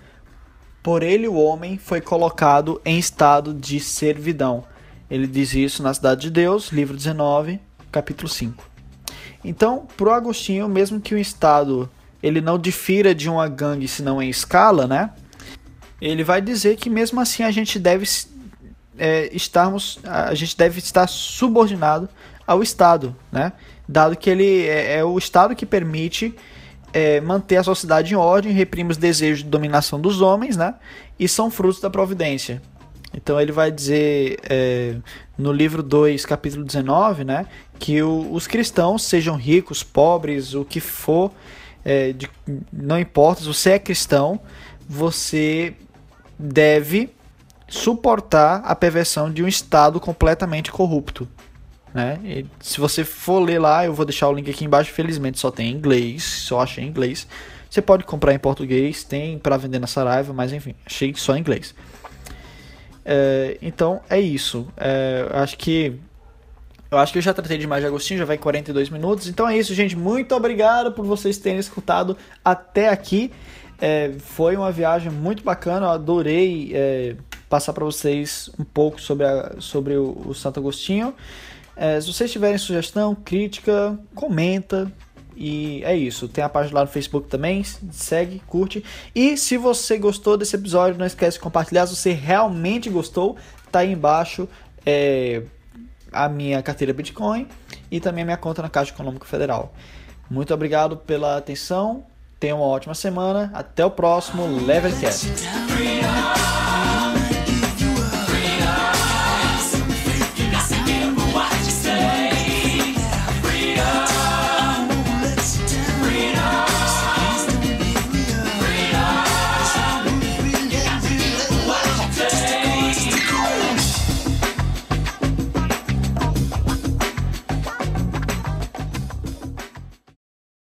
Por 0.83 1.03
ele 1.03 1.29
o 1.29 1.35
homem 1.35 1.77
foi 1.77 2.01
colocado 2.01 2.81
em 2.85 2.99
estado 2.99 3.53
de 3.53 3.79
servidão. 3.81 4.65
Ele 5.11 5.27
diz 5.27 5.55
isso 5.55 5.83
na 5.83 5.93
Cidade 5.93 6.23
de 6.23 6.31
Deus, 6.31 6.71
livro 6.71 6.97
19, 6.97 7.61
capítulo 7.91 8.29
5. 8.29 8.65
Então, 9.45 9.87
para 9.97 10.09
o 10.09 10.13
Agostinho, 10.13 10.69
mesmo 10.69 11.01
que 11.01 11.15
o 11.15 11.19
Estado 11.19 11.91
ele 12.23 12.41
não 12.41 12.59
difira 12.59 13.15
de 13.15 13.29
uma 13.29 13.49
gangue 13.49 13.89
senão 13.89 14.23
em 14.23 14.29
escala, 14.29 14.87
né? 14.87 15.11
Ele 16.01 16.23
vai 16.23 16.41
dizer 16.41 16.77
que 16.77 16.89
mesmo 16.89 17.21
assim 17.21 17.43
a 17.43 17.51
gente 17.51 17.79
deve 17.79 18.07
é, 18.99 19.35
estarmos, 19.35 19.99
a 20.05 20.35
gente 20.35 20.57
deve 20.57 20.79
estar 20.79 21.07
subordinado 21.07 22.09
ao 22.51 22.65
Estado, 22.65 23.15
né? 23.31 23.53
Dado 23.89 24.17
que 24.17 24.29
ele 24.29 24.67
é, 24.67 24.99
é 24.99 25.05
o 25.05 25.17
Estado 25.17 25.55
que 25.55 25.65
permite 25.65 26.35
é, 26.93 27.21
manter 27.21 27.59
a 27.59 27.63
sociedade 27.63 28.13
em 28.13 28.17
ordem, 28.17 28.51
reprime 28.51 28.91
os 28.91 28.97
desejos 28.97 29.45
de 29.45 29.49
dominação 29.49 30.01
dos 30.01 30.21
homens, 30.21 30.57
né? 30.57 30.75
E 31.17 31.29
são 31.29 31.49
frutos 31.49 31.81
da 31.81 31.89
providência. 31.89 32.61
Então 33.15 33.41
ele 33.41 33.53
vai 33.53 33.71
dizer 33.71 34.41
é, 34.43 34.97
no 35.39 35.53
livro 35.53 35.81
2, 35.81 36.27
capítulo 36.27 36.65
19, 36.65 37.25
né, 37.25 37.47
que 37.79 38.01
o, 38.03 38.33
os 38.33 38.47
cristãos, 38.47 39.05
sejam 39.05 39.37
ricos, 39.37 39.83
pobres, 39.83 40.55
o 40.55 40.65
que 40.65 40.79
for, 40.79 41.33
é, 41.85 42.13
de, 42.13 42.29
não 42.73 42.99
importa, 42.99 43.43
se 43.43 43.49
você 43.49 43.71
é 43.71 43.79
cristão, 43.81 44.41
você 44.89 45.75
deve 46.39 47.11
suportar 47.69 48.63
a 48.65 48.77
perversão 48.77 49.31
de 49.31 49.43
um 49.43 49.49
Estado 49.49 49.99
completamente 49.99 50.71
corrupto. 50.71 51.29
Né? 51.93 52.21
E 52.25 52.47
se 52.61 52.81
você 52.81 53.05
for 53.05 53.41
ler 53.41 53.59
lá, 53.59 53.85
eu 53.85 53.93
vou 53.93 54.05
deixar 54.05 54.29
o 54.29 54.33
link 54.33 54.49
aqui 54.49 54.65
embaixo. 54.65 54.93
Felizmente 54.93 55.39
só 55.39 55.51
tem 55.51 55.71
em 55.71 55.75
inglês, 55.75 56.23
só 56.23 56.61
achei 56.61 56.85
em 56.85 56.89
inglês. 56.89 57.27
Você 57.69 57.83
pode 57.83 58.05
comprar 58.05 58.35
em 58.35 58.39
português, 58.39 59.05
tem 59.05 59.39
para 59.39 59.57
vender 59.57 59.79
na 59.79 59.87
Saraiva, 59.87 60.33
mas 60.33 60.53
enfim, 60.53 60.75
achei 60.85 61.15
só 61.15 61.37
em 61.37 61.41
inglês. 61.41 61.75
É, 63.05 63.59
então 63.63 64.01
é 64.09 64.21
isso. 64.21 64.67
É, 64.77 65.27
acho 65.33 65.57
que 65.57 65.99
eu 66.91 66.99
acho 66.99 67.13
que 67.13 67.19
eu 67.19 67.23
já 67.23 67.33
tratei 67.33 67.57
demais 67.57 67.81
de 67.81 67.87
Agostinho, 67.87 68.19
já 68.19 68.25
vai 68.25 68.37
42 68.37 68.91
minutos. 68.91 69.29
Então 69.29 69.49
é 69.49 69.57
isso, 69.57 69.73
gente. 69.75 69.95
Muito 69.95 70.35
obrigado 70.35 70.93
por 70.93 71.05
vocês 71.05 71.39
terem 71.39 71.61
escutado 71.61 72.17
até 72.45 72.89
aqui. 72.89 73.31
É, 73.81 74.13
foi 74.19 74.57
uma 74.57 74.73
viagem 74.73 75.11
muito 75.11 75.45
bacana. 75.45 75.87
Eu 75.87 75.91
adorei 75.91 76.73
é, 76.75 77.17
passar 77.49 77.73
para 77.73 77.85
vocês 77.85 78.51
um 78.59 78.65
pouco 78.65 79.01
sobre, 79.01 79.25
a, 79.25 79.55
sobre 79.61 79.97
o, 79.97 80.21
o 80.27 80.35
Santo 80.35 80.59
Agostinho. 80.59 81.15
É, 81.83 81.99
se 81.99 82.13
vocês 82.13 82.31
tiverem 82.31 82.59
sugestão, 82.59 83.15
crítica, 83.15 83.99
comenta, 84.15 84.93
e 85.35 85.83
é 85.83 85.97
isso. 85.97 86.29
Tem 86.29 86.45
a 86.45 86.49
página 86.51 86.81
lá 86.81 86.85
no 86.85 86.91
Facebook 86.91 87.27
também. 87.27 87.65
Segue, 87.65 88.43
curte. 88.47 88.85
E 89.15 89.35
se 89.39 89.57
você 89.57 89.97
gostou 89.97 90.37
desse 90.37 90.55
episódio, 90.55 90.99
não 90.99 91.07
esquece 91.07 91.39
de 91.39 91.43
compartilhar. 91.43 91.87
Se 91.87 91.97
você 91.97 92.13
realmente 92.13 92.91
gostou, 92.91 93.39
tá 93.73 93.79
aí 93.79 93.93
embaixo 93.93 94.47
é, 94.85 95.43
a 96.13 96.29
minha 96.29 96.63
carteira 96.63 96.93
Bitcoin 96.93 97.49
e 97.91 97.99
também 97.99 98.21
a 98.21 98.27
minha 98.27 98.37
conta 98.37 98.61
na 98.61 98.69
Caixa 98.69 98.93
Econômica 98.93 99.25
Federal. 99.25 99.73
Muito 100.29 100.53
obrigado 100.53 100.99
pela 100.99 101.39
atenção. 101.39 102.05
Tenha 102.39 102.55
uma 102.55 102.67
ótima 102.67 102.95
semana. 102.95 103.51
Até 103.55 103.83
o 103.83 103.91
próximo 103.91 104.47
Levelcast. 104.67 105.29